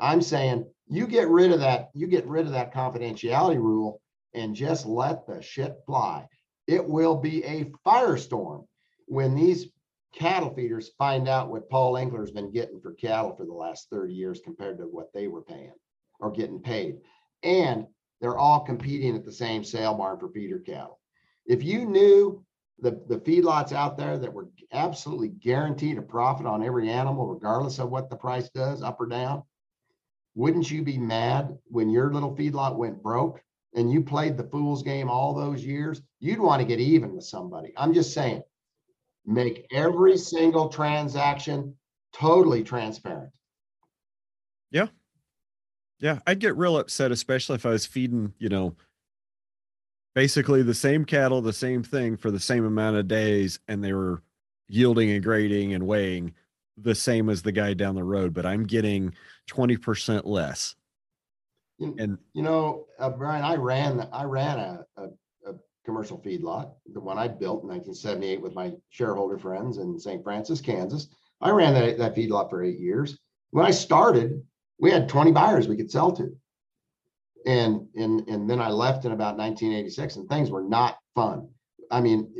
[0.00, 4.00] I'm saying you get rid of that, you get rid of that confidentiality rule
[4.34, 6.26] and just let the shit fly.
[6.66, 8.66] It will be a firestorm
[9.06, 9.68] when these
[10.14, 14.12] cattle feeders find out what Paul Engler's been getting for cattle for the last 30
[14.12, 15.72] years compared to what they were paying
[16.20, 16.98] or getting paid.
[17.42, 17.86] And
[18.20, 21.00] they're all competing at the same sale barn for feeder cattle.
[21.46, 22.44] If you knew
[22.82, 27.78] the, the feedlots out there that were absolutely guaranteed a profit on every animal, regardless
[27.78, 29.44] of what the price does, up or down,
[30.34, 33.40] wouldn't you be mad when your little feedlot went broke
[33.74, 36.02] and you played the fool's game all those years?
[36.18, 37.72] You'd want to get even with somebody.
[37.76, 38.42] I'm just saying,
[39.24, 41.76] make every single transaction
[42.12, 43.30] totally transparent.
[44.72, 44.88] Yeah.
[46.00, 46.18] Yeah.
[46.26, 48.74] I'd get real upset, especially if I was feeding, you know,
[50.14, 53.92] basically the same cattle, the same thing for the same amount of days, and they
[53.92, 54.22] were
[54.68, 56.34] yielding and grading and weighing
[56.76, 59.14] the same as the guy down the road, but I'm getting
[59.50, 60.74] 20% less.
[61.78, 65.04] You, and you know, uh, Brian, I ran I ran a, a,
[65.46, 65.54] a
[65.84, 70.22] commercial feedlot, the one I built in 1978 with my shareholder friends in St.
[70.22, 71.08] Francis, Kansas.
[71.40, 73.18] I ran that, that feedlot for eight years.
[73.50, 74.42] When I started,
[74.78, 76.34] we had 20 buyers we could sell to.
[77.46, 81.48] And, and, and then I left in about 1986 and things were not fun.
[81.90, 82.32] I mean,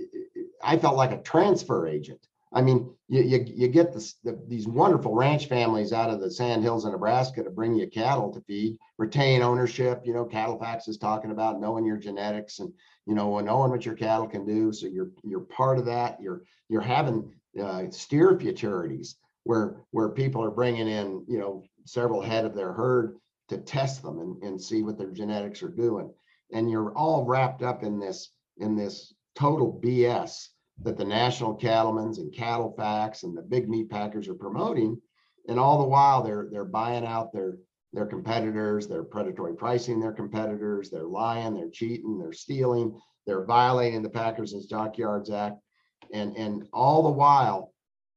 [0.63, 2.27] I felt like a transfer agent.
[2.55, 6.31] I mean, you, you, you get this, the, these wonderful ranch families out of the
[6.31, 10.03] sand hills of Nebraska to bring you cattle to feed, retain ownership.
[10.05, 12.73] You know, Cattlefax is talking about knowing your genetics and
[13.07, 14.73] you know knowing what your cattle can do.
[14.73, 16.21] So you're you're part of that.
[16.21, 22.21] You're you're having uh, steer futurities where where people are bringing in you know several
[22.21, 23.17] head of their herd
[23.53, 26.13] to test them and, and see what their genetics are doing.
[26.53, 30.49] And you're all wrapped up in this in this total BS
[30.83, 35.01] that the national cattlemen's and Cattlefax and the big meat packers are promoting.
[35.49, 37.59] And all the while they're they're buying out their
[37.93, 44.03] their competitors, they're predatory pricing their competitors, they're lying, they're cheating, they're stealing, they're violating
[44.03, 45.57] the Packers and Stockyards Act.
[46.13, 47.73] And, and all the while,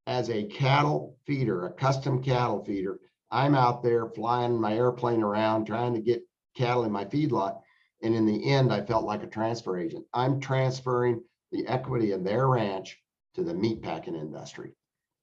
[0.07, 2.99] as a cattle feeder, a custom cattle feeder,
[3.36, 6.23] I'm out there flying my airplane around trying to get
[6.55, 7.59] cattle in my feedlot.
[8.01, 10.05] And in the end, I felt like a transfer agent.
[10.13, 11.21] I'm transferring
[11.51, 12.97] the equity of their ranch
[13.33, 14.73] to the meat packing industry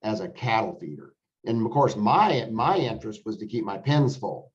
[0.02, 1.14] as a cattle feeder.
[1.46, 4.52] And of course, my my interest was to keep my pens full.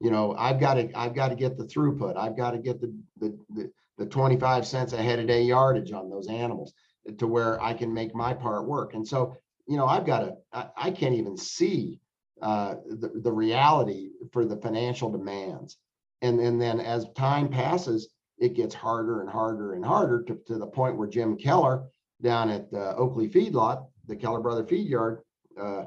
[0.00, 2.18] You know, I've got to I've got to get the throughput.
[2.18, 5.92] I've got to get the the the, the 25 cents a head a day yardage
[5.92, 6.74] on those animals
[7.16, 8.92] to where I can make my part work.
[8.92, 9.34] And so,
[9.66, 12.00] you know, I've got to I, I can't even see
[12.42, 15.78] uh, the, the reality for the financial demands.
[16.22, 18.08] And, and then as time passes,
[18.38, 21.84] it gets harder and harder and harder to, to the point where Jim Keller
[22.22, 25.20] down at uh, Oakley Feedlot, the Keller Brother Feed Yard,
[25.60, 25.84] uh,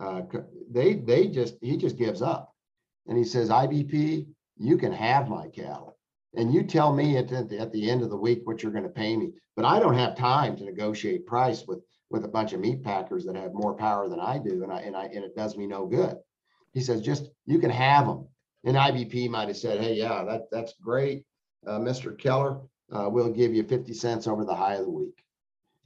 [0.00, 0.22] uh,
[0.70, 2.54] they they just he just gives up,
[3.08, 4.26] and he says, IBP,
[4.56, 5.96] you can have my cattle,
[6.36, 8.84] and you tell me at the, at the end of the week what you're going
[8.84, 11.80] to pay me, but I don't have time to negotiate price with
[12.10, 14.80] with a bunch of meat packers that have more power than I do, and I
[14.80, 16.16] and I and it does me no good.
[16.72, 18.26] He says, just you can have them.
[18.64, 21.24] And IBP might have said, hey, yeah, that that's great
[21.66, 22.18] uh, Mr.
[22.18, 22.60] Keller,
[22.92, 25.24] uh, we'll give you 50 cents over the high of the week.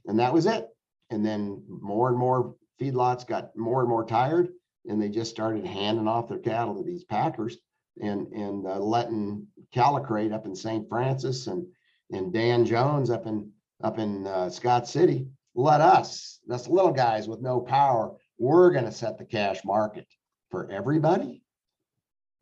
[0.05, 0.67] And that was it.
[1.09, 4.49] And then more and more feedlots got more and more tired
[4.85, 7.57] and they just started handing off their cattle to these packers
[8.01, 10.87] and and uh, letting Callicrate up in St.
[10.89, 11.65] Francis and
[12.11, 13.51] and Dan Jones up in
[13.83, 18.85] up in uh, Scott City let us, us little guys with no power, we're going
[18.85, 20.07] to set the cash market
[20.49, 21.43] for everybody.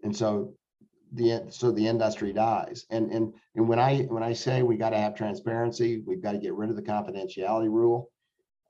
[0.04, 0.56] And so
[1.14, 2.86] the so the industry dies.
[2.90, 6.32] And and and when I when I say we got to have transparency, we've got
[6.32, 8.10] to get rid of the confidentiality rule.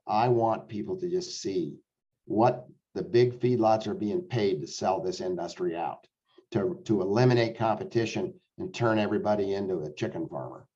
[0.06, 1.76] I want people to just see
[2.24, 6.06] what the big feedlots are being paid to sell this industry out,
[6.50, 10.66] to to eliminate competition and turn everybody into a chicken farmer.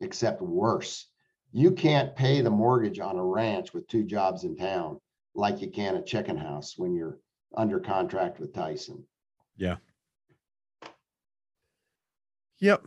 [0.00, 1.08] Except worse,
[1.52, 4.98] you can't pay the mortgage on a ranch with two jobs in town
[5.34, 7.18] like you can a chicken house when you're
[7.54, 9.04] under contract with Tyson.
[9.56, 9.76] Yeah.
[12.60, 12.86] Yep.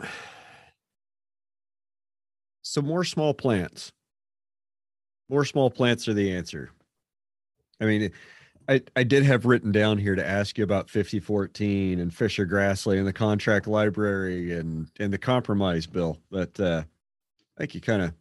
[2.63, 3.91] So more small plants.
[5.29, 6.71] More small plants are the answer.
[7.79, 8.11] I mean,
[8.67, 12.97] I, I did have written down here to ask you about 5014 and Fischer Grassley
[12.97, 16.83] and the contract library and and the compromise bill, but uh,
[17.57, 18.13] I think you kind of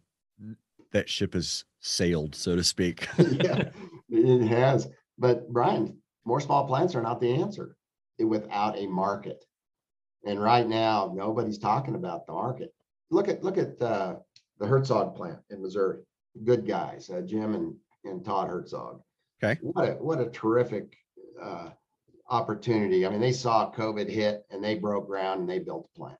[0.94, 3.08] that ship has sailed, so to speak.
[3.18, 3.68] yeah,
[4.08, 4.88] it has.
[5.18, 7.76] But Brian, more small plants are not the answer
[8.18, 9.44] without a market
[10.24, 12.72] And right now, nobody's talking about the market.
[13.10, 14.16] Look at look at uh,
[14.58, 15.98] the Herzog plant in Missouri.
[16.44, 17.74] Good guys, uh, Jim and
[18.04, 19.02] and Todd Herzog.
[19.42, 19.58] Okay.
[19.60, 20.96] What a what a terrific
[21.42, 21.70] uh,
[22.30, 23.04] opportunity.
[23.04, 26.18] I mean, they saw COVID hit and they broke ground and they built the plant.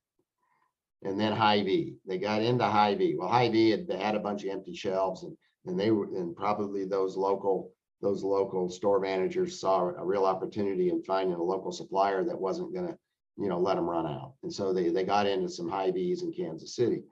[1.05, 3.17] And then Hy-Vee, they got into Hy-Vee.
[3.19, 5.37] Well, Hy-Vee had had a bunch of empty shelves and
[5.67, 10.91] and they were and probably those local those local store managers saw a real opportunity
[10.91, 12.99] in finding a local supplier that wasn't going to
[13.37, 14.35] you know let them run out.
[14.43, 17.03] And so they they got into some Hy-Vees in kansas city.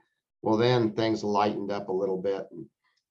[0.43, 2.67] Well then things lightened up a little bit and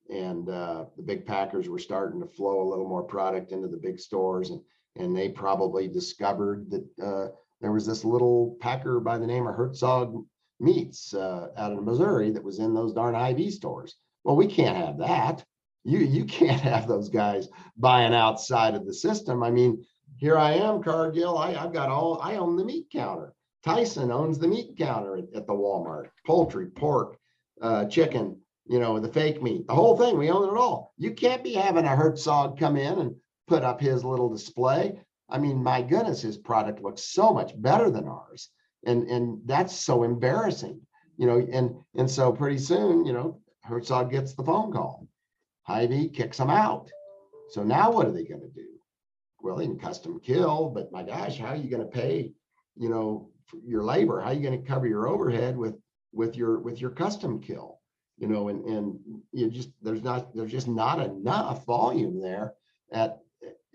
[0.10, 3.78] and uh, the big packers were starting to flow a little more product into the
[3.78, 4.62] big stores and
[4.98, 7.28] and they probably discovered that uh,
[7.62, 10.26] there was this little packer by the name of Herzog
[10.62, 13.96] Meats uh, out of Missouri that was in those darn Hy-Vee stores.
[14.24, 15.44] Well, we can't have that.
[15.84, 19.44] You you can't have those guys buying outside of the system.
[19.44, 19.84] I mean,
[20.18, 21.38] here I am, Cargill.
[21.38, 22.20] I, I've got all.
[22.22, 23.34] I own the meat counter.
[23.64, 26.10] Tyson owns the meat counter at, at the Walmart.
[26.26, 27.18] Poultry, pork,
[27.62, 28.38] uh, chicken.
[28.68, 30.18] You know, the fake meat, the whole thing.
[30.18, 30.94] We own it all.
[30.98, 33.16] You can't be having a Herzog come in and
[33.48, 35.00] put up his little display.
[35.28, 38.50] I mean, my goodness, his product looks so much better than ours.
[38.86, 40.82] And and that's so embarrassing,
[41.18, 45.08] you know, and and so pretty soon, you know, Herzog gets the phone call.
[45.64, 46.90] Hy-Vee kicks them out.
[47.50, 48.68] So now what are they going to do?
[49.42, 52.34] Well, they can custom kill, but my gosh, how are you going to pay,
[52.76, 53.30] you know,
[53.66, 54.20] your labor?
[54.20, 55.76] How are you going to cover your overhead with
[56.14, 57.80] with your with your custom kill?
[58.18, 59.00] You know, and and
[59.32, 62.54] you just there's not there's just not enough volume there
[62.92, 63.20] at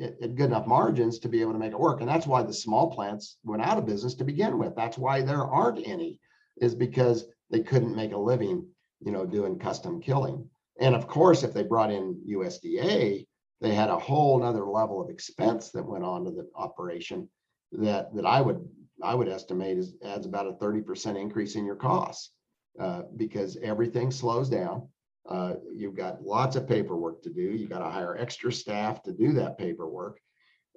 [0.01, 2.01] at, good enough margins to be able to make it work.
[2.01, 4.75] And that's why the small plants went out of business to begin with.
[4.77, 6.21] That's why there aren't any,
[6.61, 8.67] is because they couldn't make a living,
[9.01, 10.49] you know, doing custom killing.
[10.81, 13.27] And of course, if they brought in USDA,
[13.61, 17.29] they had a whole nother level of expense that went on to the operation
[17.73, 18.69] that that I would
[19.03, 22.33] I would estimate is adds about a 30% increase in your costs
[22.79, 24.89] uh, because everything slows down.
[25.29, 27.43] Uh, you've got lots of paperwork to do.
[27.43, 30.21] You got to hire extra staff to do that paperwork.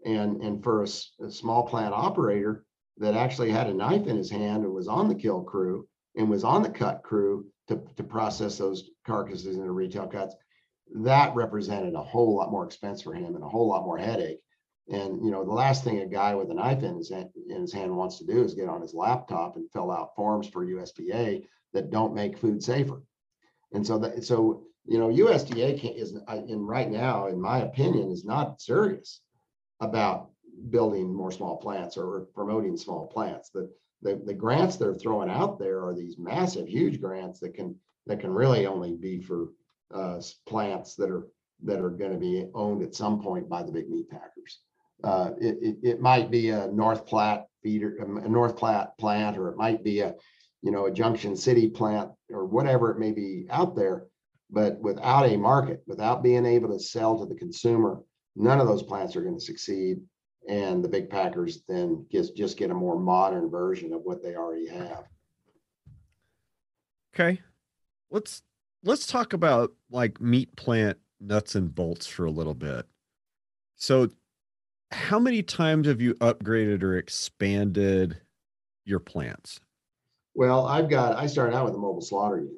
[0.05, 0.87] And, and for a,
[1.23, 2.63] a, small plant operator
[2.97, 6.29] that actually had a knife in his hand and was on the kill crew and
[6.29, 10.35] was on the cut crew to, to process those carcasses into retail cuts,
[10.95, 14.39] that represented a whole lot more expense for him and a whole lot more headache.
[14.89, 17.73] And you know, the last thing a guy with a knife in his, in his
[17.73, 21.45] hand wants to do is get on his laptop and fill out forms for USDA
[21.73, 23.03] that don't make food safer.
[23.74, 26.17] And so that so you know USDA can, is
[26.47, 29.22] in right now, in my opinion, is not serious
[29.80, 30.30] about
[30.70, 33.49] building more small plants or promoting small plants.
[33.49, 33.70] The,
[34.01, 37.76] the the grants they're throwing out there are these massive, huge grants that can
[38.07, 39.49] that can really only be for
[39.93, 41.28] uh, plants that are
[41.63, 44.59] that are going to be owned at some point by the big meat packers.
[45.03, 49.49] Uh, it, it, it might be a North Platte feeder, a North Platte plant, or
[49.49, 50.15] it might be a
[50.62, 54.05] you know, a Junction City plant or whatever it may be out there.
[54.51, 58.01] But without a market, without being able to sell to the consumer,
[58.36, 59.99] none of those plants are going to succeed.
[60.47, 64.36] And the big packers then just, just get a more modern version of what they
[64.36, 65.03] already have.
[67.14, 67.41] Okay.
[68.10, 68.41] Let's
[68.84, 72.86] let's talk about like meat plant nuts and bolts for a little bit.
[73.76, 74.10] So
[74.91, 78.22] how many times have you upgraded or expanded
[78.86, 79.60] your plants?
[80.36, 82.53] Well, I've got, I started out with a mobile slaughter unit.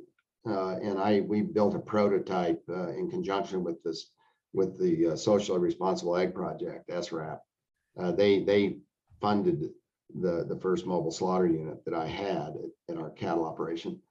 [0.45, 4.09] Uh, and I, we built a prototype uh, in conjunction with this,
[4.53, 7.39] with the uh, Socially Responsible Ag Project, SRAP.
[7.99, 8.77] Uh, they, they
[9.21, 9.69] funded
[10.19, 12.55] the, the first mobile slaughter unit that I had
[12.87, 14.01] in our cattle operation.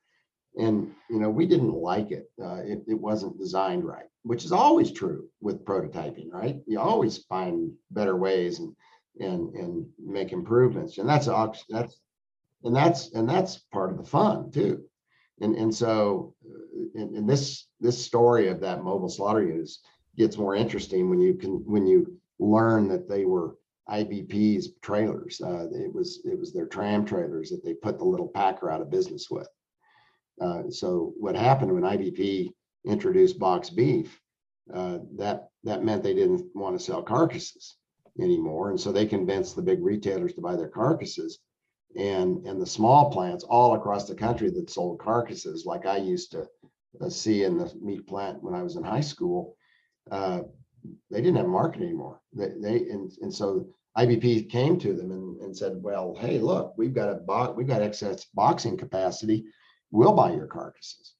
[0.56, 2.30] And, you know, we didn't like it.
[2.40, 2.84] Uh, it.
[2.86, 6.60] It wasn't designed right, which is always true with prototyping, right?
[6.66, 8.74] You always find better ways and,
[9.18, 10.98] and, and make improvements.
[10.98, 11.26] And that's,
[11.68, 12.00] that's
[12.64, 14.82] and that's and that's part of the fun too
[15.40, 16.34] and and so
[16.94, 19.64] in, in this this story of that mobile slaughter
[20.16, 23.56] gets more interesting when you can when you learn that they were
[23.88, 25.40] IBP's trailers.
[25.40, 28.80] Uh, it was it was their tram trailers that they put the little packer out
[28.80, 29.48] of business with.
[30.40, 32.52] Uh, so what happened when IBP
[32.86, 34.20] introduced box beef,
[34.72, 37.76] uh, that that meant they didn't want to sell carcasses
[38.20, 41.40] anymore, and so they convinced the big retailers to buy their carcasses
[41.96, 46.32] and and the small plants all across the country that sold carcasses like I used
[46.32, 46.46] to
[47.00, 49.56] uh, see in the meat plant when I was in high school,
[50.10, 50.40] uh,
[51.10, 52.20] they didn't have market anymore.
[52.32, 56.74] They, they and, and so IBP came to them and, and said, well, hey, look,
[56.76, 59.44] we've got a bo- we've got excess boxing capacity.
[59.90, 61.14] We'll buy your carcasses.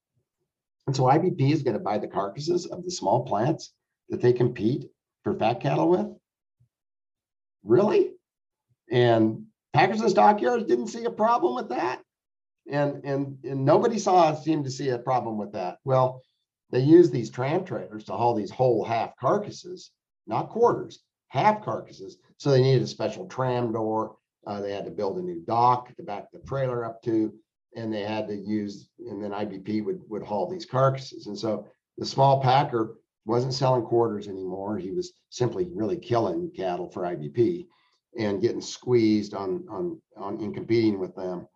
[0.86, 3.72] And so IBP is going to buy the carcasses of the small plants
[4.08, 4.86] that they compete
[5.24, 6.06] for fat cattle with.
[7.64, 8.12] Really?
[8.90, 12.02] And Packers and stockyards didn't see a problem with that.
[12.70, 15.78] And, and, and nobody saw seemed to see a problem with that.
[15.84, 16.22] Well,
[16.70, 19.90] they use these tram trailers to haul these whole half carcasses,
[20.26, 22.18] not quarters, half carcasses.
[22.36, 24.16] So they needed a special tram door.
[24.46, 27.32] Uh, they had to build a new dock to back the trailer up to,
[27.76, 31.26] and they had to use, and then IBP would, would haul these carcasses.
[31.26, 31.66] And so
[31.98, 34.78] the small packer wasn't selling quarters anymore.
[34.78, 37.66] He was simply really killing cattle for IBP
[38.18, 41.46] and getting squeezed on, on, on in competing with them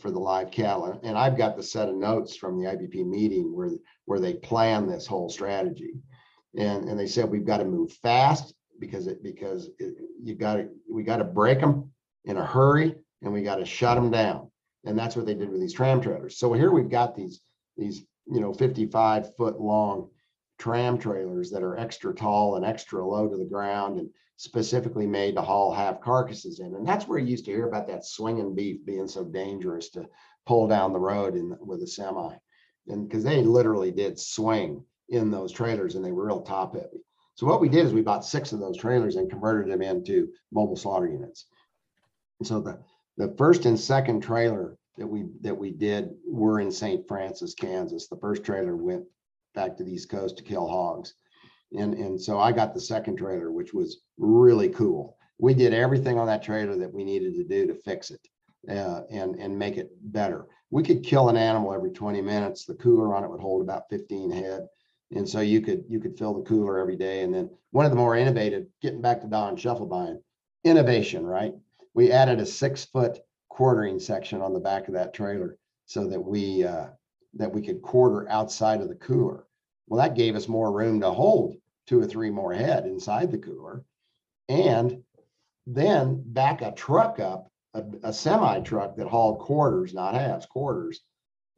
[0.00, 0.98] for the live cattle.
[1.02, 3.70] And I've got the set of notes from the IBP meeting where,
[4.04, 5.94] where they plan this whole strategy.
[6.56, 10.56] And, and they said, we've got to move fast because it, because it, you got
[10.56, 11.90] to, we got to break them
[12.24, 14.50] in a hurry and we got to shut them down.
[14.84, 16.38] And that's what they did with these tram trailers.
[16.38, 17.40] So here we've got these,
[17.76, 20.08] these, you know, 55 foot long
[20.58, 25.34] tram trailers that are extra tall and extra low to the ground and specifically made
[25.34, 26.74] to haul half carcasses in.
[26.74, 30.06] And that's where you used to hear about that swinging beef being so dangerous to
[30.46, 32.34] pull down the road in with a semi.
[32.88, 37.04] And because they literally did swing in those trailers and they were real top heavy.
[37.34, 40.28] So what we did is we bought six of those trailers and converted them into
[40.52, 41.46] mobile slaughter units.
[42.40, 42.78] And so the,
[43.16, 47.06] the first and second trailer that we that we did were in St.
[47.06, 48.08] Francis, Kansas.
[48.08, 49.04] The first trailer went
[49.56, 51.14] back to the East Coast to kill hogs.
[51.72, 55.16] And, and so I got the second trailer, which was really cool.
[55.38, 58.20] We did everything on that trailer that we needed to do to fix it
[58.70, 60.46] uh, and, and make it better.
[60.70, 62.64] We could kill an animal every 20 minutes.
[62.64, 64.66] The cooler on it would hold about 15 head.
[65.12, 67.22] And so you could you could fill the cooler every day.
[67.22, 70.18] And then one of the more innovative, getting back to Don Schiefelbein,
[70.64, 71.54] innovation, right?
[71.94, 76.20] We added a six foot quartering section on the back of that trailer so that
[76.20, 76.88] we uh,
[77.34, 79.45] that we could quarter outside of the cooler.
[79.86, 81.56] Well, that gave us more room to hold
[81.86, 83.84] two or three more head inside the cooler.
[84.48, 85.02] And
[85.66, 91.00] then back a truck up, a, a semi truck that hauled quarters, not halves, quarters.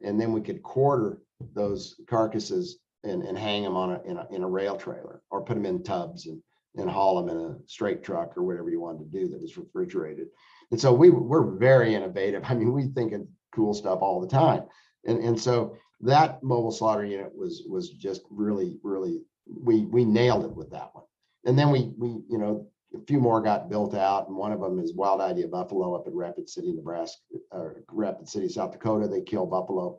[0.03, 1.19] And then we could quarter
[1.55, 5.43] those carcasses and, and hang them on a in, a in a rail trailer or
[5.43, 6.43] put them in tubs and,
[6.77, 9.57] and haul them in a straight truck or whatever you wanted to do that was
[9.57, 10.29] refrigerated.
[10.71, 12.43] And so we we're very innovative.
[12.49, 14.65] I mean, we think of cool stuff all the time.
[15.07, 20.45] And, and so that mobile slaughter unit was was just really really we we nailed
[20.45, 21.05] it with that one.
[21.45, 24.61] And then we we you know a few more got built out and one of
[24.61, 27.21] them is wild idea buffalo up in rapid city nebraska
[27.51, 29.09] or rapid city south dakota.
[29.09, 29.99] They kill buffalo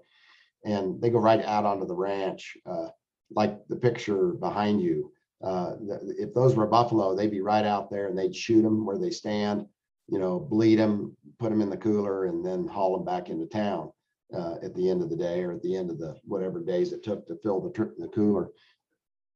[0.65, 2.87] and they go right out onto the ranch uh,
[3.31, 5.11] like the picture behind you.
[5.43, 5.75] Uh,
[6.17, 9.11] if those were buffalo they'd be right out there and they'd shoot them where they
[9.11, 9.65] stand
[10.09, 13.45] you know bleed them put them in the cooler and then haul them back into
[13.45, 13.89] town
[14.33, 16.93] uh, at the end of the day or at the end of the whatever days
[16.93, 18.49] it took to fill the, the cooler.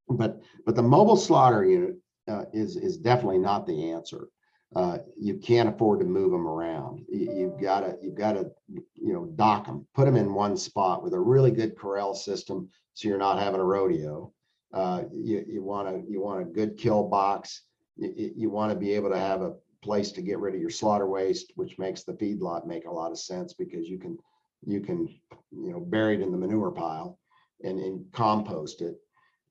[0.08, 1.96] But but the mobile slaughter unit
[2.28, 4.28] uh, is is definitely not the answer.
[4.76, 7.06] Uh, you can't afford to move them around.
[7.08, 10.58] You, have got to you've got to you know dock them, put them in one
[10.58, 14.32] spot with a really good corral system, so you're not having a rodeo.
[14.74, 17.62] Uh, you you want to you want a good kill box.
[17.96, 19.54] You, you want to be able to have a
[19.84, 23.12] place to get rid of your slaughter waste, which makes the feedlot make a lot
[23.12, 24.18] of sense because you can
[24.66, 25.08] you can,
[25.52, 27.20] you know, bury it in the manure pile
[27.64, 28.96] and, and compost it.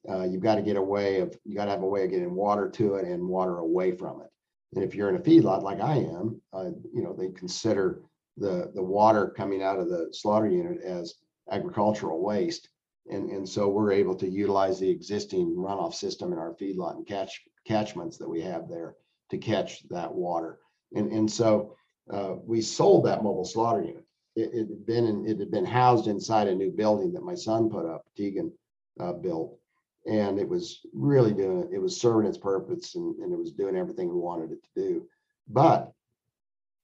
[0.09, 2.11] Uh, you've got to get a way of, you got to have a way of
[2.11, 4.29] getting water to it and water away from it.
[4.75, 8.01] And if you're in a feedlot like I am, uh, you know, they consider
[8.37, 11.15] the, the water coming out of the slaughter unit as
[11.51, 12.69] agricultural waste.
[13.11, 17.07] And, and so we're able to utilize the existing runoff system in our feedlot and
[17.07, 18.97] catch catchments that we have there
[19.31, 20.59] to catch that water.
[20.95, 21.77] And, and so
[22.11, 24.05] uh, we sold that mobile slaughter unit
[24.37, 27.35] it, it had been in, it had been housed inside a new building that my
[27.35, 28.53] son put up, Tegan
[29.01, 29.59] uh, built,
[30.07, 33.77] and it was really doing it was serving its purpose and, and it was doing
[33.77, 35.07] everything we wanted it to do.
[35.49, 35.93] But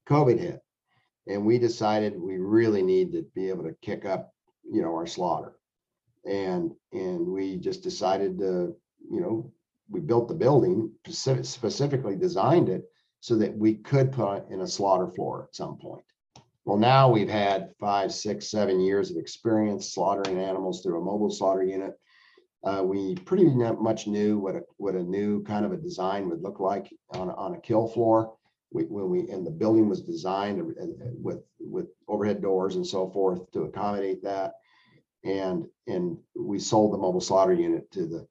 [0.07, 0.61] COVID hit,
[1.27, 4.33] and we decided we really need to be able to kick up,
[4.69, 5.53] you know, our slaughter,
[6.25, 8.75] and and we just decided to,
[9.09, 9.51] you know,
[9.89, 12.85] we built the building specifically designed it
[13.21, 16.03] so that we could put in a slaughter floor at some point
[16.69, 21.31] well, now we've had five, six, seven years of experience slaughtering animals through a mobile
[21.31, 21.99] slaughter unit.
[22.63, 26.43] Uh, we pretty much knew what a what a new kind of a design would
[26.43, 28.35] look like on, on a kill floor.
[28.71, 30.61] We, when we and the building was designed
[31.23, 34.53] with with overhead doors and so forth to accommodate that,
[35.23, 38.27] and and we sold the mobile slaughter unit to the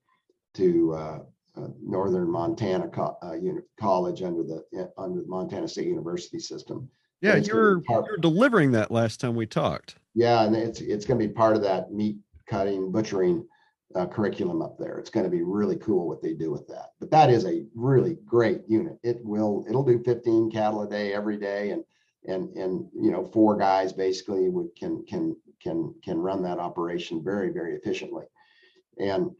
[0.54, 1.18] to uh,
[1.56, 3.34] uh, Northern Montana Co- uh,
[3.80, 6.88] College under the under the Montana State University system.
[7.20, 9.96] Yeah, you were you were delivering that last time we talked.
[10.14, 13.46] Yeah, and it's it's going to be part of that meat cutting butchering
[13.94, 14.98] uh, curriculum up there.
[14.98, 16.92] It's going to be really cool what they do with that.
[17.00, 18.98] But that is a really great unit.
[19.02, 21.84] It will it'll do 15 cattle a day every day, and
[22.26, 27.22] and and you know four guys basically would can can can can run that operation
[27.22, 28.24] very very efficiently.
[28.98, 29.30] And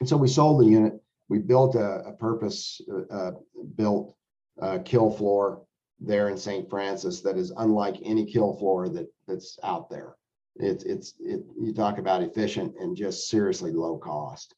[0.00, 0.94] and so we sold the unit.
[1.28, 3.32] We built a, a purpose uh, uh
[3.76, 4.16] built
[4.60, 5.62] uh, kill floor
[6.00, 6.68] there in St.
[6.68, 10.16] Francis that is unlike any kill floor that that's out there.
[10.56, 14.54] It's it's it, you talk about efficient and just seriously low cost.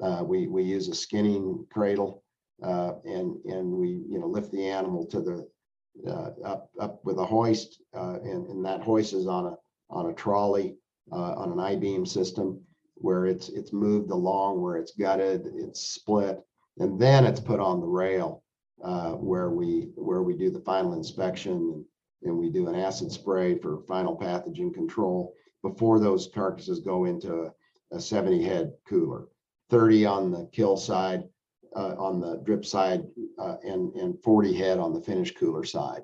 [0.00, 2.22] Uh, we we use a skinning cradle
[2.62, 5.48] uh, and and we you know lift the animal to the
[6.08, 9.56] uh, up up with a hoist uh, and, and that hoist is on a
[9.90, 10.76] on a trolley
[11.12, 12.60] uh, on an I-beam system
[12.94, 16.40] where it's it's moved along where it's gutted it's split
[16.78, 18.42] and then it's put on the rail
[18.82, 21.84] uh, where we where we do the final inspection
[22.22, 27.44] and, we do an acid spray for final pathogen control before those carcasses go into
[27.92, 29.26] a, a 70 head cooler.
[29.70, 31.24] 30 on the kill side
[31.76, 33.04] uh, on the drip side
[33.38, 36.02] uh, and and 40 head on the finish cooler side.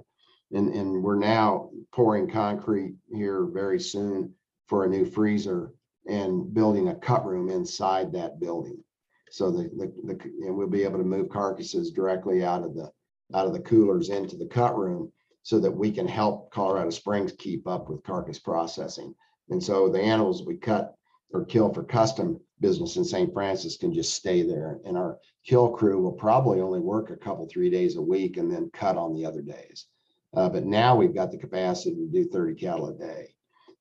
[0.53, 4.32] And and we're now pouring concrete here very soon
[4.66, 5.73] for a new freezer
[6.07, 8.82] and building a cut room inside that building
[9.31, 12.90] so the, the, the, and we'll be able to move carcasses directly out of the,
[13.35, 15.11] out of the coolers into the cut room
[15.43, 19.15] so that we can help Colorado Springs keep up with carcass processing.
[19.48, 20.97] And so the animals we cut
[21.32, 23.32] or kill for custom business in St.
[23.32, 24.81] Francis can just stay there.
[24.85, 28.51] And our kill crew will probably only work a couple, three days a week and
[28.51, 29.86] then cut on the other days.
[30.35, 33.35] Uh, but now we've got the capacity to do 30 cattle a day.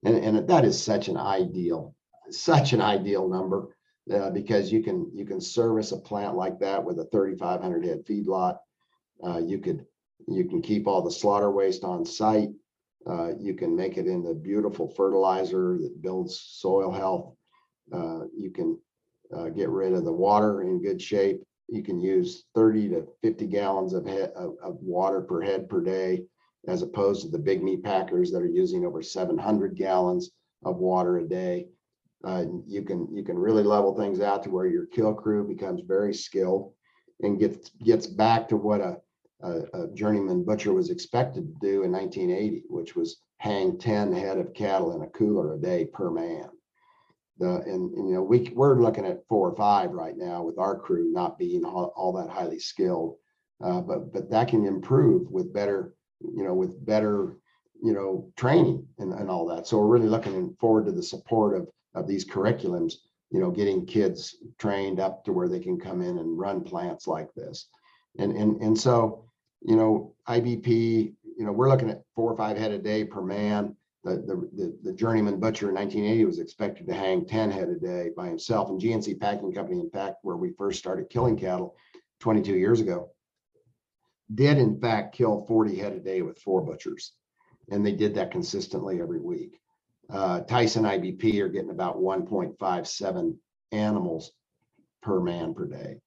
[0.04, 1.96] And, and that is such an ideal,
[2.30, 3.75] such an ideal number
[4.14, 8.06] uh, because you can you can service a plant like that with a 3,500 head
[8.06, 8.57] feedlot.
[9.26, 9.86] Uh, you could
[10.27, 12.49] you can keep all the slaughter waste on site.
[13.07, 17.34] Uh, you can make it into beautiful fertilizer that builds soil health.
[17.94, 18.80] Uh, you can
[19.36, 21.44] uh, get rid of the water in good shape.
[21.68, 25.82] You can use 30 to 50 gallons of, head, of, of water per head per
[25.82, 26.23] day,
[26.68, 30.32] as opposed to the big meat packers that are using over 700 gallons
[30.64, 31.68] of water a day.
[32.26, 35.82] Uh, you can you can really level things out to where your kill crew becomes
[35.88, 36.74] very skilled
[37.22, 38.98] and gets gets back to what a,
[39.44, 44.40] a, a journeyman butcher was expected to do in 1980, which was hang 10 head
[44.40, 46.50] of cattle in a cooler a day per man.
[47.38, 50.58] The, and, and, you know we we're looking at four or five right now with
[50.58, 53.18] our crew not being all, all that highly skilled,
[53.64, 57.36] uh, but but that can improve with better you know with better
[57.84, 59.68] you know training and, and all that.
[59.68, 62.96] So we're really looking forward to the support of of these curriculums,
[63.32, 67.08] you know, getting kids trained up to where they can come in and run plants
[67.08, 67.68] like this.
[68.20, 69.26] And and and so,
[69.62, 73.22] you know, IBP, you know, we're looking at four or five head a day per
[73.22, 73.76] man.
[74.04, 77.76] The, the, the, the journeyman butcher in 1980 was expected to hang 10 head a
[77.76, 78.70] day by himself.
[78.70, 81.76] And GNC Packing Company, in fact, where we first started killing cattle
[82.20, 83.10] 22 years ago,
[84.36, 87.14] did in fact kill 40 head a day with four butchers.
[87.72, 89.60] And they did that consistently every week
[90.10, 93.36] uh, Tyson IBP are getting about 1.57
[93.72, 94.32] animals
[95.02, 95.99] per man per day.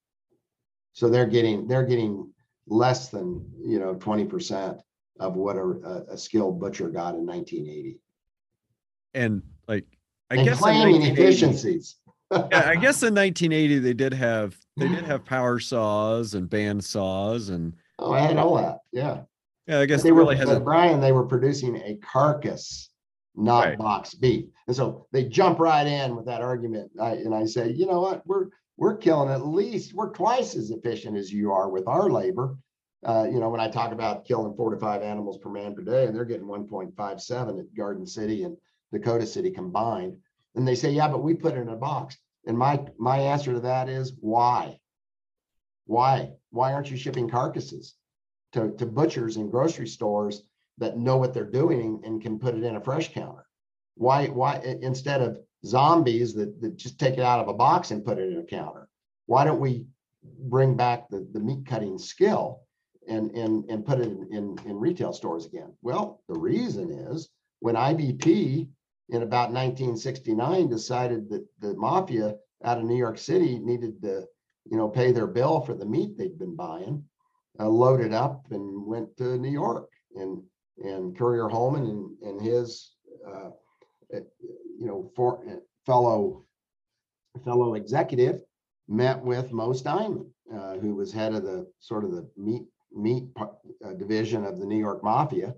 [0.93, 2.33] So they're getting they're getting
[2.67, 4.81] less than you know 20%
[5.21, 7.99] of what a, a skilled butcher got in 1980.
[9.15, 9.85] And like
[10.31, 11.97] I and guess claiming efficiencies.
[12.33, 16.85] yeah, I guess in 1980 they did have they did have power saws and band
[16.85, 18.79] saws and oh, I had all that.
[18.93, 19.23] Yeah.
[19.67, 20.65] Yeah, I guess they really were, hasn't.
[20.65, 22.89] Brian, they were producing a carcass
[23.35, 23.79] not Right.
[23.79, 24.49] box B.
[24.67, 26.91] And so they jump right in with that argument.
[27.01, 28.47] I, and I say, you know what, we're,
[28.77, 32.57] we're killing at least, we're twice as efficient as you are with our labor.
[33.05, 35.83] Uh, you know, when I talk about killing four to five animals per man per
[35.83, 38.57] day, and they're getting one point five seven at Garden City and
[38.93, 40.17] Dakota City combined.
[40.57, 42.17] And they say, yeah, but we put it in a box.
[42.47, 44.81] And my, my answer to that is why?
[45.87, 46.31] Why?
[46.51, 47.95] Why aren't you shipping carcasses
[48.53, 50.43] to, to butchers and grocery stores
[50.79, 53.45] that know what they're doing and can put it in a fresh counter.
[53.97, 58.05] Why, why instead of zombies that, that just take it out of a box and
[58.05, 58.89] put it in a counter?
[59.27, 59.87] Why don't we
[60.23, 62.63] bring back the, the meat cutting skill
[63.09, 65.73] and, and, and put it in, in, in retail stores again?
[65.83, 67.29] Well, the reason is
[67.61, 68.69] when IBP
[69.11, 74.27] in about 1969 decided that the mafia out of New York City needed to,
[74.71, 77.05] you know, pay their bill for the meat they'd been buying,
[77.59, 79.89] uh, loaded up and went to New York.
[80.15, 80.43] And
[80.83, 82.93] and Currier Holman and, and his,
[83.27, 83.51] uh,
[84.13, 84.21] eh,
[84.79, 85.57] you know, for eh,
[85.87, 86.45] fellow
[87.45, 88.43] fellow executive
[88.89, 93.25] met with Moe Steinman, uh, who was head of the sort of the meat meat
[93.85, 95.55] uh, division of the New York Mafia,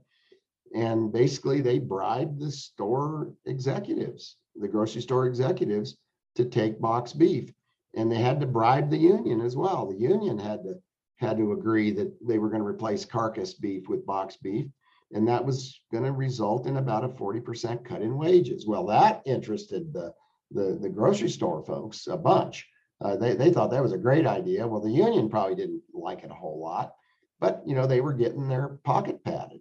[0.74, 5.97] and basically they bribed the store executives, the grocery store executives,
[6.34, 7.52] to take box beef.
[7.97, 9.86] And they had to bribe the union as well.
[9.86, 10.74] The union had to
[11.18, 14.66] had to agree that they were going to replace carcass beef with box beef.
[15.12, 18.66] And that was going to result in about a 40% cut in wages.
[18.66, 20.15] Well, that interested the,
[20.51, 22.66] the, the grocery store folks a bunch.
[23.01, 24.66] Uh, they, they thought that was a great idea.
[24.66, 26.95] Well, the union probably didn't like it a whole lot,
[27.41, 29.61] but you know, they were getting their pocket padded.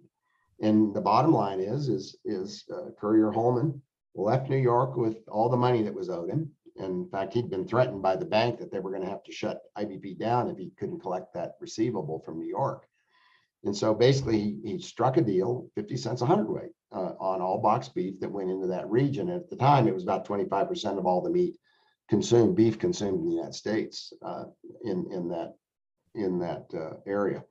[0.60, 3.80] And the bottom line is, is, is uh, Currier Holman
[4.14, 6.50] left New York with all the money that was owed him.
[6.76, 9.32] In fact, he'd been threatened by the bank that they were going to have to
[9.32, 12.86] shut IBP down if he couldn't collect that receivable from New York.
[13.64, 17.58] And so basically, he, he struck a deal, 50 cents a hundredweight, uh, on all
[17.58, 19.28] box beef that went into that region.
[19.28, 21.56] And at the time, it was about 25% of all the meat
[22.08, 24.44] consumed, beef consumed in the United States uh,
[24.84, 25.54] in, in that,
[26.14, 27.44] in that uh, area.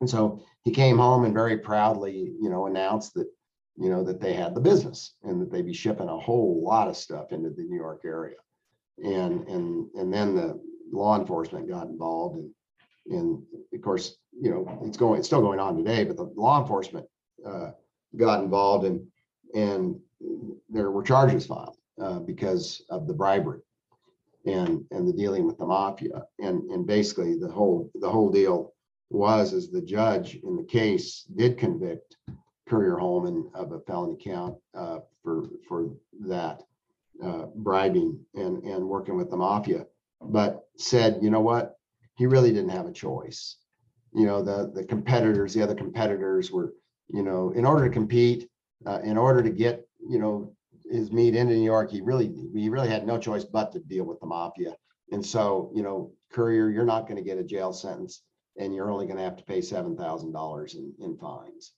[0.00, 3.28] And so he came home and very proudly, you know, announced that,
[3.76, 6.88] you know, that they had the business and that they'd be shipping a whole lot
[6.88, 8.36] of stuff into the New York area.
[8.98, 10.60] And and and then the
[10.92, 12.50] law enforcement got involved and
[13.10, 13.42] and
[13.72, 17.06] of course, you know, it's going, it's still going on today, but the law enforcement
[17.46, 17.70] uh,
[18.16, 19.06] got involved and
[19.54, 19.98] and
[20.68, 23.60] there were charges filed uh, because of the bribery
[24.46, 28.74] and and the dealing with the mafia and and basically the whole the whole deal
[29.10, 32.16] was is the judge in the case did convict
[32.68, 35.90] Currier Holman of a felony count uh, for for
[36.20, 36.62] that
[37.22, 39.86] uh, bribing and and working with the mafia,
[40.20, 41.76] but said, you know what,
[42.16, 43.56] he really didn't have a choice.
[44.14, 46.74] You know, the the competitors, the other competitors were,
[47.08, 48.48] you know, in order to compete,
[48.86, 50.54] uh, in order to get, you know,
[50.90, 54.04] his meat into New York, he really he really had no choice but to deal
[54.04, 54.76] with the mafia.
[55.12, 58.22] And so, you know, Currier you're not going to get a jail sentence
[58.58, 61.72] and you're only going to have to pay $7,000 in, in fines.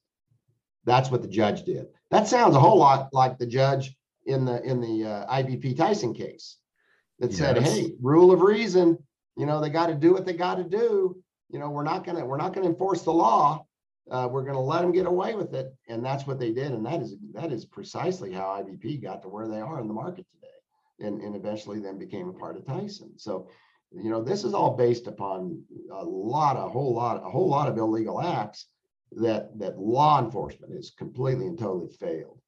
[0.85, 1.86] That's what the judge did.
[2.11, 3.94] That sounds a whole lot like the judge
[4.27, 6.57] in the in the uh, IBP Tyson case
[7.19, 8.98] that said, "Hey, rule of reason.
[9.36, 11.23] You know, they got to do what they got to do.
[11.52, 13.66] You know, we're not gonna we're not gonna enforce the law.
[14.10, 16.72] Uh, we're gonna let them get away with it." And that's what they did.
[16.72, 19.94] And that is that is precisely how IBP got to where they are in the
[19.94, 23.18] market today, and and eventually then became a part of Tyson.
[23.18, 23.48] So
[23.93, 25.62] you know this is all based upon
[25.93, 28.66] a lot a whole lot a whole lot of illegal acts
[29.12, 32.40] that that law enforcement has completely and totally failed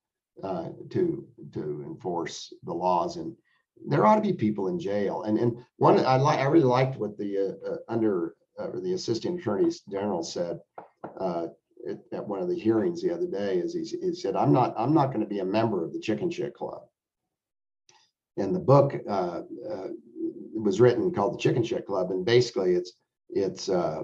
[0.42, 3.34] uh, to to enforce the laws and
[3.88, 6.96] there ought to be people in jail and and one i like i really liked
[6.96, 10.60] what the uh, uh, under or the assistant attorney general said
[11.20, 11.46] uh,
[11.88, 14.74] at, at one of the hearings the other day is he, he said i'm not
[14.76, 16.82] i'm not going to be a member of the chicken shit club
[18.36, 19.88] and the book uh, uh,
[20.54, 22.92] was written called the Chicken Shit Club, and basically it's
[23.30, 24.02] it's uh,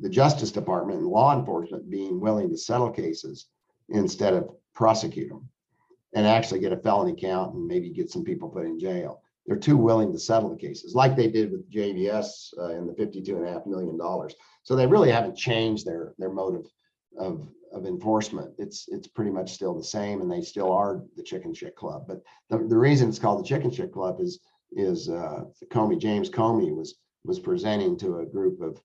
[0.00, 3.46] the Justice Department and law enforcement being willing to settle cases
[3.88, 5.48] instead of prosecute them,
[6.14, 9.22] and actually get a felony count and maybe get some people put in jail.
[9.46, 13.46] They're too willing to settle the cases, like they did with JBS uh, the and
[13.46, 14.34] a half million dollars.
[14.64, 16.66] So they really haven't changed their their motive
[17.18, 18.54] of of enforcement.
[18.58, 22.06] It's it's pretty much still the same, and they still are the Chicken Shit Club.
[22.08, 24.40] But the, the reason it's called the Chicken Shit Club is
[24.72, 28.80] is uh, Comey James Comey was was presenting to a group of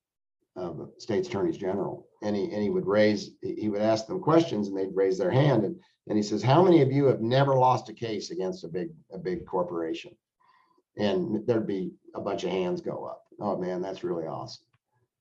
[0.56, 4.68] of states attorneys general, and he and he would raise he would ask them questions,
[4.68, 7.56] and they'd raise their hand, and and he says, "How many of you have never
[7.56, 10.16] lost a case against a big a big corporation?"
[10.98, 13.24] And there'd be a bunch of hands go up.
[13.40, 14.66] Oh man, that's really awesome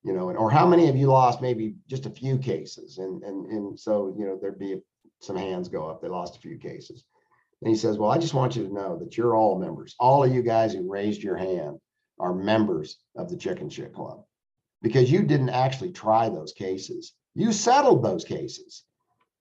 [0.02, 3.22] you know, and or how many of you lost maybe just a few cases, and
[3.22, 4.80] and and so you know there'd be
[5.20, 6.01] some hands go up.
[6.01, 7.05] They lost a few cases,
[7.60, 9.94] and he says, "Well, I just want you to know that you're all members.
[9.98, 11.78] All of you guys who raised your hand
[12.18, 14.24] are members of the Chicken Shit Club,
[14.80, 17.12] because you didn't actually try those cases.
[17.34, 18.84] You settled those cases.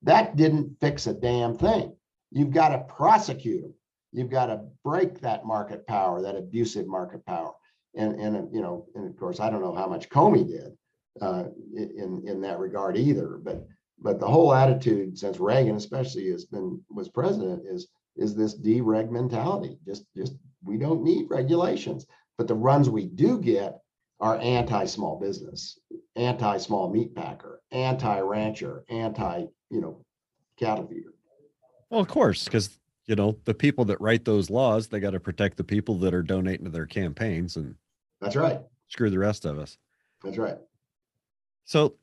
[0.03, 1.95] That didn't fix a damn thing.
[2.31, 3.73] You've got to prosecute them.
[4.11, 7.53] You've got to break that market power, that abusive market power."
[7.95, 10.77] and and you know, and of course, I don't know how much Comey did
[11.21, 11.45] uh,
[11.75, 13.39] in in that regard either.
[13.41, 13.65] But
[13.99, 19.09] but the whole attitude since Reagan, especially, has been was president is is this dereg
[19.09, 19.77] mentality.
[19.85, 20.33] Just just
[20.63, 22.05] we don't need regulations,
[22.37, 23.79] but the runs we do get
[24.21, 25.79] are anti-small business,
[26.17, 30.05] anti-small meat packer, anti-rancher, anti you know
[30.57, 31.13] cattle feeder.
[31.89, 32.77] Well, of course, because
[33.09, 36.13] you know the people that write those laws, they got to protect the people that
[36.13, 37.73] are donating to their campaigns and
[38.21, 38.61] That's right.
[38.87, 39.79] screw the rest of us.
[40.23, 40.59] That's right.
[41.65, 41.95] So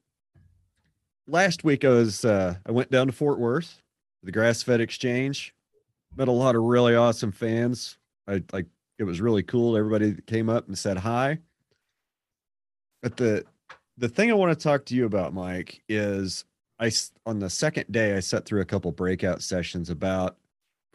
[1.28, 3.80] last week I was uh, I went down to Fort Worth,
[4.24, 5.54] the Grass Fed Exchange,
[6.16, 7.98] met a lot of really awesome fans.
[8.26, 8.66] I like
[8.98, 9.76] it was really cool.
[9.76, 11.38] Everybody came up and said hi.
[13.00, 13.44] But the
[13.96, 16.44] the thing I want to talk to you about, Mike, is
[16.80, 16.90] I
[17.24, 20.36] on the second day I sat through a couple breakout sessions about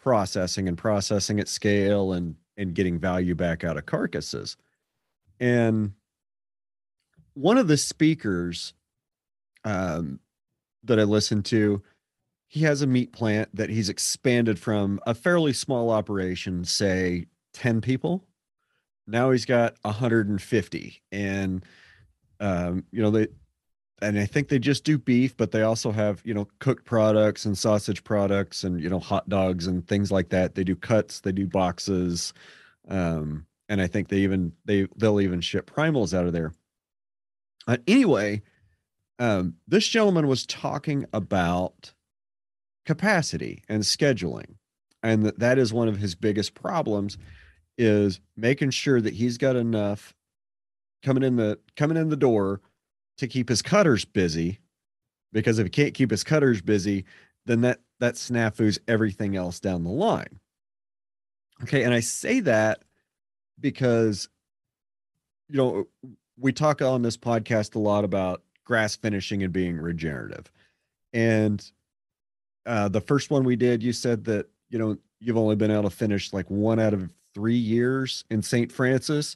[0.02, 4.58] processing and processing at scale and and getting value back out of carcasses.
[5.40, 5.94] And
[7.34, 8.74] one of the speakers
[9.64, 10.20] um,
[10.84, 11.82] that I listened to,
[12.48, 17.82] he has a meat plant that he's expanded from a fairly small operation, say 10
[17.82, 18.26] people.
[19.08, 21.02] Now he's got 150.
[21.12, 21.66] And,
[22.40, 23.28] um, you know, they,
[24.02, 27.46] and I think they just do beef, but they also have, you know, cooked products
[27.46, 30.56] and sausage products and, you know, hot dogs and things like that.
[30.56, 32.34] They do cuts, they do boxes.
[32.88, 36.54] Um, and I think they even, they, they'll even ship primals out of there.
[37.68, 38.42] Uh, anyway,
[39.20, 41.94] um, this gentleman was talking about
[42.86, 44.56] capacity and scheduling,
[45.04, 47.18] and that that is one of his biggest problems
[47.78, 50.16] is making sure that he's got enough
[51.04, 52.62] coming in the coming in the door
[53.22, 54.60] to keep his cutters busy
[55.32, 57.06] because if he can't keep his cutters busy
[57.46, 60.40] then that that snafus everything else down the line
[61.64, 62.84] okay and i say that
[63.60, 64.28] because
[65.50, 65.88] you know
[66.38, 70.52] we talk on this podcast a lot about grass finishing and being regenerative.
[71.14, 71.64] And
[72.66, 75.84] uh, the first one we did, you said that, you know, you've only been able
[75.84, 78.72] to finish like one out of three years in St.
[78.72, 79.36] Francis.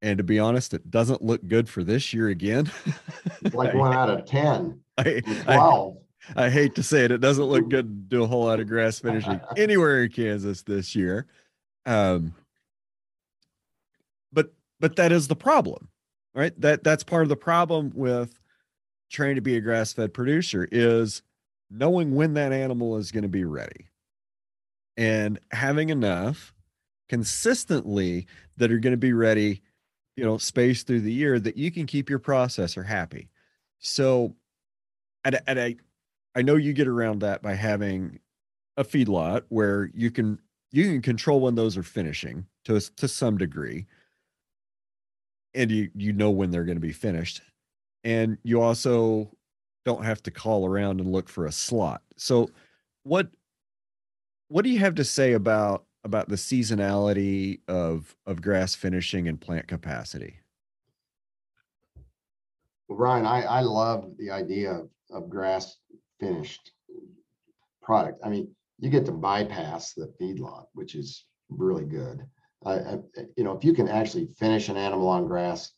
[0.00, 2.70] And to be honest, it doesn't look good for this year again.
[3.52, 4.80] like one out of 10.
[4.96, 5.96] I, 12.
[6.36, 7.10] I, I hate to say it.
[7.10, 10.62] It doesn't look good to do a whole lot of grass finishing anywhere in Kansas
[10.62, 11.26] this year.
[11.86, 12.34] Um,
[14.32, 15.88] but but that is the problem
[16.34, 18.38] right that that's part of the problem with
[19.10, 21.22] trying to be a grass-fed producer is
[21.70, 23.88] knowing when that animal is going to be ready
[24.96, 26.54] and having enough
[27.08, 28.26] consistently
[28.58, 29.62] that are going to be ready
[30.18, 33.28] you know space through the year that you can keep your processor happy.
[33.78, 34.34] So
[35.24, 35.76] and, and i
[36.34, 38.18] i know you get around that by having
[38.76, 40.40] a feedlot where you can
[40.72, 43.86] you can control when those are finishing to to some degree.
[45.54, 47.40] And you you know when they're going to be finished.
[48.02, 49.30] And you also
[49.84, 52.02] don't have to call around and look for a slot.
[52.16, 52.50] So
[53.04, 53.28] what
[54.48, 59.40] what do you have to say about about the seasonality of of grass finishing and
[59.40, 60.40] plant capacity
[62.88, 65.76] well, Ryan, I, I love the idea of, of grass
[66.18, 66.72] finished
[67.82, 68.20] product.
[68.24, 72.24] I mean, you get to bypass the feedlot, which is really good.
[72.66, 75.72] You know, if you can actually finish an animal on grass,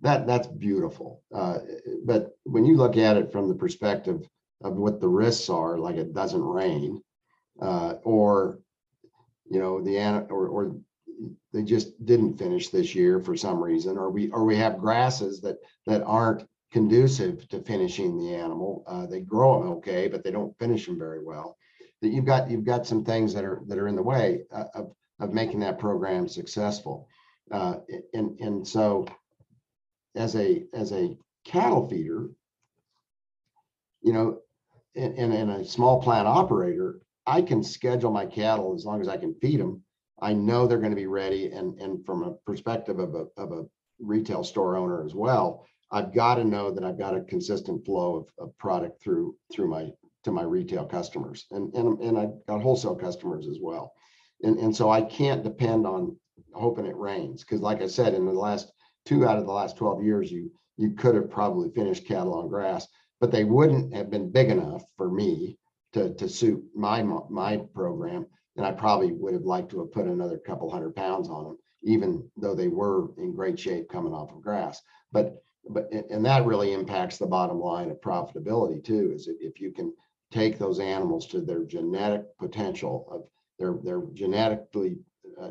[0.00, 1.22] that that's beautiful.
[1.34, 1.58] Uh,
[2.04, 4.26] but when you look at it from the perspective
[4.62, 7.02] of what the risks are, like it doesn't rain,
[7.60, 8.60] uh, or
[9.50, 9.98] you know the
[10.30, 10.76] or or
[11.52, 15.40] they just didn't finish this year for some reason, or we or we have grasses
[15.42, 18.82] that that aren't conducive to finishing the animal.
[18.86, 21.56] Uh, they grow them okay, but they don't finish them very well.
[22.02, 24.64] That you've got you've got some things that are that are in the way uh,
[24.74, 27.08] of of making that program successful.
[27.50, 27.76] Uh,
[28.12, 29.06] and and so,
[30.16, 32.30] as a as a cattle feeder,
[34.02, 34.40] you know,
[34.96, 39.08] and, and, and a small plant operator, I can schedule my cattle as long as
[39.08, 39.82] I can feed them.
[40.20, 43.52] I know they're going to be ready, and and from a perspective of a of
[43.52, 43.66] a
[43.98, 48.16] retail store owner as well, I've got to know that I've got a consistent flow
[48.16, 49.90] of, of product through through my
[50.24, 53.92] to my retail customers, and and and I've got wholesale customers as well.
[54.42, 56.16] And, and so I can't depend on
[56.52, 57.42] hoping it rains.
[57.42, 58.72] Because like I said, in the last
[59.06, 62.48] two out of the last 12 years, you you could have probably finished cattle on
[62.48, 62.86] grass,
[63.20, 65.58] but they wouldn't have been big enough for me
[65.94, 68.26] to, to suit my my program.
[68.56, 71.58] And I probably would have liked to have put another couple hundred pounds on them,
[71.82, 74.82] even though they were in great shape coming off of grass.
[75.12, 79.70] But but and that really impacts the bottom line of profitability too, is if, you
[79.72, 79.94] can
[80.30, 83.22] take those animals to their genetic potential of
[83.58, 84.98] they're they're genetically
[85.40, 85.50] uh,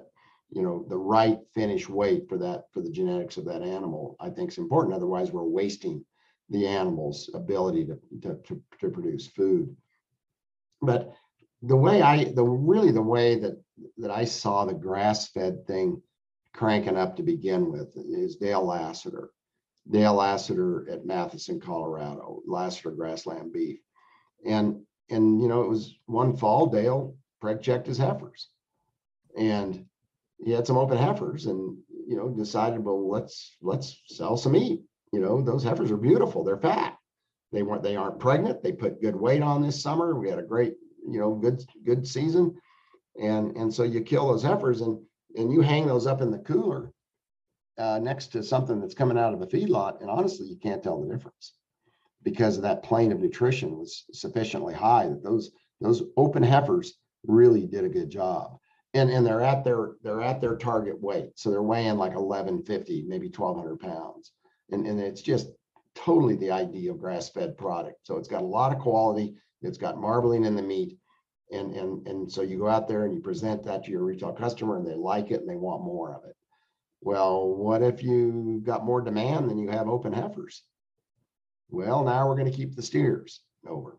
[0.50, 4.30] you know the right finish weight for that for the genetics of that animal i
[4.30, 6.04] think is important otherwise we're wasting
[6.50, 9.74] the animal's ability to, to, to, to produce food
[10.84, 11.14] but
[11.62, 13.62] the way i the really the way that
[13.98, 16.02] that i saw the grass fed thing
[16.54, 19.32] cranking up to begin with is dale Lasater.
[19.90, 23.80] Dale Lasater at matheson colorado Lasater grassland beef.
[24.46, 28.50] And and you know it was one fall dale Craig checked his heifers.
[29.38, 29.86] And
[30.44, 31.78] he had some open heifers and
[32.08, 34.84] you know decided well let's let's sell some meat.
[35.12, 36.44] You know those heifers are beautiful.
[36.44, 36.98] They're fat
[37.54, 38.64] they weren't they aren't pregnant.
[38.64, 40.16] They put good weight on this summer.
[40.16, 40.76] We had a great
[41.08, 42.58] you know good good season.
[43.22, 45.00] And and so you kill those heifers and
[45.38, 46.92] and you hang those up in the cooler
[47.78, 50.02] uh, next to something that's coming out of a feedlot.
[50.02, 51.54] And honestly you can't tell the difference
[52.24, 57.86] because that plane of nutrition was sufficiently high that those those open heifers really did
[57.86, 58.58] a good job.
[58.96, 61.32] and and they're at their they're at their target weight.
[61.36, 64.32] So they're weighing like 1150 maybe 1200 pounds.
[64.72, 65.48] And and it's just
[65.96, 68.06] totally the ideal grass-fed product.
[68.06, 69.36] So it's got a lot of quality.
[69.62, 70.98] It's got marbling in the meat.
[71.52, 74.34] And and and so you go out there and you present that to your retail
[74.34, 76.36] customer and they like it and they want more of it.
[77.02, 80.64] Well what if you got more demand than you have open heifers?
[81.70, 83.98] Well now we're going to keep the steers over.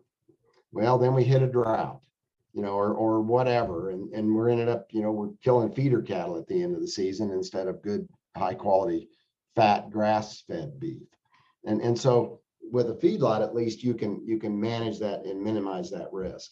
[0.73, 2.01] Well then we hit a drought
[2.55, 3.89] you know, or or whatever.
[3.89, 6.81] And and we're ended up, you know, we're killing feeder cattle at the end of
[6.81, 9.09] the season instead of good high quality
[9.55, 11.03] fat grass fed beef.
[11.65, 15.43] And and so with a feedlot, at least you can you can manage that and
[15.43, 16.51] minimize that risk.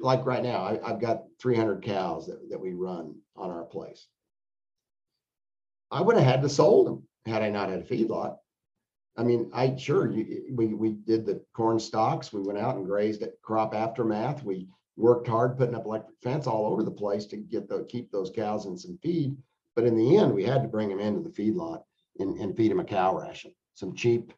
[0.00, 4.08] Like right now, I, have got 300 cows that, that we run on our place.
[5.90, 8.36] I would have had to sold them had I not had a feedlot.
[9.16, 12.32] I mean, I sure you, we we did the corn stalks.
[12.32, 14.42] We went out and grazed at crop aftermath.
[14.42, 18.10] We worked hard putting up electric fence all over the place to get the keep
[18.10, 19.36] those cows in some feed.
[19.74, 21.82] But in the end, we had to bring them into the feedlot
[22.18, 24.32] and, and feed them a cow ration, some cheap,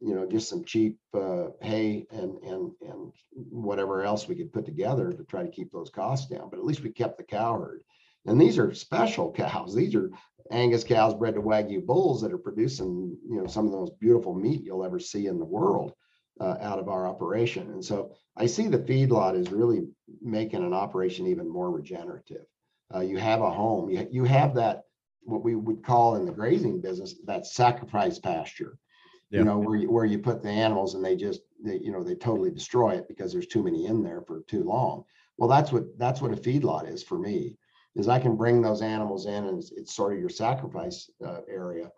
[0.00, 4.64] you know, just some cheap uh, hay and and and whatever else we could put
[4.64, 6.48] together to try to keep those costs down.
[6.50, 7.82] But at least we kept the cow herd.
[8.26, 9.74] And these are special cows.
[9.74, 10.10] These are
[10.50, 13.98] Angus cows bred to Wagyu bulls that are producing, you know, some of the most
[14.00, 15.92] beautiful meat you'll ever see in the world
[16.40, 17.70] uh, out of our operation.
[17.70, 19.86] And so I see the feedlot is really
[20.22, 22.46] making an operation even more regenerative.
[22.94, 24.82] Uh, you have a home, you, you have that,
[25.22, 28.78] what we would call in the grazing business, that sacrifice pasture.
[29.30, 32.04] You know, where you, where you put the animals and they just, they, you know,
[32.04, 35.04] they totally destroy it because there's too many in there for too long.
[35.38, 37.58] Well, that's what that's what a feedlot is for me.
[37.96, 41.40] Is I can bring those animals in and it's, it's sort of your sacrifice uh,
[41.48, 41.90] area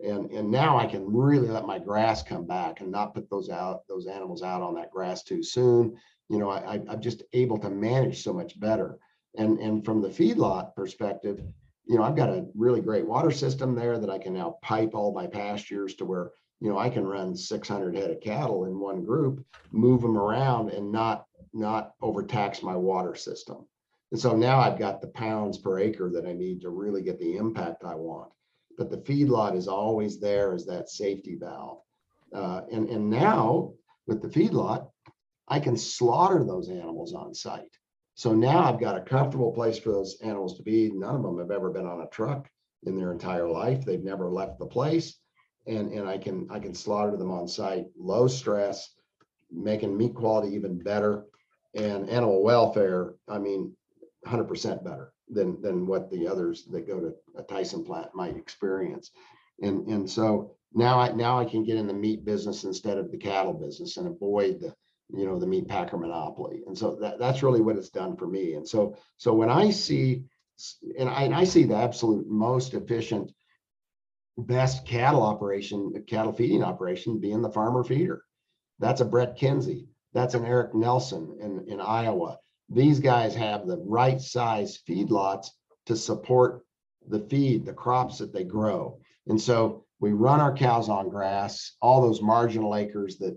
[0.00, 3.50] and and now I can really let my grass come back and not put those
[3.50, 5.96] out those animals out on that grass too soon.
[6.28, 8.98] You know, I, I'm just able to manage so much better.
[9.36, 11.42] And and from the feedlot perspective,
[11.86, 14.94] you know, I've got a really great water system there that I can now pipe
[14.94, 18.78] all my pastures to where you know I can run 600 head of cattle in
[18.78, 23.66] one group, move them around, and not not overtax my water system.
[24.10, 27.18] And so now I've got the pounds per acre that I need to really get
[27.18, 28.30] the impact I want
[28.78, 31.82] but the feedlot is always there as that safety valve.
[32.32, 33.72] Uh, and, and now
[34.06, 34.88] with the feedlot,
[35.48, 37.76] I can slaughter those animals on site.
[38.14, 40.90] So now I've got a comfortable place for those animals to be.
[40.94, 42.48] None of them have ever been on a truck
[42.84, 43.84] in their entire life.
[43.84, 45.18] They've never left the place.
[45.68, 48.90] And, and I can I can slaughter them on site, low stress,
[49.50, 51.24] making meat quality even better
[51.74, 53.14] and animal welfare.
[53.28, 53.76] I mean,
[54.26, 59.10] 100% better than than what the others that go to a Tyson plant might experience.
[59.62, 63.10] And and so now I now I can get in the meat business instead of
[63.10, 64.74] the cattle business and avoid the
[65.10, 66.62] you know the meat packer monopoly.
[66.66, 68.54] And so that that's really what it's done for me.
[68.54, 70.24] And so so when I see
[70.98, 73.32] and I, and I see the absolute most efficient
[74.38, 78.22] best cattle operation, cattle feeding operation being the farmer feeder.
[78.78, 79.88] That's a Brett Kenzy.
[80.14, 82.38] That's an Eric Nelson in, in Iowa
[82.68, 85.48] these guys have the right size feedlots
[85.86, 86.64] to support
[87.08, 89.00] the feed, the crops that they grow.
[89.26, 93.36] And so we run our cows on grass, all those marginal acres that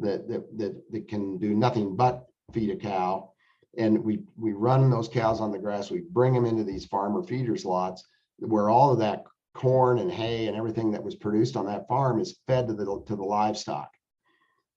[0.00, 3.32] that that that, that can do nothing but feed a cow.
[3.78, 5.90] And we we run those cows on the grass.
[5.90, 8.04] We bring them into these farmer feeders lots
[8.38, 9.22] where all of that
[9.54, 13.02] corn and hay and everything that was produced on that farm is fed to the
[13.06, 13.90] to the livestock.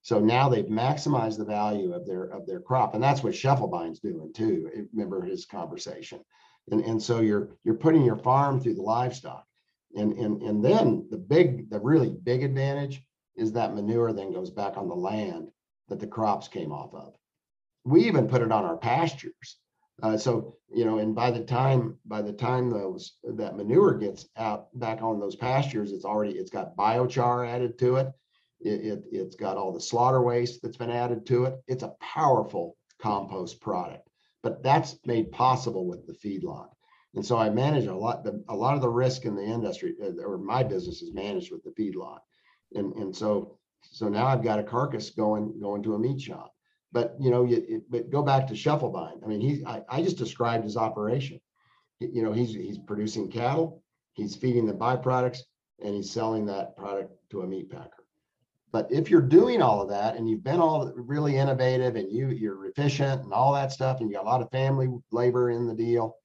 [0.01, 3.99] So now they've maximized the value of their of their crop, and that's what Schiefelbein's
[3.99, 4.87] doing too.
[4.93, 6.19] Remember his conversation,
[6.71, 9.45] and and so you're you're putting your farm through the livestock,
[9.95, 13.01] and and and then the big the really big advantage
[13.35, 15.49] is that manure then goes back on the land
[15.89, 17.15] that the crops came off of.
[17.83, 19.57] We even put it on our pastures.
[20.03, 24.27] Uh, so you know, and by the time by the time those that manure gets
[24.35, 28.11] out back on those pastures, it's already it's got biochar added to it
[28.65, 31.55] it, it, has got all the slaughter waste that's been added to it.
[31.67, 34.09] It's a powerful compost product,
[34.43, 36.69] but that's made possible with the feedlot.
[37.13, 39.95] And so I manage a lot, the, a lot of the risk in the industry,
[40.01, 42.19] uh, or my business is managed with the feedlot.
[42.73, 46.53] And, and so, so now I've got a carcass going, going to a meat shop.
[46.95, 49.21] But, you know, you, it, but go back to Schiefelbein.
[49.21, 51.41] I mean, he, I, I just described his operation.
[51.99, 55.39] You know, he's, he's producing cattle, he's feeding the byproducts,
[55.83, 58.05] and he's selling that product to a meat packer.
[58.71, 62.29] But if you're doing all of that and you've been all really innovative and you
[62.29, 65.67] you're efficient and all that stuff and you got a lot of family labor in
[65.67, 66.15] the deal,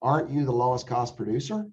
[0.00, 1.66] aren't you the lowest cost producer?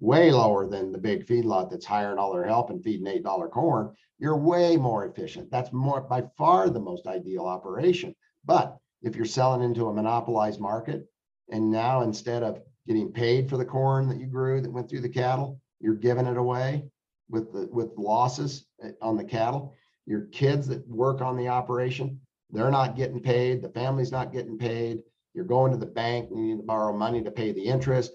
[0.00, 3.48] Way lower than the big feedlot that's hiring all their help and feeding eight dollar
[3.48, 3.94] corn.
[4.18, 5.50] You're way more efficient.
[5.50, 8.14] That's more by far the most ideal operation.
[8.44, 11.08] But if you're selling into a monopolized market
[11.50, 15.00] And now instead of getting paid for the corn that you grew that went through
[15.02, 16.84] the cattle, you're giving it away
[17.30, 19.74] with the, with losses eh, on the cattle.
[20.06, 22.20] Your kids that work on the operation,
[22.50, 23.62] they're not getting paid.
[23.62, 25.02] The family's not getting paid.
[25.34, 28.12] You're going to the bank, and you need to borrow money to pay the interest.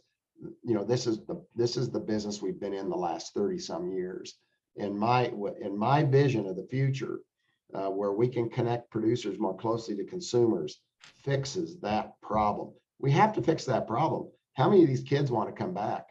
[0.64, 3.60] You know, this is the, this is the business we've been in the last thirty
[3.60, 4.36] some years.
[4.76, 7.20] In my, in my vision of the future,
[7.76, 10.82] uh, where we can connect producers more closely to consumers,
[11.24, 12.72] fixes that problem.
[13.00, 14.30] We have to fix that problem.
[14.54, 16.06] How many of these kids want to come back?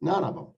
[0.00, 0.48] None of them.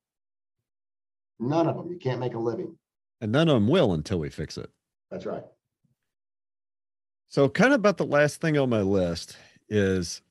[1.39, 1.91] None of them.
[1.91, 2.78] You can't make a living.
[3.20, 4.70] And none of them will until we fix it.
[5.11, 5.45] That's right.
[7.28, 9.36] So, kind of about the last thing on my list
[9.69, 10.23] is,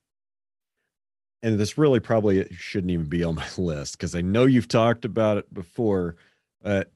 [1.44, 5.06] and this really probably shouldn't even be on my list because I know you've talked
[5.06, 6.16] about it before,
[6.62, 6.92] but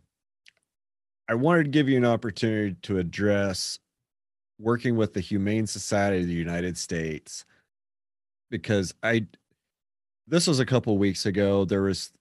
[1.29, 3.77] I wanted to give you an opportunity to address
[4.57, 7.45] working with the Humane Society of the United States
[8.49, 9.27] because I
[10.29, 11.65] this was a couple weeks ago.
[11.65, 12.11] There was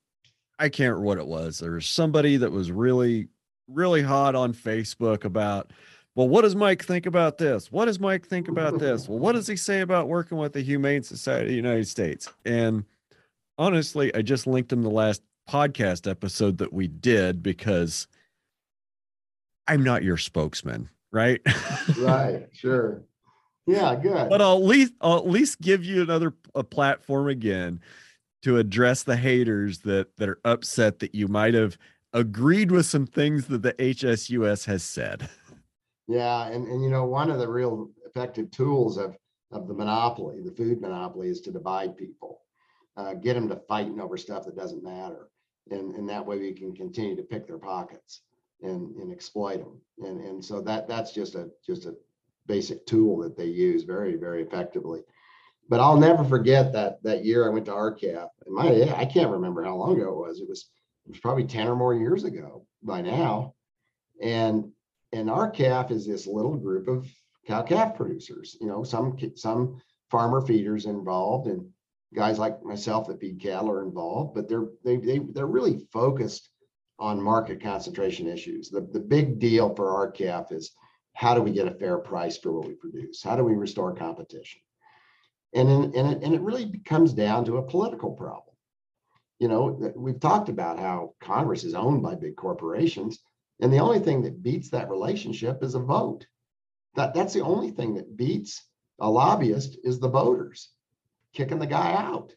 [0.58, 1.60] I can't remember what it was.
[1.60, 3.28] There was somebody that was really
[3.68, 5.72] really hot on Facebook about
[6.16, 7.70] well, what does Mike think about this?
[7.70, 9.08] What does Mike think about this?
[9.08, 12.28] Well, what does he say about working with the Humane Society of the United States?
[12.44, 12.84] And
[13.58, 18.08] honestly, I just linked him the last podcast episode that we did because
[19.68, 21.40] I'm not your spokesman, right?
[21.98, 23.02] right, sure.
[23.66, 24.30] Yeah, good.
[24.30, 27.80] But I'll at least I'll at least give you another a platform again
[28.42, 31.76] to address the haters that that are upset that you might have
[32.12, 35.28] agreed with some things that the HSUS has said.
[36.08, 39.16] Yeah, and, and you know, one of the real effective tools of,
[39.50, 42.42] of the monopoly, the food monopoly, is to divide people,
[42.96, 45.28] uh, get them to fighting over stuff that doesn't matter.
[45.70, 48.22] And, and that way we can continue to pick their pockets
[48.62, 49.80] and, and exploit them.
[49.98, 51.96] And, and so that that's just a just a
[52.46, 55.00] basic tool that they use very, very effectively.
[55.68, 58.30] But I'll never forget that that year I went to R-CALF.
[58.46, 60.40] And my I can't remember how long ago it was.
[60.40, 60.70] It was
[61.04, 63.54] it was probably 10 or more years ago by now.
[64.22, 64.72] And
[65.16, 67.08] and R-CALF is this little group of
[67.46, 68.56] cow calf producers.
[68.60, 69.80] You know, some some
[70.10, 71.66] farmer feeders involved, and
[72.14, 74.34] guys like myself that feed cattle are involved.
[74.34, 76.50] But they're they, they they're really focused
[76.98, 78.68] on market concentration issues.
[78.68, 80.72] The the big deal for R-CALF is
[81.14, 83.22] how do we get a fair price for what we produce?
[83.22, 84.60] How do we restore competition?
[85.54, 88.54] And in, and it, and it really comes down to a political problem.
[89.38, 93.20] You know, we've talked about how Congress is owned by big corporations
[93.60, 96.26] and the only thing that beats that relationship is a vote.
[96.94, 98.64] That, that's the only thing that beats
[98.98, 100.70] a lobbyist is the voters
[101.32, 102.34] kicking the guy out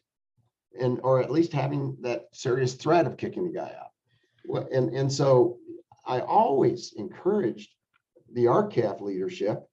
[0.78, 4.66] and or at least having that serious threat of kicking the guy out.
[4.72, 5.58] And, and so
[6.06, 7.70] I always encouraged
[8.32, 9.66] the R-CALF leadership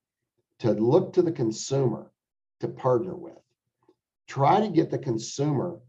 [0.60, 2.12] to look to the consumer
[2.60, 3.38] to partner with.
[4.28, 5.80] Try to get the consumer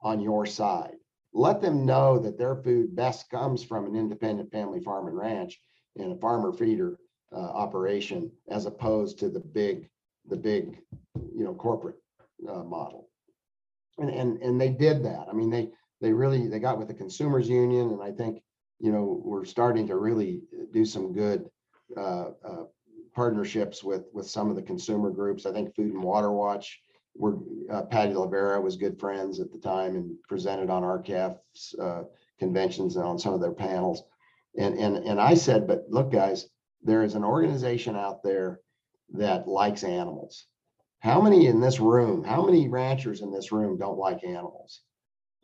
[0.00, 0.96] on your side
[1.34, 5.60] let them know that their food best comes from an independent family farm and ranch
[5.96, 6.96] and a farmer feeder
[7.32, 9.88] uh, operation as opposed to the big
[10.28, 10.78] the big
[11.34, 11.96] you know corporate
[12.48, 13.10] uh, model.
[13.98, 15.26] And and and they did that.
[15.28, 15.70] I mean they
[16.00, 18.42] they really they got with the consumers union and i think
[18.78, 20.42] you know we're starting to really
[20.72, 21.48] do some good
[21.96, 22.64] uh, uh
[23.14, 25.46] partnerships with with some of the consumer groups.
[25.46, 26.80] I think food and water watch
[27.14, 27.36] we're
[27.70, 32.02] uh, Patty Lovera was good friends at the time and presented on R-CALF's uh,
[32.38, 34.02] conventions and on some of their panels.
[34.58, 36.48] And and and I said, but look, guys,
[36.82, 38.60] there is an organization out there
[39.14, 40.46] that likes animals.
[41.00, 42.24] How many in this room?
[42.24, 44.82] How many ranchers in this room don't like animals?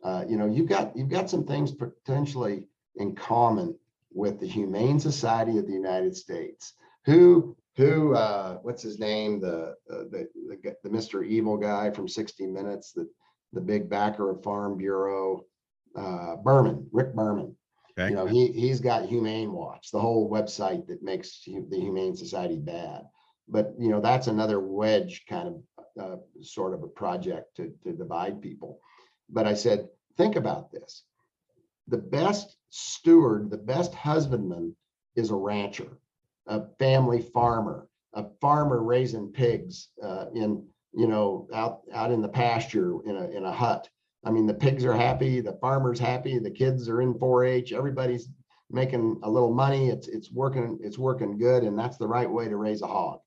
[0.03, 3.77] Uh, you know, you've got you've got some things potentially in common
[4.13, 6.73] with the Humane Society of the United States,
[7.05, 9.39] who who uh what's his name?
[9.39, 13.07] The the, the the mr evil guy from 60 minutes the
[13.53, 15.45] the big backer of farm bureau
[15.95, 17.55] uh berman rick berman.
[17.97, 18.09] Okay.
[18.09, 22.57] you know he he's got humane watch the whole website that makes the humane society
[22.57, 23.03] bad.
[23.47, 25.63] But you know that's another wedge kind of
[26.01, 28.79] uh, sort of a project to to divide people.
[29.29, 29.87] But i said
[30.17, 31.03] think about this.
[31.87, 34.75] The best steward the best husbandman
[35.15, 35.97] is a rancher
[36.47, 42.29] a family farmer, a farmer raising pigs uh, in you know out out in the
[42.29, 43.87] pasture in a in a hut.
[44.23, 48.29] I mean, the pigs are happy, the farmer's happy, the kids are in 4-H, everybody's
[48.69, 49.89] making a little money.
[49.89, 53.19] It's it's working it's working good, and that's the right way to raise a hog.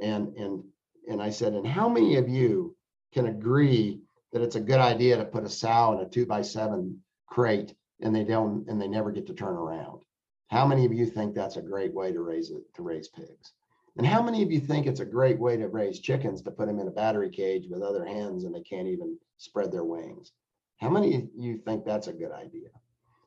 [0.00, 0.64] And and
[1.08, 2.76] and I said, and how many of you
[3.12, 4.00] can agree
[4.32, 7.74] that it's a good idea to put a sow in a two by seven crate
[8.00, 10.02] and they don't and they never get to turn around?
[10.48, 13.52] How many of you think that's a great way to raise it to raise pigs?
[13.96, 16.66] And how many of you think it's a great way to raise chickens to put
[16.66, 20.32] them in a battery cage with other hens and they can't even spread their wings?
[20.78, 22.68] How many of you think that's a good idea?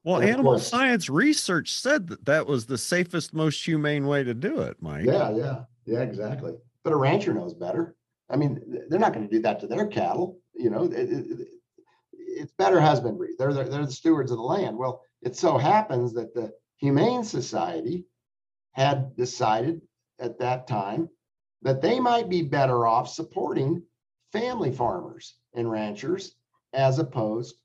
[0.03, 4.34] Well, animal course, science research said that that was the safest, most humane way to
[4.34, 5.06] do it, Mike.
[5.06, 6.53] Yeah, yeah, yeah, exactly.
[6.84, 7.95] But a rancher knows better.
[8.30, 10.39] I mean, they're not going to do that to their cattle.
[10.56, 11.48] You know, it, it,
[12.14, 13.31] it's better husbandry.
[13.38, 14.77] They're, they're they're the stewards of the land.
[14.77, 16.52] Well, it so happens that the
[16.82, 18.06] Humane Society
[18.72, 19.82] had decided
[20.20, 21.10] at that time
[21.62, 23.84] that they might be better off supporting
[24.32, 26.36] family farmers and ranchers
[26.74, 27.56] as opposed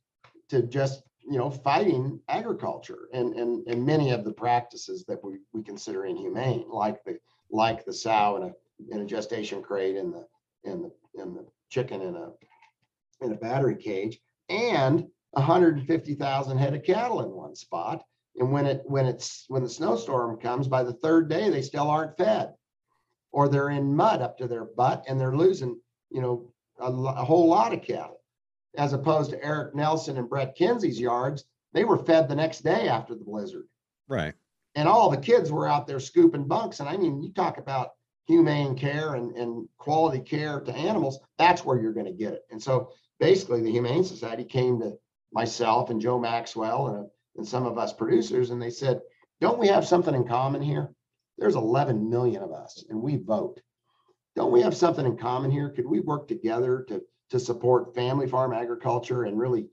[0.50, 5.38] to just you know fighting agriculture and and and many of the practices that we,
[5.52, 7.18] we consider inhumane like the
[7.50, 10.26] like the sow in a in a gestation crate and the
[10.64, 12.32] and the and the chicken in a
[13.22, 14.18] in a battery cage
[14.48, 18.04] and 150,000 head of cattle in one spot
[18.38, 21.88] and when it when it's when the snowstorm comes by the third day they still
[21.88, 22.52] aren't fed
[23.32, 25.78] or they're in mud up to their butt and they're losing
[26.10, 28.16] you know a, a whole lot of cattle
[28.76, 32.88] as opposed to Eric Nelson and Brett Kenzy's yards, they were fed the next day
[32.88, 33.66] after the blizzard.
[34.08, 34.34] Right.
[34.74, 36.80] And all the kids were out there scooping bunks.
[36.80, 37.92] And I mean, you talk about
[38.26, 42.42] humane care and, and quality care to animals, that's where you're going to get it.
[42.50, 44.98] And so basically, the Humane Society came to
[45.32, 49.00] myself and Joe Maxwell and, and some of us producers, and they said,
[49.40, 50.90] Don't we have something in common here?
[51.38, 53.60] There's 11 million of us, and we vote.
[54.34, 55.70] Don't we have something in common here?
[55.70, 59.66] Could we work together to to support family farm agriculture and really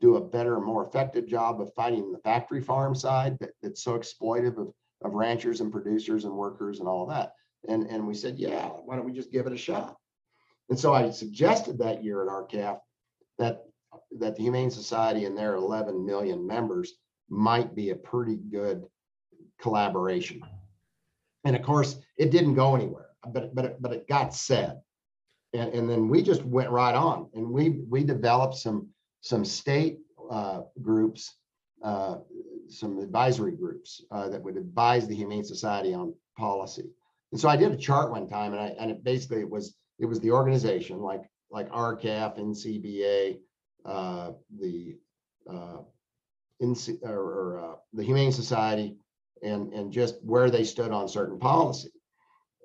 [0.00, 3.98] do a better, more effective job of fighting the factory farm side that, that's so
[3.98, 4.72] exploitive of,
[5.02, 7.32] of ranchers and producers and workers and all that.
[7.68, 9.96] And, and we said, yeah, why don't we just give it a shot?
[10.68, 12.78] And so I suggested that year at R-CALF
[13.38, 13.64] that,
[14.18, 16.92] that the Humane Society and their 11 million members
[17.28, 18.86] might be a pretty good
[19.60, 20.40] collaboration.
[21.44, 24.80] And of course, it didn't go anywhere, but, but, it, but it got said
[25.54, 28.88] and, and then we just went right on and we we developed some
[29.20, 29.98] some state
[30.30, 31.36] uh, groups
[31.82, 32.16] uh,
[32.68, 36.90] some advisory groups uh, that would advise the humane society on policy
[37.32, 39.76] and so i did a chart one time and i and it basically it was
[39.98, 43.38] it was the organization like like R-CALF ncba
[43.84, 44.96] uh, the
[46.62, 48.96] NC, or, or uh, the humane society
[49.42, 51.90] and and just where they stood on certain policy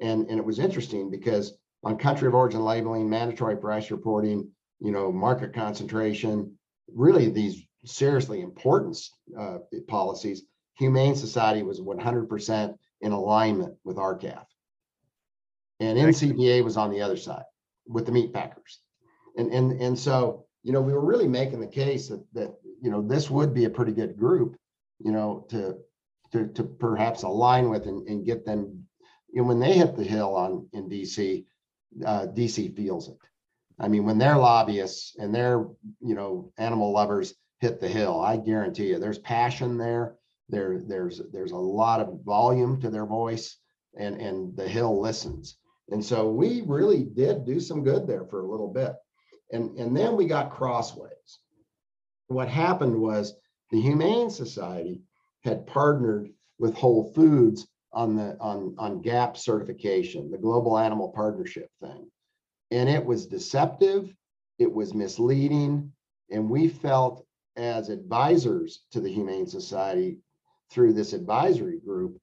[0.01, 1.53] and and it was interesting because
[1.83, 4.49] on country of origin labeling, mandatory price reporting,
[4.79, 6.57] you know, market concentration,
[6.93, 8.97] really these seriously important
[9.37, 9.57] uh,
[9.87, 10.43] policies,
[10.77, 14.47] Humane Society was 100% in alignment with R-CALF.
[15.79, 17.43] And NCBA was on the other side
[17.85, 18.79] with the meat packers.
[19.37, 22.89] And, and, and so, you know, we were really making the case that, that, you
[22.89, 24.55] know, this would be a pretty good group,
[24.99, 25.77] you know, to,
[26.31, 28.85] to, to perhaps align with and, and get them,
[29.31, 31.45] you know, when they hit the hill on in DC,
[32.05, 33.17] uh, DC feels it.
[33.79, 35.65] I mean, when their lobbyists and their,
[35.99, 40.15] you know, animal lovers hit the hill, I guarantee you, there's passion there.
[40.49, 43.57] There, there's there's a lot of volume to their voice,
[43.97, 45.57] and and the hill listens.
[45.89, 48.93] And so we really did do some good there for a little bit,
[49.53, 51.39] and and then we got crossways.
[52.27, 53.35] What happened was
[53.71, 55.01] the Humane Society
[55.43, 61.69] had partnered with Whole Foods on the on on GAP certification, the Global Animal Partnership
[61.79, 62.09] thing,
[62.71, 64.13] and it was deceptive,
[64.59, 65.91] it was misleading,
[66.31, 67.25] and we felt
[67.55, 70.17] as advisors to the Humane Society
[70.71, 72.17] through this advisory group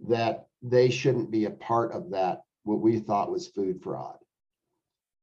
[0.00, 4.18] that they shouldn't be a part of that what we thought was food fraud.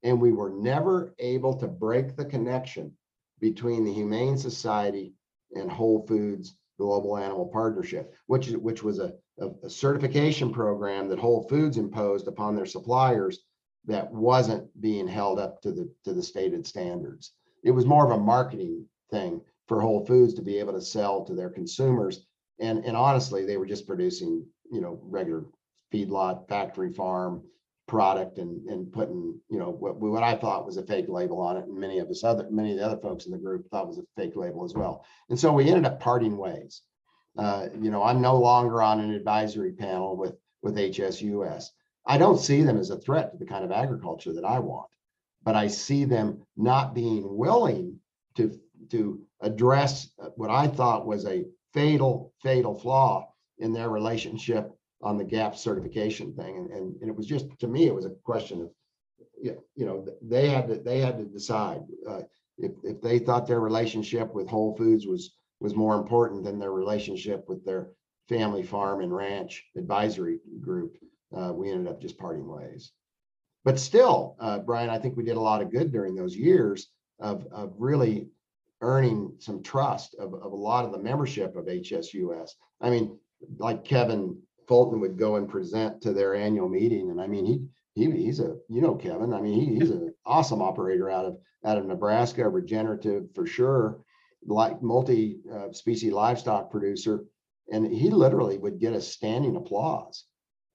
[0.03, 2.91] And we were never able to break the connection
[3.39, 5.13] between the Humane Society
[5.55, 11.19] and Whole Foods Global Animal Partnership, which which was a a, a certification program that
[11.19, 13.39] Whole Foods imposed upon their suppliers
[13.85, 17.31] that wasn't being held up to the to the stated standards.
[17.63, 21.23] It was more of a marketing thing for Whole Foods to be able to sell
[21.25, 22.25] to their consumers.
[22.59, 25.45] And and honestly, they were just producing, you know, regular
[25.91, 27.43] feedlot, factory farm
[27.87, 31.57] product and and putting, you know, what what I thought was a fake label on
[31.57, 31.65] it.
[31.65, 33.99] And many of us other many of the other folks in the group thought was
[33.99, 35.05] a fake label as well.
[35.29, 36.81] And so we ended up parting ways
[37.37, 41.69] uh, you know, I'm no longer on an advisory panel with with HSUS.
[42.05, 44.89] I don't see them as a threat to the kind of agriculture that I want,
[45.43, 47.99] but I see them not being willing
[48.35, 48.59] to
[48.91, 54.71] to address what I thought was a fatal fatal flaw in their relationship
[55.03, 58.05] on the GAP certification thing, and, and, and it was just to me it was
[58.05, 58.69] a question of
[59.41, 62.21] you know they had to they had to decide uh,
[62.57, 66.71] if if they thought their relationship with Whole Foods was was more important than their
[66.71, 67.89] relationship with their
[68.27, 70.97] family farm and ranch advisory group.
[71.35, 72.91] uh, we ended up just parting ways.
[73.65, 76.89] But still, uh, Brian, I think we did a lot of good during those years
[77.19, 78.29] of, of really
[78.81, 82.51] earning some trust of, of a lot of the membership of HSUS.
[82.81, 83.17] I mean,
[83.57, 87.65] like Kevin Fulton would go and present to their annual meeting, and I mean, he
[87.95, 89.33] he he's a you know Kevin.
[89.33, 93.99] I mean, he, he's an awesome operator out of out of Nebraska, regenerative for sure,
[94.45, 97.25] like multi uh, species livestock producer,
[97.71, 100.25] and he literally would get a standing applause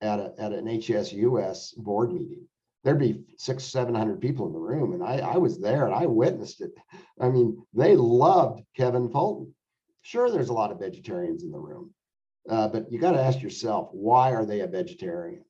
[0.00, 2.46] at a at an HSUS board meeting.
[2.84, 5.94] There'd be six, seven hundred people in the room, and I I was there and
[5.94, 6.72] I witnessed it.
[7.20, 9.54] I mean, they loved Kevin Fulton.
[10.02, 11.92] Sure, there's a lot of vegetarians in the room,
[12.48, 15.44] uh, but you got to ask yourself, why are they a vegetarian?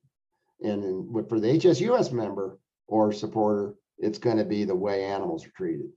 [0.61, 2.59] And for the HSUS member
[2.89, 5.91] or supporter, it's going to be the way animals are treated.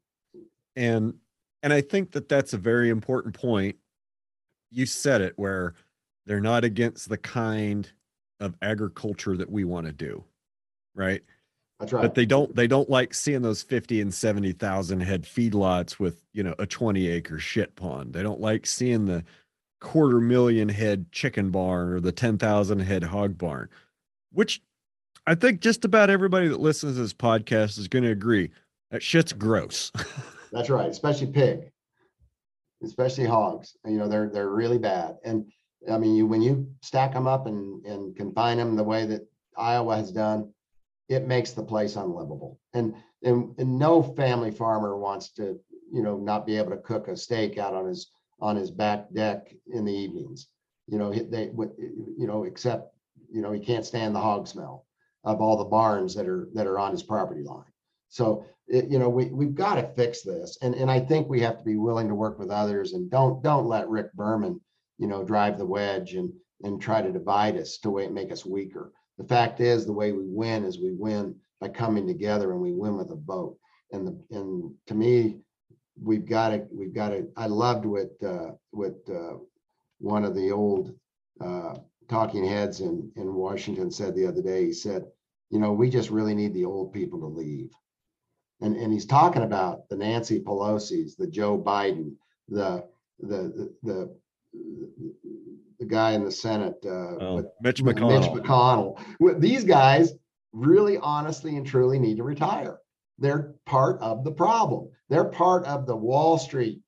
[0.76, 1.15] And
[1.63, 3.76] and I think that that's a very important point.
[4.72, 5.76] You said it where
[6.26, 7.91] they're not against the kind
[8.39, 10.23] of agriculture that we want to do,
[10.95, 11.22] right?
[11.80, 12.01] That's right.
[12.01, 16.43] But they don't they don't like seeing those 50 and 70,000 head feedlots with, you
[16.43, 18.13] know, a 20 acre shit pond.
[18.13, 19.23] They don't like seeing the
[19.82, 23.68] quarter million head chicken barn or the 10,000 head hog barn,
[24.32, 24.62] which
[25.28, 28.52] I think just about everybody that listens to this podcast is going to agree
[28.91, 29.91] that shit's gross.
[30.52, 31.72] That's right, especially pig,
[32.84, 33.76] especially hogs.
[33.86, 35.18] You know, they're they're really bad.
[35.24, 35.52] And
[35.90, 39.28] I mean, you when you stack them up and and confine them the way that
[39.58, 40.52] Iowa has done,
[41.08, 42.60] it makes the place unlivable.
[42.74, 45.60] And and, and no family farmer wants to,
[45.91, 49.11] you know, not be able to cook a steak out on his on his back
[49.13, 50.47] deck in the evenings.
[50.88, 52.95] You know, they you know, except
[53.31, 54.85] you know, he can't stand the hog smell
[55.23, 57.72] of all the barns that are that are on his property line.
[58.09, 61.41] So it, you know, we we've got to fix this, and and I think we
[61.41, 64.59] have to be willing to work with others, and don't don't let Rick Berman,
[64.97, 68.91] you know, drive the wedge and and try to divide us to make us weaker.
[69.18, 72.73] The fact is, the way we win is we win by coming together, and we
[72.73, 73.57] win with a vote.
[73.91, 75.39] And the and to me,
[75.99, 77.27] we've got to we've got to.
[77.35, 79.38] I loved what uh, what uh,
[79.99, 80.93] one of the old
[81.39, 81.76] uh,
[82.09, 84.65] talking heads in in Washington said the other day.
[84.65, 85.05] He said,
[85.49, 87.72] you know, we just really need the old people to leave
[88.61, 92.13] and and he's talking about the Nancy Pelosi's, the Joe Biden,
[92.47, 92.85] the
[93.19, 94.15] the the
[94.53, 95.13] the,
[95.80, 98.22] the guy in the Senate, uh, oh, Mitch McConnell.
[98.22, 99.39] Mitch McConnell.
[99.39, 100.13] These guys
[100.53, 102.77] really, honestly, and truly need to retire.
[103.18, 104.89] They're part of the problem.
[105.12, 106.80] They're part of the Wall Street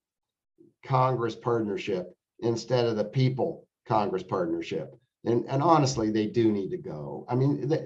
[0.86, 4.96] Congress partnership instead of the people Congress partnership.
[5.26, 7.26] And and honestly, they do need to go.
[7.28, 7.86] I mean, they,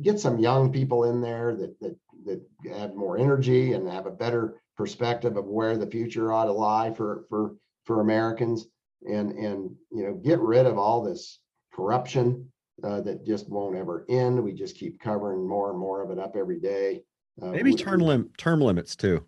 [0.00, 2.40] get some young people in there that that that
[2.72, 6.92] have more energy and have a better perspective of where the future ought to lie
[6.94, 8.68] for for for Americans
[9.02, 11.40] and and you know get rid of all this
[11.74, 12.48] corruption
[12.84, 14.40] uh, that just won't ever end.
[14.40, 17.02] We just keep covering more and more of it up every day.
[17.40, 19.26] Uh, Maybe term lim- term limits too.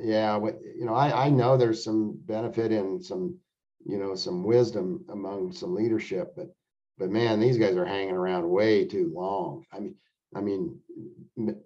[0.00, 3.38] Yeah, you know, I I know there's some benefit in some
[3.86, 6.54] you know some wisdom among some leadership, but
[6.98, 9.64] but man, these guys are hanging around way too long.
[9.72, 9.94] I mean,
[10.34, 10.78] I mean,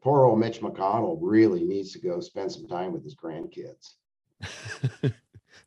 [0.03, 3.95] poor old Mitch McConnell really needs to go spend some time with his grandkids.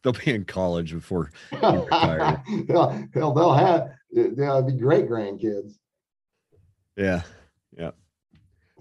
[0.04, 1.88] they'll be in college before they'll,
[3.14, 5.74] they'll, they'll have they'll be great grandkids.
[6.96, 7.22] Yeah, yeah.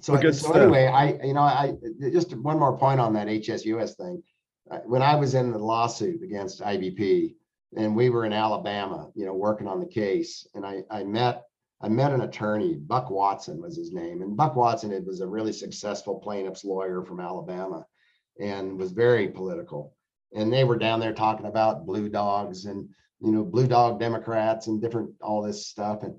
[0.07, 1.75] So, so anyway, I you know I
[2.13, 4.23] just one more point on that HSUS thing.
[4.71, 7.35] Uh, when I was in the lawsuit against IBP,
[7.77, 11.43] and we were in Alabama, you know, working on the case, and I I met
[11.83, 14.23] I met an attorney, Buck Watson was his name.
[14.23, 17.85] And Buck Watson it was a really successful plaintiff's lawyer from Alabama
[18.41, 19.95] and was very political.
[20.35, 22.89] And they were down there talking about blue dogs and,
[23.21, 26.03] you know, blue dog Democrats and different, all this stuff.
[26.03, 26.15] And,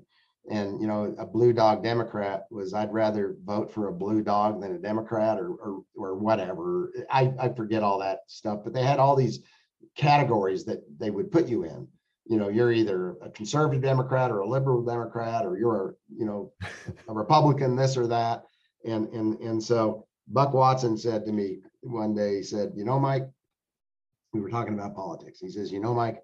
[0.50, 4.60] and, you know, a blue dog Democrat was, I'd rather vote for a blue dog
[4.60, 6.92] than a Democrat or, or, or whatever.
[7.10, 9.40] I, I forget all that stuff, but they had all these
[9.96, 11.86] categories that they would put you in.
[12.26, 16.52] You know you're either a conservative democrat or a liberal democrat or you're you know
[17.08, 18.44] a republican this or that.
[18.84, 22.98] And and and so buck watson said to me one day he said you know
[23.00, 23.26] mike
[24.34, 26.22] we were talking about politics he says you know mike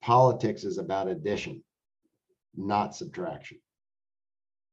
[0.00, 1.62] politics is about addition
[2.56, 3.58] not subtraction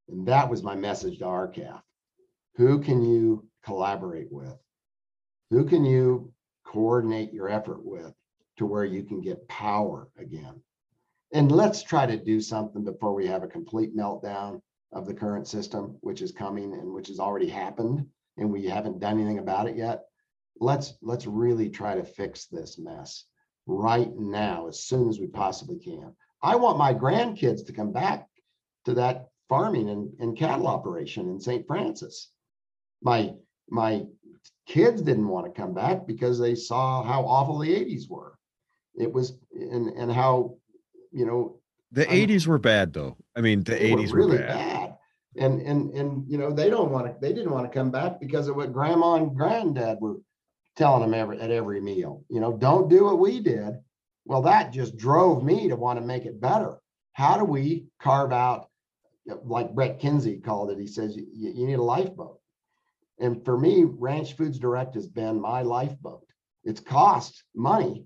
[0.08, 1.82] and that was my message to R-CALF.
[2.56, 4.58] Who can you collaborate with?
[5.52, 6.34] Who can you
[6.70, 8.14] coordinate your effort with
[8.58, 10.62] to where you can get power again.
[11.34, 14.62] And let's try to do something before we have a complete meltdown
[14.92, 18.06] of the current system, which is coming and which has already happened,
[18.38, 20.06] and we haven't done anything about it yet.
[20.60, 23.26] Let's let's really try to fix this mess
[23.66, 26.14] right now as soon as we possibly can.
[26.42, 28.28] I want my grandkids to come back
[28.86, 31.66] to that farming and, and cattle operation in St.
[31.68, 32.32] Francis.
[33.02, 33.34] My
[33.70, 34.06] my
[34.68, 38.38] kids didn't want to come back because they saw how awful the 80s were.
[38.96, 40.58] It was and and how
[41.12, 41.60] you know
[41.92, 43.18] the I'm, 80s were bad though.
[43.36, 44.58] I mean the 80s were really were bad.
[44.58, 44.96] bad.
[45.38, 48.20] And and and you know they don't want to they didn't want to come back
[48.20, 50.18] because of what grandma and granddad were
[50.76, 52.24] telling them every at every meal.
[52.30, 53.76] You know, don't do what we did.
[54.30, 56.78] Well, that just drove me to want to make it better.
[57.14, 58.70] How do we carve out
[59.26, 60.78] like Brett Kenzy called it?
[60.78, 62.40] He says you, you need a lifeboat.
[63.20, 66.28] And for me, Ranch Foods Direct has been my lifeboat.
[66.64, 68.06] It's cost money,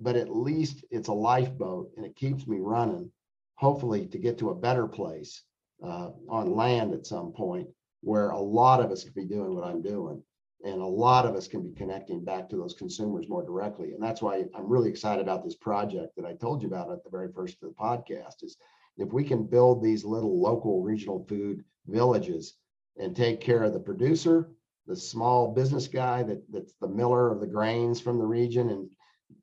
[0.00, 3.12] but at least it's a lifeboat and it keeps me running,
[3.54, 5.44] hopefully, to get to a better place
[5.80, 7.68] uh, on land at some point
[8.00, 10.24] where a lot of us could be doing what I'm doing.
[10.64, 13.92] And a lot of us can be connecting back to those consumers more directly.
[13.92, 17.02] And that's why I'm really excited about this project that I told you about at
[17.02, 18.56] the very first of the podcast is
[18.96, 22.54] if we can build these little local regional food villages
[22.96, 24.50] and take care of the producer,
[24.86, 28.70] the small business guy that that's the miller of the grains from the region.
[28.70, 28.90] And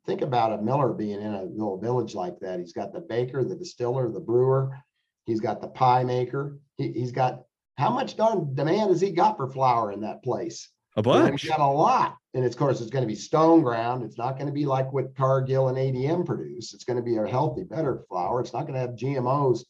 [0.05, 2.59] think about a miller being in a little village like that.
[2.59, 4.77] He's got the baker, the distiller, the brewer,
[5.25, 6.59] he's got the pie maker.
[6.77, 7.43] He, has got
[7.77, 10.69] how much darn demand has he got for flour in that place?
[10.95, 11.41] A bunch.
[11.41, 12.15] He's got a lot.
[12.33, 14.03] And of course, it's going to be stone ground.
[14.03, 16.73] It's not going to be like what Cargill and ADM produce.
[16.73, 18.39] It's going to be a healthy, better flour.
[18.41, 19.61] It's not going to have GMOs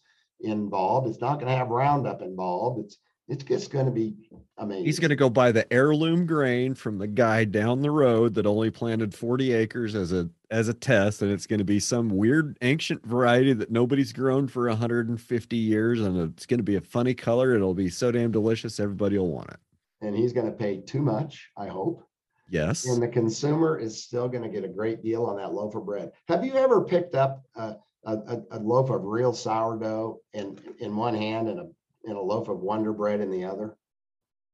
[0.41, 1.08] involved.
[1.08, 2.86] It's not going to have Roundup involved.
[2.86, 2.98] It's
[3.30, 4.16] it's just going to be
[4.58, 4.86] amazing.
[4.86, 8.48] He's going to go buy the heirloom grain from the guy down the road that
[8.48, 12.10] only planted 40 acres as a as a test and it's going to be some
[12.10, 16.82] weird ancient variety that nobody's grown for 150 years and it's going to be a
[16.82, 19.60] funny color it'll be so damn delicious everybody will want it
[20.02, 22.04] and he's going to pay too much i hope
[22.50, 25.76] yes and the consumer is still going to get a great deal on that loaf
[25.76, 30.58] of bread have you ever picked up a, a, a loaf of real sourdough in
[30.80, 31.68] in one hand and a
[32.06, 33.76] and a loaf of Wonder Bread in the other?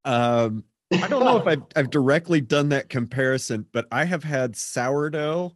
[0.04, 4.56] Um, I don't know if I've, I've directly done that comparison, but I have had
[4.56, 5.56] sourdough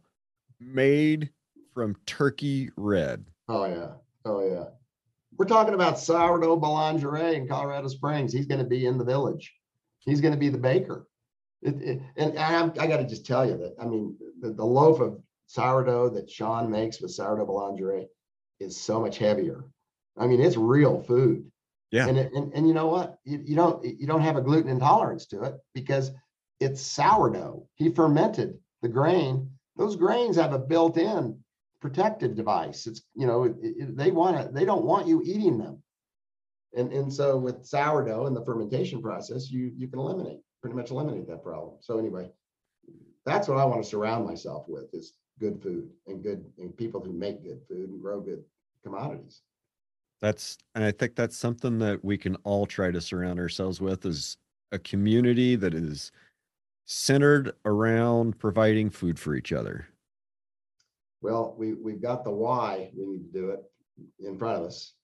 [0.58, 1.30] made
[1.72, 3.24] from turkey red.
[3.48, 3.88] Oh yeah,
[4.24, 4.64] oh yeah.
[5.36, 8.32] We're talking about sourdough boulangerie in Colorado Springs.
[8.32, 9.54] He's going to be in the village.
[10.00, 11.06] He's going to be the baker.
[11.62, 14.64] It, it, and I, I got to just tell you that I mean the, the
[14.64, 18.06] loaf of sourdough that Sean makes with sourdough boulangerie
[18.60, 19.64] is so much heavier.
[20.16, 21.50] I mean, it's real food.
[21.90, 22.06] Yeah.
[22.06, 23.18] And, and, and you know what?
[23.24, 26.12] You, you don't you don't have a gluten intolerance to it because
[26.60, 27.66] it's sourdough.
[27.74, 29.50] He fermented the grain.
[29.76, 31.38] Those grains have a built-in
[31.80, 32.86] protective device.
[32.86, 35.82] It's you know it, it, they want to they don't want you eating them.
[36.74, 40.90] And and so with sourdough and the fermentation process, you you can eliminate pretty much
[40.90, 41.76] eliminate that problem.
[41.80, 42.30] So anyway,
[43.24, 47.00] that's what I want to surround myself with is good food and good and people
[47.00, 48.44] who make good food and grow good
[48.84, 49.42] commodities.
[50.20, 54.04] That's and I think that's something that we can all try to surround ourselves with
[54.04, 54.36] is
[54.72, 56.12] a community that is
[56.84, 59.86] centered around providing food for each other.
[61.22, 63.60] Well, we we've got the why we need to do it
[64.18, 64.94] in front of us,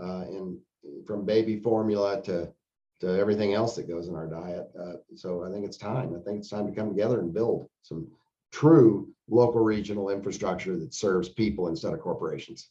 [0.00, 0.58] uh, and
[1.06, 2.52] from baby formula to
[3.00, 4.70] to everything else that goes in our diet.
[4.78, 6.14] Uh, so I think it's time.
[6.14, 8.06] I think it's time to come together and build some
[8.52, 12.68] true local regional infrastructure that serves people instead of corporations.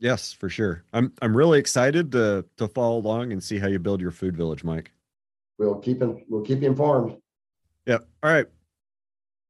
[0.00, 0.84] Yes, for sure.
[0.92, 4.36] I'm I'm really excited to to follow along and see how you build your food
[4.36, 4.92] village, Mike.
[5.58, 7.16] We'll keep in, we'll keep you informed.
[7.86, 8.06] Yep.
[8.22, 8.46] All right.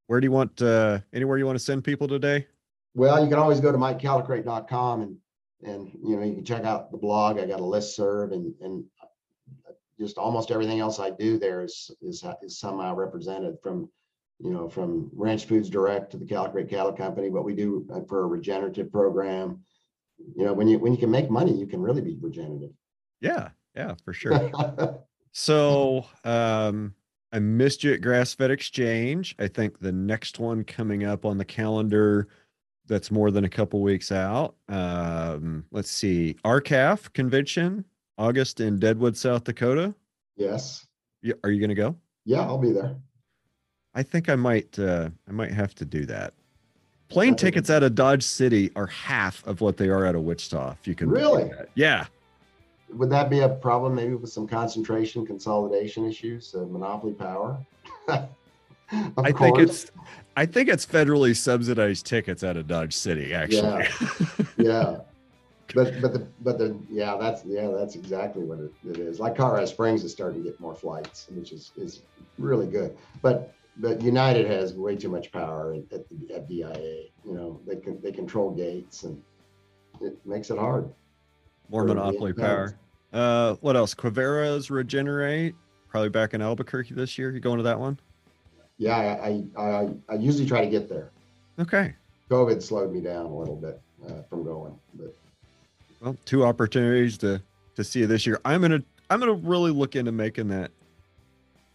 [0.07, 2.47] Where do you want uh anywhere you want to send people today?
[2.95, 5.17] Well, you can always go to mikecallicrate.com and
[5.63, 7.39] and you know you can check out the blog.
[7.39, 8.85] I got a list serve and and
[9.99, 13.89] just almost everything else I do there is is is somehow represented from
[14.39, 18.23] you know from Ranch Foods Direct to the Callicrate Cattle Company, what we do for
[18.23, 19.61] a regenerative program.
[20.37, 22.71] You know when you when you can make money you can really be regenerative.
[23.21, 24.51] Yeah yeah for sure.
[25.31, 26.95] So um
[27.33, 29.37] i missed you at grass fed exchange.
[29.39, 32.29] I think the next one coming up on the calendar
[32.89, 37.85] that's more than a couple weeks out um let's see R-CALF convention
[38.17, 39.95] august in deadwood south dakota
[40.37, 40.87] yes
[41.45, 41.95] are you gonna go
[42.25, 42.97] yeah i'll be there
[43.95, 46.35] i think i might uh i might have to do that
[47.09, 50.73] Plane tickets out of Dodge City are half of what they are out of Wichita.
[50.73, 52.07] If you can really, yeah.
[52.93, 53.95] Would that be a problem?
[53.95, 57.59] Maybe with some concentration, consolidation issues, uh, monopoly power.
[58.93, 59.39] I course.
[59.39, 59.91] think it's,
[60.37, 63.35] I think it's federally subsidized tickets out of Dodge City.
[63.35, 64.99] Actually, yeah, yeah.
[65.75, 69.21] But but the but the yeah that's yeah that's exactly what it, it is.
[69.21, 72.01] Like Colorado Springs is starting to get more flights, which is is
[72.39, 72.97] really good.
[73.21, 77.09] But but United has way too much power at, at, the, at DIA.
[77.25, 79.23] You know, they can they control gates and
[80.01, 80.91] it makes it hard.
[81.69, 82.79] More monopoly power.
[83.13, 83.95] Uh, what else?
[83.95, 85.55] Quivira's Regenerate,
[85.89, 87.31] probably back in Albuquerque this year.
[87.31, 87.99] You going to that one?
[88.79, 91.11] Yeah, I, I, I, usually try to get there.
[91.59, 91.95] Okay.
[92.31, 95.15] COVID slowed me down a little bit uh, from going, but
[96.01, 97.43] Well, two opportunities to
[97.75, 98.41] to see you this year.
[98.45, 100.71] I'm gonna I'm gonna really look into making that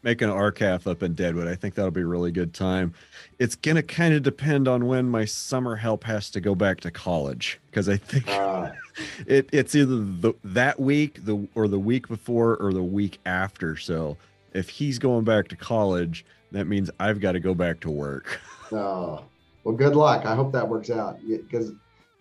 [0.03, 1.47] making an R-CALF up in Deadwood.
[1.47, 2.93] I think that'll be a really good time.
[3.39, 6.91] It's gonna kind of depend on when my summer help has to go back to
[6.91, 8.71] college because I think uh,
[9.27, 13.75] it it's either the that week the or the week before or the week after.
[13.75, 14.15] So
[14.53, 18.39] if he's going back to college, that means I've got to go back to work.
[18.71, 19.25] no.
[19.63, 20.25] Well, good luck.
[20.25, 21.71] I hope that works out because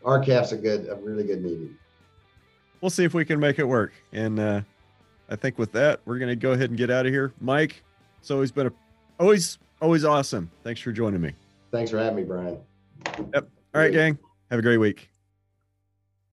[0.04, 1.76] our R-CALF's a good, a really good meeting.
[2.80, 3.92] We'll see if we can make it work.
[4.12, 4.60] And uh,
[5.28, 7.32] I think with that, we're gonna go ahead and get out of here.
[7.40, 7.82] Mike,
[8.20, 8.72] it's always been a
[9.18, 10.52] always always awesome.
[10.62, 11.32] Thanks for joining me.
[11.72, 12.58] Thanks for having me, Brian.
[13.34, 13.48] Yep.
[13.74, 14.18] All right, gang.
[14.50, 15.11] Have a great week.